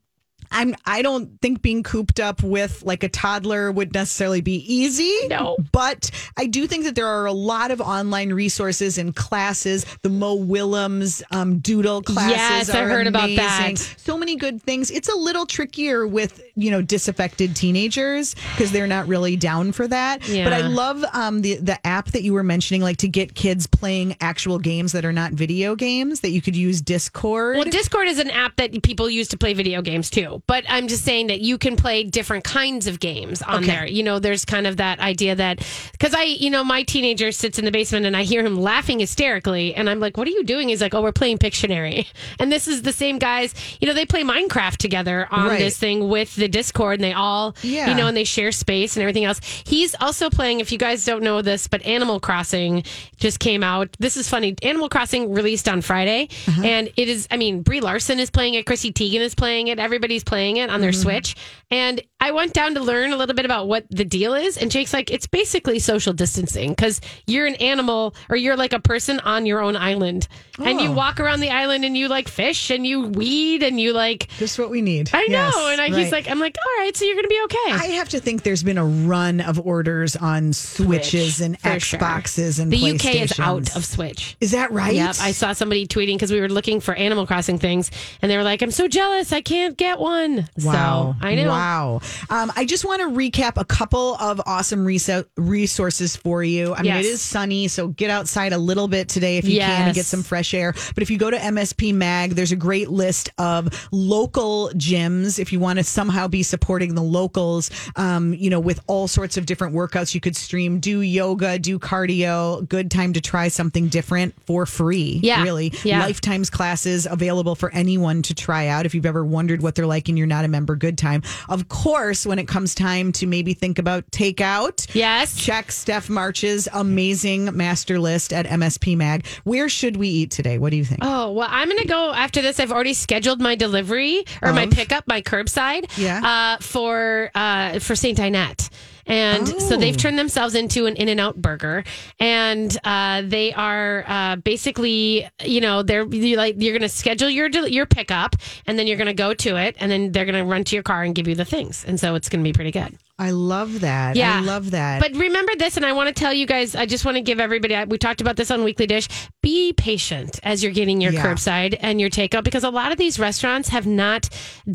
I'm 0.54 0.74
I 0.86 1.02
don't 1.02 1.40
think 1.40 1.60
being 1.60 1.82
cooped 1.82 2.20
up 2.20 2.42
with 2.42 2.82
like 2.84 3.02
a 3.02 3.08
toddler 3.08 3.70
would 3.72 3.92
necessarily 3.92 4.40
be 4.40 4.56
easy. 4.72 5.12
No. 5.28 5.56
But 5.72 6.10
I 6.36 6.46
do 6.46 6.66
think 6.66 6.84
that 6.84 6.94
there 6.94 7.08
are 7.08 7.26
a 7.26 7.32
lot 7.32 7.70
of 7.70 7.80
online 7.80 8.32
resources 8.32 8.96
and 8.96 9.14
classes. 9.14 9.84
The 10.02 10.08
Mo 10.08 10.34
Willems 10.34 11.22
um, 11.30 11.58
doodle 11.58 12.02
classes 12.02 12.34
Yes, 12.36 12.70
I 12.70 12.84
heard 12.84 13.06
about 13.06 13.30
that. 13.36 13.76
So 13.96 14.16
many 14.16 14.36
good 14.36 14.62
things. 14.62 14.90
It's 14.90 15.08
a 15.08 15.16
little 15.16 15.44
trickier 15.46 16.06
with, 16.06 16.40
you 16.54 16.70
know, 16.70 16.82
disaffected 16.82 17.56
teenagers 17.56 18.34
because 18.52 18.70
they're 18.70 18.86
not 18.86 19.08
really 19.08 19.36
down 19.36 19.72
for 19.72 19.88
that. 19.88 20.20
But 20.20 20.52
I 20.52 20.60
love 20.60 21.04
um, 21.12 21.42
the 21.42 21.56
the 21.56 21.84
app 21.86 22.06
that 22.12 22.22
you 22.22 22.32
were 22.32 22.42
mentioning, 22.42 22.80
like 22.82 22.98
to 22.98 23.08
get 23.08 23.34
kids 23.34 23.66
playing 23.66 24.16
actual 24.20 24.58
games 24.58 24.92
that 24.92 25.04
are 25.04 25.12
not 25.12 25.32
video 25.32 25.74
games 25.74 26.20
that 26.20 26.30
you 26.30 26.40
could 26.40 26.56
use 26.56 26.80
Discord. 26.80 27.56
Well, 27.56 27.64
Discord 27.64 28.08
is 28.08 28.18
an 28.18 28.30
app 28.30 28.56
that 28.56 28.82
people 28.82 29.10
use 29.10 29.28
to 29.28 29.36
play 29.36 29.54
video 29.54 29.82
games 29.82 30.10
too. 30.10 30.42
But 30.46 30.64
I'm 30.68 30.88
just 30.88 31.04
saying 31.04 31.28
that 31.28 31.40
you 31.40 31.56
can 31.56 31.74
play 31.76 32.04
different 32.04 32.44
kinds 32.44 32.86
of 32.86 33.00
games 33.00 33.40
on 33.40 33.64
Okay. 33.64 33.66
there. 33.66 33.86
You 33.86 34.02
know, 34.02 34.18
there's 34.18 34.44
kind 34.44 34.66
of 34.66 34.76
that 34.76 35.00
idea 35.00 35.34
that 35.34 35.66
because 35.92 36.12
I, 36.14 36.24
you 36.24 36.50
know, 36.50 36.62
my 36.62 36.82
teenager 36.82 37.32
sits 37.32 37.58
in 37.58 37.64
the 37.64 37.70
basement 37.70 38.04
and 38.04 38.14
I 38.16 38.24
hear 38.24 38.44
him 38.44 38.56
laughing 38.56 39.00
hysterically, 39.00 39.74
and 39.74 39.88
I'm 39.88 40.00
like, 40.00 40.16
"What 40.18 40.26
are 40.28 40.32
you 40.32 40.44
doing?" 40.44 40.68
He's 40.68 40.82
like, 40.82 40.92
"Oh, 40.94 41.00
we're 41.02 41.12
playing 41.12 41.38
Pictionary." 41.38 42.06
And 42.38 42.50
this 42.52 42.68
is 42.68 42.82
the 42.82 42.92
same 42.92 43.18
guys. 43.18 43.54
You 43.80 43.86
know, 43.88 43.94
they 43.94 44.04
play 44.04 44.22
Minecraft 44.22 44.76
together 44.76 45.26
on 45.30 45.48
Right. 45.48 45.58
this 45.58 45.78
thing 45.78 46.08
with 46.08 46.34
the 46.36 46.48
Discord, 46.48 46.98
and 46.98 47.04
they 47.04 47.12
all, 47.12 47.54
Yeah. 47.62 47.88
you 47.88 47.94
know, 47.94 48.06
and 48.08 48.16
they 48.16 48.24
share 48.24 48.52
space 48.52 48.96
and 48.96 49.02
everything 49.02 49.24
else. 49.24 49.40
He's 49.66 49.94
also 50.00 50.28
playing. 50.30 50.60
If 50.60 50.72
you 50.72 50.78
guys 50.78 51.04
don't 51.04 51.22
know 51.22 51.40
this, 51.42 51.68
but 51.68 51.80
Animal 51.86 52.20
Crossing 52.20 52.82
just 53.18 53.38
came 53.40 53.62
out. 53.62 53.88
This 53.98 54.16
is 54.16 54.28
funny. 54.28 54.54
Animal 54.62 54.88
Crossing 54.88 55.32
released 55.32 55.68
on 55.68 55.80
Friday, 55.80 56.28
Uh-huh. 56.48 56.62
and 56.64 56.90
it 56.96 57.08
is. 57.08 57.28
I 57.30 57.36
mean, 57.36 57.62
Brie 57.62 57.80
Larson 57.80 58.18
is 58.20 58.30
playing 58.30 58.54
it. 58.54 58.66
Chrissy 58.66 58.92
Teigen 58.92 59.20
is 59.20 59.34
playing 59.34 59.68
it. 59.68 59.78
Everybody's 59.78 60.23
playing 60.24 60.56
it 60.58 60.70
on 60.70 60.80
their 60.80 60.90
mm-hmm. 60.90 61.02
Switch. 61.02 61.36
And 61.70 62.00
I 62.20 62.30
went 62.30 62.52
down 62.52 62.74
to 62.74 62.80
learn 62.80 63.12
a 63.12 63.16
little 63.16 63.34
bit 63.34 63.44
about 63.44 63.66
what 63.66 63.84
the 63.90 64.04
deal 64.04 64.34
is. 64.34 64.56
And 64.56 64.70
Jake's 64.70 64.92
like, 64.92 65.10
it's 65.10 65.26
basically 65.26 65.78
social 65.78 66.12
distancing 66.12 66.70
because 66.70 67.00
you're 67.26 67.46
an 67.46 67.56
animal 67.56 68.14
or 68.28 68.36
you're 68.36 68.56
like 68.56 68.72
a 68.72 68.78
person 68.80 69.18
on 69.20 69.44
your 69.44 69.60
own 69.60 69.74
island. 69.76 70.28
And 70.58 70.80
you 70.80 70.90
Oh. 70.90 70.92
walk 70.92 71.18
around 71.18 71.40
the 71.40 71.50
island 71.50 71.84
and 71.84 71.96
you 71.98 72.06
like 72.08 72.28
fish 72.28 72.70
and 72.70 72.86
you 72.86 73.08
weed 73.08 73.62
and 73.64 73.80
you 73.80 73.92
like, 73.92 74.28
Just 74.38 74.58
what 74.58 74.70
we 74.70 74.82
need. 74.82 75.10
I 75.12 75.26
know. 75.26 75.50
Yes, 75.52 75.56
and 75.56 75.80
I, 75.80 75.84
right. 75.88 75.94
he's 75.94 76.12
like, 76.12 76.30
I'm 76.30 76.38
like, 76.38 76.56
all 76.64 76.84
right, 76.84 76.96
so 76.96 77.04
you're 77.04 77.16
going 77.16 77.24
to 77.24 77.28
be 77.28 77.42
okay. 77.44 77.72
I 77.72 77.92
have 77.96 78.08
to 78.10 78.20
think 78.20 78.44
there's 78.44 78.62
been 78.62 78.78
a 78.78 78.84
run 78.86 79.40
of 79.40 79.58
orders 79.58 80.14
on 80.14 80.52
Switches 80.52 81.40
and 81.40 81.58
for 81.58 81.80
sure. 81.80 81.98
Xboxes 81.98 82.60
and 82.60 82.70
the 82.72 82.92
UK 82.92 83.16
is 83.16 83.38
out 83.40 83.74
of 83.74 83.84
Switch. 83.84 84.36
Is 84.40 84.52
that 84.52 84.70
right? 84.70 84.94
Yep, 84.94 85.16
I 85.20 85.32
saw 85.32 85.52
somebody 85.52 85.86
tweeting 85.88 86.14
because 86.14 86.30
we 86.30 86.40
were 86.40 86.48
looking 86.48 86.80
for 86.80 86.94
Animal 86.94 87.26
Crossing 87.26 87.58
things, 87.58 87.90
and 88.22 88.30
they 88.30 88.36
were 88.36 88.44
like, 88.44 88.62
"I'm 88.62 88.70
so 88.70 88.86
jealous, 88.86 89.32
I 89.32 89.40
can't 89.40 89.76
get 89.76 89.98
one." 89.98 90.13
Wow. 90.62 91.16
So 91.20 91.26
I 91.26 91.34
know. 91.34 91.48
Wow. 91.48 92.00
Um, 92.30 92.52
I 92.56 92.64
just 92.64 92.84
want 92.84 93.00
to 93.02 93.08
recap 93.08 93.52
a 93.56 93.64
couple 93.64 94.14
of 94.16 94.40
awesome 94.46 94.84
reso- 94.84 95.26
resources 95.36 96.16
for 96.16 96.42
you. 96.44 96.74
I 96.74 96.78
mean, 96.78 96.86
Yes. 96.86 97.04
it 97.04 97.08
is 97.08 97.20
sunny, 97.22 97.68
so 97.68 97.88
get 97.88 98.10
outside 98.10 98.52
a 98.52 98.58
little 98.58 98.88
bit 98.88 99.08
today 99.08 99.38
if 99.38 99.44
you 99.46 99.58
can 99.60 99.86
and 99.86 99.94
get 99.94 100.06
some 100.06 100.22
fresh 100.22 100.54
air. 100.54 100.72
But 100.94 101.02
if 101.02 101.10
you 101.10 101.18
go 101.18 101.30
to 101.30 101.36
MSP 101.38 101.92
Mag, 101.94 102.30
there's 102.32 102.52
a 102.52 102.56
great 102.56 102.88
list 102.90 103.30
of 103.38 103.88
local 103.92 104.70
gyms 104.74 105.38
if 105.38 105.52
you 105.52 105.60
want 105.60 105.78
to 105.78 105.84
somehow 105.84 106.28
be 106.28 106.42
supporting 106.42 106.94
the 106.94 107.02
locals, 107.02 107.70
um, 107.96 108.34
you 108.34 108.50
know, 108.50 108.60
with 108.60 108.80
all 108.86 109.08
sorts 109.08 109.36
of 109.36 109.46
different 109.46 109.74
workouts 109.74 110.14
you 110.14 110.20
could 110.20 110.36
stream, 110.36 110.80
do 110.80 111.00
yoga, 111.00 111.58
do 111.58 111.78
cardio, 111.78 112.66
good 112.68 112.90
time 112.90 113.12
to 113.12 113.20
try 113.20 113.48
something 113.48 113.88
different 113.88 114.34
for 114.46 114.66
free. 114.66 115.20
Yeah. 115.22 115.42
Really. 115.42 115.72
Yeah. 115.84 116.00
Lifetimes 116.00 116.50
classes 116.50 117.06
available 117.10 117.54
for 117.54 117.70
anyone 117.72 118.22
to 118.22 118.34
try 118.34 118.68
out 118.68 118.86
if 118.86 118.94
you've 118.94 119.06
ever 119.06 119.24
wondered 119.24 119.62
what 119.62 119.74
they're 119.74 119.86
like 119.86 120.03
and 120.08 120.16
you're 120.18 120.26
not 120.26 120.44
a 120.44 120.48
member, 120.48 120.76
good 120.76 120.98
time. 120.98 121.22
Of 121.48 121.68
course, 121.68 122.26
when 122.26 122.38
it 122.38 122.48
comes 122.48 122.74
time 122.74 123.12
to 123.12 123.26
maybe 123.26 123.54
think 123.54 123.78
about 123.78 124.10
takeout, 124.10 124.86
Yes. 124.94 125.36
check 125.36 125.70
Steph 125.72 126.08
March's 126.08 126.68
amazing 126.72 127.56
master 127.56 127.98
list 127.98 128.32
at 128.32 128.46
MSP 128.46 128.96
Mag. 128.96 129.26
Where 129.44 129.68
should 129.68 129.96
we 129.96 130.08
eat 130.08 130.30
today? 130.30 130.58
What 130.58 130.70
do 130.70 130.76
you 130.76 130.84
think? 130.84 131.00
Oh 131.02 131.32
well, 131.32 131.48
I'm 131.50 131.68
gonna 131.68 131.84
go 131.84 132.12
after 132.12 132.42
this. 132.42 132.60
I've 132.60 132.72
already 132.72 132.94
scheduled 132.94 133.40
my 133.40 133.54
delivery 133.54 134.24
or 134.42 134.52
my 134.52 134.66
pickup, 134.66 135.04
my 135.06 135.22
curbside, 135.22 135.90
Yeah. 135.96 136.56
uh, 136.56 136.62
for 136.62 137.30
uh, 137.34 137.78
for 137.80 137.94
Saint 137.96 138.18
Dinette. 138.18 138.68
And 139.06 139.46
so 139.46 139.76
they've 139.76 139.94
Oh. 139.94 139.98
turned 139.98 140.18
themselves 140.18 140.54
into 140.54 140.86
an 140.86 140.96
In 140.96 141.08
and 141.08 141.20
Out 141.20 141.36
burger, 141.40 141.84
and 142.20 142.76
uh, 142.84 143.22
they 143.24 143.52
are 143.52 144.04
uh, 144.06 144.36
basically, 144.36 145.28
you 145.44 145.60
know, 145.60 145.82
they're 145.82 146.06
you're 146.06 146.38
like 146.38 146.56
you're 146.58 146.72
going 146.72 146.82
to 146.82 146.88
schedule 146.88 147.28
your 147.28 147.48
your 147.48 147.86
pickup, 147.86 148.36
and 148.66 148.78
then 148.78 148.86
you're 148.86 148.96
going 148.96 149.06
to 149.06 149.14
go 149.14 149.34
to 149.34 149.56
it, 149.56 149.76
and 149.78 149.90
then 149.90 150.12
they're 150.12 150.24
going 150.24 150.34
to 150.42 150.44
run 150.44 150.64
to 150.64 150.76
your 150.76 150.82
car 150.82 151.02
and 151.02 151.14
give 151.14 151.28
you 151.28 151.34
the 151.34 151.44
things, 151.44 151.84
and 151.86 151.98
so 152.00 152.14
it's 152.14 152.28
going 152.28 152.42
to 152.42 152.48
be 152.48 152.52
pretty 152.52 152.70
good. 152.70 152.96
I 153.16 153.30
love 153.30 153.80
that. 153.82 154.16
Yeah. 154.16 154.38
I 154.38 154.40
love 154.40 154.72
that. 154.72 155.00
But 155.00 155.14
remember 155.14 155.52
this, 155.56 155.76
and 155.76 155.86
I 155.86 155.92
want 155.92 156.08
to 156.08 156.12
tell 156.14 156.32
you 156.32 156.46
guys, 156.46 156.74
I 156.74 156.84
just 156.84 157.04
want 157.04 157.16
to 157.16 157.20
give 157.20 157.38
everybody, 157.38 157.76
we 157.88 157.96
talked 157.96 158.20
about 158.20 158.34
this 158.36 158.50
on 158.50 158.64
Weekly 158.64 158.86
Dish. 158.88 159.08
Be 159.40 159.72
patient 159.72 160.40
as 160.42 160.64
you're 160.64 160.72
getting 160.72 161.00
your 161.00 161.12
Yeah. 161.12 161.22
curbside 161.24 161.76
and 161.80 162.00
your 162.00 162.10
takeout 162.10 162.42
because 162.42 162.64
a 162.64 162.70
lot 162.70 162.90
of 162.90 162.98
these 162.98 163.20
restaurants 163.20 163.68
have 163.68 163.86
not, 163.86 164.28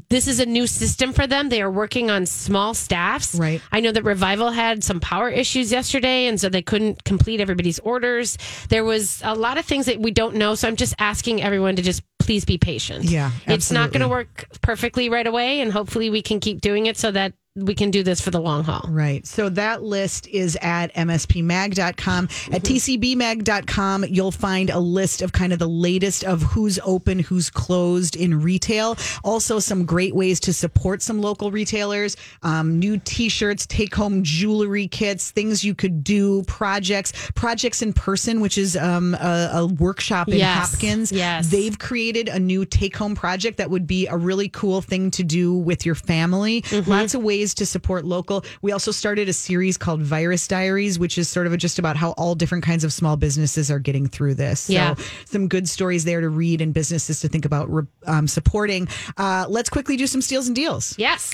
this 0.10 0.26
is 0.28 0.40
a 0.40 0.46
new 0.46 0.68
system 0.68 1.12
for 1.12 1.28
them. 1.28 1.50
They 1.50 1.62
are 1.62 1.70
working 1.72 2.10
on 2.10 2.26
small 2.26 2.74
staffs. 2.74 3.36
Right. 3.36 3.62
I 3.74 3.82
know 3.82 3.92
that 3.92 4.04
Revival 4.04 4.52
had 4.52 4.86
some 4.86 5.02
power 5.02 5.30
issues 5.30 5.70
yesterday, 5.72 6.28
and 6.28 6.40
so 6.40 6.48
they 6.48 6.62
couldn't 6.62 7.04
complete 7.04 7.42
everybody's 7.42 7.80
orders. 7.80 8.38
There 8.70 8.86
was 8.86 9.22
a 9.26 9.36
lot 9.36 9.58
of 9.58 9.66
things 9.66 9.86
that 9.88 10.00
we 10.00 10.12
don't 10.12 10.36
know. 10.36 10.56
So 10.56 10.68
I'm 10.70 10.78
just 10.78 10.96
asking 10.98 11.42
everyone 11.44 11.76
to 11.76 11.82
just 11.82 12.04
please 12.20 12.46
be 12.46 12.58
patient. 12.58 13.06
Yeah, 13.06 13.32
It's 13.48 13.72
not 13.72 13.92
going 13.92 14.02
to 14.02 14.08
work 14.08 14.48
perfectly 14.62 15.10
right 15.10 15.26
away, 15.28 15.60
and 15.62 15.74
hopefully 15.74 16.10
we 16.10 16.22
can 16.22 16.40
keep 16.40 16.62
doing 16.62 16.86
it 16.86 16.96
so 16.98 17.12
that 17.12 17.34
we 17.56 17.74
can 17.76 17.92
do 17.92 18.04
this 18.04 18.22
for 18.22 18.32
the 18.32 18.40
long 18.40 18.64
haul. 18.64 18.86
Right. 18.90 19.26
So 19.26 19.50
that 19.50 19.84
list 19.84 20.28
is 20.28 20.58
at 20.62 20.94
mspmag.com. 20.94 22.26
At 22.52 22.62
tcbmag.com, 22.64 24.06
you'll 24.06 24.32
find 24.32 24.70
a 24.70 24.80
list 24.80 25.22
of 25.22 25.32
kind 25.32 25.52
of 25.52 25.60
the 25.60 25.68
latest 25.68 26.24
of 26.24 26.42
who's 26.42 26.80
open, 26.84 27.20
who's 27.20 27.50
closed 27.50 28.16
in 28.16 28.42
retail. 28.42 28.98
Also, 29.24 29.60
some 29.60 29.86
great 29.86 30.16
ways 30.16 30.40
to 30.42 30.54
support 30.54 31.02
some 31.02 31.22
local 31.22 31.52
retailers, 31.52 32.16
um, 32.44 32.80
new 32.80 32.98
t 32.98 33.30
shirts, 33.30 33.66
take 33.66 33.94
home 33.96 34.24
jewelry 34.24 34.88
kits, 34.88 35.32
things 35.32 35.64
you 35.64 35.74
could 35.76 36.04
do, 36.04 36.44
projects, 36.44 37.32
projects 37.36 37.82
in 37.82 37.94
person, 37.94 38.42
which 38.42 38.58
is 38.58 38.78
um, 38.78 39.16
a, 39.16 39.50
a 39.54 39.66
workshop 39.66 40.28
in 40.28 40.38
Yes. 40.38 40.72
Hopkins. 40.72 41.12
Yes. 41.12 41.50
They've 41.50 41.78
created 41.78 42.30
a 42.30 42.40
new 42.40 42.64
take 42.64 42.96
home 42.96 43.16
project 43.16 43.58
that 43.58 43.70
would 43.70 43.88
be 43.88 44.08
a 44.08 44.16
really 44.16 44.50
cool 44.50 44.82
thing 44.82 45.12
to 45.12 45.24
do 45.24 45.54
with 45.54 45.86
your 45.86 45.96
family. 45.96 46.62
Mm-hmm. 46.62 46.90
Lots 46.90 47.14
of 47.16 47.24
ways 47.24 47.39
to 47.56 47.66
support 47.66 48.06
local. 48.06 48.44
We 48.62 48.72
also 48.72 48.92
started 48.92 49.30
a 49.30 49.34
series 49.34 49.78
called 49.78 50.02
Virus 50.02 50.48
Diaries, 50.48 51.00
which 51.00 51.18
is 51.18 51.28
sort 51.30 51.48
of 51.48 51.58
just 51.58 51.80
about 51.80 51.96
how 51.98 52.12
all 52.12 52.36
different 52.36 52.64
kinds 52.64 52.84
of 52.84 52.92
small 52.94 53.16
businesses 53.18 53.72
are 53.72 53.80
getting 53.80 54.08
through 54.08 54.36
this. 54.36 54.62
So 54.62 54.74
Yeah. 54.74 54.96
some 55.26 55.48
good 55.48 55.68
stories 55.70 56.04
there 56.06 56.22
to 56.22 56.30
read 56.30 56.62
and 56.62 56.74
businesses 56.74 57.20
to 57.22 57.28
think 57.30 57.46
about 57.46 57.70
um, 58.06 58.28
supporting. 58.28 58.88
Uh, 59.18 59.46
let's 59.50 59.70
quickly 59.70 59.96
do 59.98 60.06
some 60.08 60.22
steals 60.22 60.48
and 60.48 60.56
deals. 60.56 60.96
Yes. 60.98 61.34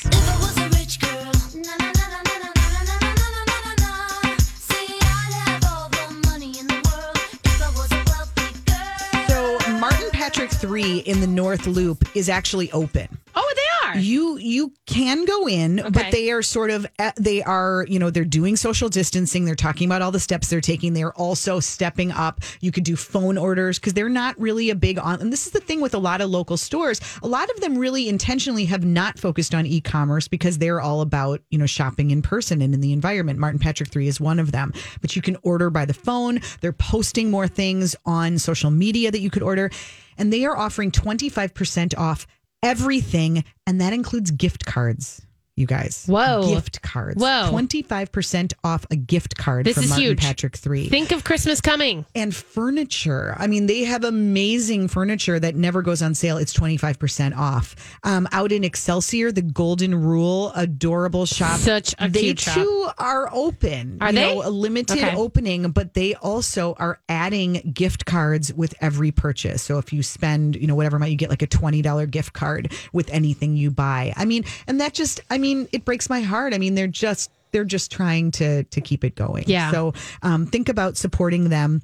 Patrick 10.36 10.52
3 10.52 10.98
in 11.00 11.22
the 11.22 11.28
North 11.28 11.66
Loop 11.66 12.04
is 12.14 12.28
actually 12.28 12.70
open. 12.74 13.08
Oh, 13.38 13.54
they 13.56 13.88
are. 13.88 13.98
You 13.98 14.38
you 14.38 14.74
can 14.86 15.24
go 15.24 15.48
in, 15.48 15.80
Okay. 15.80 15.90
but 15.90 16.12
they 16.12 16.30
are 16.32 16.42
sort 16.42 16.72
of 16.72 16.86
uh, 17.00 17.12
they 17.16 17.42
are 17.42 17.86
you 17.88 18.00
know 18.00 18.10
they're 18.10 18.26
doing 18.26 18.58
social 18.58 18.90
distancing. 18.90 19.46
They're 19.46 19.56
talking 19.56 19.88
about 19.88 20.02
all 20.02 20.12
the 20.12 20.20
steps 20.20 20.50
they're 20.50 20.60
taking. 20.60 20.94
They're 20.94 21.14
also 21.14 21.62
stepping 21.62 22.12
up. 22.12 22.42
You 22.60 22.74
could 22.74 22.84
do 22.84 22.98
phone 22.98 23.38
orders 23.38 23.80
because 23.80 23.94
they're 23.94 24.10
not 24.10 24.38
really 24.38 24.70
a 24.72 24.76
big 24.76 25.00
on. 25.00 25.22
And 25.22 25.32
this 25.32 25.46
is 25.48 25.54
the 25.54 25.62
thing 25.62 25.80
with 25.80 25.94
a 25.94 26.00
lot 26.00 26.20
of 26.20 26.30
local 26.30 26.58
stores. 26.58 27.00
A 27.24 27.28
lot 27.30 27.50
of 27.50 27.62
them 27.62 27.78
really 27.78 28.10
intentionally 28.10 28.66
have 28.66 28.84
not 28.84 29.18
focused 29.18 29.56
on 29.56 29.66
e-commerce 29.66 30.28
because 30.28 30.58
they're 30.58 30.82
all 30.82 31.00
about 31.00 31.40
you 31.50 31.58
know 31.58 31.66
shopping 31.66 32.12
in 32.12 32.22
person 32.22 32.62
and 32.62 32.74
in 32.74 32.82
the 32.82 32.92
environment. 32.92 33.40
Martin 33.40 33.60
Patrick 33.60 33.88
Three 33.90 34.10
is 34.10 34.20
one 34.20 34.40
of 34.40 34.52
them. 34.52 34.74
But 35.00 35.16
you 35.16 35.22
can 35.22 35.38
order 35.44 35.70
by 35.70 35.86
the 35.86 35.94
phone. 35.94 36.42
They're 36.60 36.74
posting 36.74 37.32
more 37.32 37.48
things 37.48 37.96
on 38.06 38.38
social 38.38 38.70
media 38.72 39.12
that 39.12 39.20
you 39.22 39.30
could 39.30 39.44
order, 39.44 39.70
and 40.18 40.32
they 40.32 40.45
are 40.45 40.57
offering 40.57 40.91
twenty 40.91 41.30
five 41.30 41.53
percent 41.53 41.95
off 41.97 42.28
everything, 42.63 43.43
and 43.68 43.80
that 43.82 43.93
includes 43.93 44.32
gift 44.32 44.66
cards. 44.66 45.26
You 45.58 45.66
guys, 45.68 46.03
Whoa. 46.06 46.49
gift 46.53 46.82
cards, 46.82 47.22
Whoa. 47.22 47.47
twenty 47.49 47.82
five 47.82 48.12
percent 48.12 48.51
off 48.66 48.86
a 48.91 48.97
gift 48.97 49.38
card 49.38 49.66
This 49.66 49.76
from 49.76 49.86
is 49.86 49.89
Martin 49.91 50.06
huge. 50.08 50.20
Patrick 50.20 50.58
Three 50.58 50.89
Think 50.89 51.14
of 51.14 51.24
Christmas 51.24 51.62
coming. 51.62 52.06
and 52.14 52.36
furniture. 52.36 53.34
I 53.39 53.47
mean, 53.47 53.66
they 53.66 53.86
have 53.86 54.03
amazing 54.03 54.89
furniture 54.89 55.39
that 55.39 55.56
never 55.56 55.82
goes 55.82 56.01
on 56.01 56.14
sale. 56.14 56.36
It's 56.36 56.53
25% 56.53 57.38
off. 57.38 57.74
Um, 58.03 58.28
out 58.34 58.51
in 58.51 58.66
Excelsior, 58.66 59.32
the 59.32 59.41
Golden 59.43 59.95
Rule, 59.95 60.51
adorable 60.58 61.26
shop. 61.26 61.58
Such 61.58 61.95
a 61.99 62.10
they 62.10 62.20
cute 62.20 62.39
shop. 62.41 62.56
too 62.56 62.89
are 62.97 63.30
open. 63.32 63.99
Are 64.01 64.10
you 64.10 64.16
they? 64.16 64.36
Know, 64.36 64.45
a 64.45 64.49
limited 64.49 64.97
Okay. 64.97 65.16
opening, 65.16 65.72
but 65.72 65.93
they 65.93 66.16
also 66.16 66.76
are 66.80 66.99
adding 67.08 67.72
gift 67.74 68.06
cards 68.06 68.53
with 68.53 68.76
every 68.82 69.12
purchase. 69.12 69.64
So 69.64 69.78
if 69.78 69.93
you 69.93 70.03
spend, 70.03 70.58
you 70.58 70.68
know, 70.68 70.76
whatever 70.76 70.97
amount, 70.97 71.12
you 71.12 71.18
get 71.18 71.30
like 71.30 71.43
a 71.43 71.47
$20 71.47 72.12
gift 72.12 72.34
card 72.34 72.74
with 72.91 73.10
anything 73.10 73.56
you 73.56 73.72
buy. 73.72 74.12
I 74.18 74.26
mean, 74.26 74.43
and 74.68 74.82
that 74.82 74.93
just, 74.93 75.22
I 75.30 75.38
mean, 75.38 75.45
it 75.72 75.86
breaks 75.86 76.10
my 76.10 76.22
heart. 76.22 76.54
I 76.54 76.58
mean, 76.58 76.76
they're 76.76 76.88
just, 76.88 77.32
they're 77.52 77.64
just 77.64 77.91
trying 77.91 78.32
to 78.32 78.64
to 78.64 78.82
keep 78.82 79.04
it 79.04 79.16
going. 79.16 79.46
Yeah. 79.48 79.72
So 79.72 79.93
um, 80.22 80.46
think 80.46 80.70
about 80.70 80.98
supporting 80.98 81.50
them. 81.50 81.82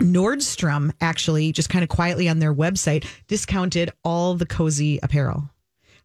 Nordstrom 0.00 0.92
actually 1.00 1.52
just 1.52 1.68
kind 1.68 1.82
of 1.82 1.90
quietly 1.90 2.26
on 2.26 2.38
their 2.38 2.54
website 2.54 3.06
discounted 3.28 3.92
all 4.02 4.34
the 4.34 4.46
cozy 4.46 4.98
apparel. 5.02 5.50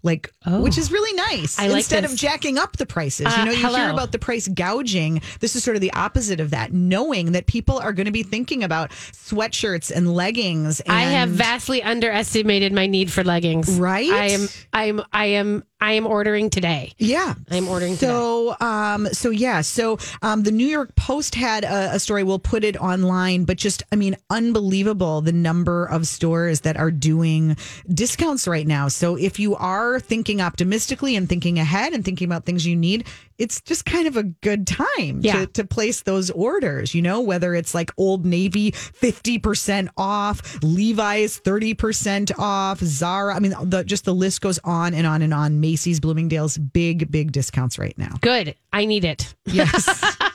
Like, 0.04 0.32
which 0.46 0.78
is 0.78 0.92
really 0.92 1.14
nice. 1.16 1.58
Oh. 1.58 1.64
I 1.64 1.68
like 1.68 1.78
Instead 1.78 2.04
this. 2.04 2.14
of 2.14 2.20
jacking 2.20 2.60
up 2.60 2.78
the 2.78 2.86
prices, 2.86 3.26
Uh, 3.26 3.38
you 3.40 3.46
know, 3.46 3.52
you 3.52 3.76
hear 3.76 3.90
about 3.90 4.12
the 4.12 4.20
price 4.20 4.48
gouging. 4.48 5.20
This 5.40 5.56
is 5.56 5.64
sort 5.64 5.78
of 5.78 5.82
the 5.82 5.92
opposite 5.94 6.40
of 6.40 6.52
that. 6.52 6.72
Knowing 6.72 7.32
that 7.32 7.48
people 7.48 7.80
are 7.80 7.92
going 7.92 8.06
to 8.06 8.12
be 8.12 8.22
thinking 8.22 8.64
about 8.64 8.92
sweatshirts 8.92 9.92
and 9.92 10.14
leggings. 10.14 10.80
And, 10.82 10.94
I 10.94 11.04
have 11.04 11.30
vastly 11.30 11.82
underestimated 11.82 12.72
my 12.72 12.86
need 12.86 13.12
for 13.12 13.24
leggings. 13.24 13.80
Right? 13.80 14.12
I 14.12 14.28
am. 14.28 14.48
I 14.74 14.84
am. 14.84 15.04
I 15.12 15.26
am. 15.26 15.64
I 15.82 15.92
am 15.94 16.08
ordering 16.08 16.50
today. 16.50 16.94
Yeah, 16.98 17.36
I'm 17.52 17.68
ordering 17.68 17.96
So, 17.96 18.56
um, 18.62 19.08
so 19.08 19.30
yeah, 19.30 19.60
so 19.62 20.00
um, 20.22 20.44
the 20.44 20.52
New 20.52 20.68
York 20.68 20.96
Post 20.96 21.36
had 21.36 21.66
a, 21.66 21.96
a 21.96 22.00
story. 22.00 22.24
We'll 22.24 22.40
put 22.40 22.64
it 22.64 22.78
online, 22.78 23.44
but 23.44 23.58
just, 23.58 23.84
I 23.92 23.98
mean, 23.98 24.16
unbelievable 24.30 25.20
the 25.22 25.34
number 25.34 25.86
of 25.86 26.08
stores 26.08 26.62
that 26.62 26.78
are 26.78 26.92
doing 26.92 27.58
discounts 27.94 28.48
right 28.48 28.66
now. 28.66 28.88
So, 28.88 29.16
if 29.16 29.38
you 29.38 29.56
are 29.56 30.00
thinking 30.00 30.40
optimistically 30.40 31.16
and 31.16 31.28
thinking 31.28 31.60
ahead 31.60 31.94
and 31.94 32.06
thinking 32.06 32.26
about 32.26 32.46
things 32.46 32.66
you 32.66 32.76
need, 32.76 33.06
it's 33.38 33.62
just 33.62 33.86
kind 33.86 34.08
of 34.08 34.16
a 34.18 34.24
good 34.24 34.66
time 34.68 35.20
Yeah. 35.22 35.42
to, 35.42 35.48
to 35.48 35.66
place 35.66 36.02
those 36.04 36.30
orders, 36.32 36.96
you 36.96 37.02
know, 37.02 37.22
whether 37.22 37.54
it's 37.56 37.74
like 37.74 37.92
Old 37.98 38.26
Navy 38.26 38.72
50% 38.72 39.90
off, 39.98 40.58
Levi's 40.64 41.40
30% 41.42 42.32
off, 42.40 42.80
Zara. 42.80 43.36
I 43.36 43.40
mean, 43.40 43.54
the, 43.64 43.84
just 43.84 44.06
the 44.06 44.14
list 44.16 44.42
goes 44.42 44.60
on 44.64 44.94
and 44.94 45.06
on 45.06 45.22
and 45.22 45.34
on. 45.34 45.60
Macy's, 45.60 46.00
Bloomingdale's, 46.00 46.58
big, 46.58 47.12
big 47.12 47.32
discounts 47.32 47.78
right 47.78 47.98
now. 47.98 48.16
Good. 48.22 48.56
I 48.72 48.86
need 48.86 49.06
it. 49.06 49.34
Yes. 49.46 49.86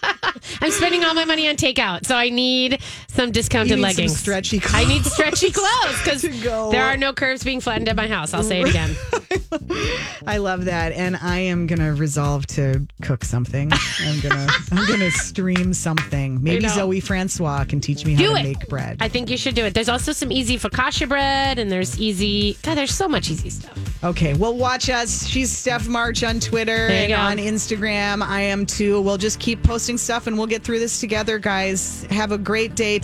I'm 0.60 0.70
spending 0.70 1.04
all 1.04 1.14
my 1.14 1.24
money 1.24 1.48
on 1.48 1.56
takeout, 1.56 2.06
so 2.06 2.16
I 2.16 2.28
need 2.30 2.80
some 3.08 3.30
discounted 3.32 3.70
You 3.70 3.76
need 3.76 3.82
some 3.94 4.04
leggings. 4.04 4.18
stretchy 4.18 4.60
I 4.68 4.84
need 4.84 5.04
stretchy 5.04 5.50
clothes 5.52 5.98
because 6.04 6.22
To 6.22 6.28
go. 6.42 6.70
there 6.70 6.84
are 6.84 6.96
no 6.96 7.12
curves 7.12 7.44
being 7.44 7.60
flattened 7.60 7.88
at 7.88 7.96
my 7.96 8.06
house. 8.08 8.34
I'll 8.34 8.42
say 8.42 8.60
it 8.62 8.68
again. 8.68 8.94
I 10.26 10.36
love 10.38 10.64
that, 10.66 10.92
and 10.92 11.16
I 11.16 11.38
am 11.38 11.66
gonna 11.66 11.94
resolve 11.94 12.46
to 12.48 12.86
cook 13.02 13.24
something. 13.24 13.70
I'm 14.00 14.20
gonna 14.20 14.46
I'm 14.72 14.86
gonna 14.88 15.10
stream 15.10 15.72
something. 15.74 16.42
Maybe 16.42 16.62
know. 16.64 16.68
Zoe 16.74 17.00
Francois 17.00 17.64
can 17.64 17.80
teach 17.80 18.04
me 18.04 18.14
how 18.14 18.22
Do 18.22 18.28
to 18.34 18.36
it. 18.36 18.42
make 18.42 18.68
bread. 18.68 18.98
I 19.00 19.08
think 19.08 19.30
you 19.30 19.36
should 19.36 19.54
do 19.54 19.64
it. 19.64 19.74
There's 19.74 19.88
also 19.88 20.12
some 20.12 20.30
easy 20.32 20.58
focaccia 20.58 21.08
bread, 21.08 21.58
and 21.58 21.70
there's 21.70 21.98
easy. 22.00 22.56
God, 22.62 22.76
there's 22.76 22.94
so 22.94 23.08
much 23.08 23.30
easy 23.30 23.50
stuff. 23.50 23.76
okay, 24.04 24.34
well, 24.34 24.54
watch 24.56 24.88
us. 24.90 25.26
She's 25.26 25.50
Steph 25.56 25.86
March 25.88 26.22
on 26.22 26.40
Twitter 26.40 26.88
There 26.88 27.08
you 27.08 27.14
and 27.14 27.38
go. 27.38 27.42
on 27.42 27.52
Instagram. 27.52 28.22
I 28.22 28.42
am 28.42 28.66
too. 28.66 29.00
We'll 29.00 29.18
just 29.18 29.38
keep 29.40 29.62
posting 29.62 29.98
stuff, 29.98 30.26
and 30.26 30.38
we'll 30.40 30.46
get 30.46 30.62
through 30.62 30.78
this 30.78 31.00
together, 31.00 31.38
guys. 31.38 32.04
Have 32.10 32.32
a 32.32 32.38
great 32.38 32.74
day. 32.74 32.98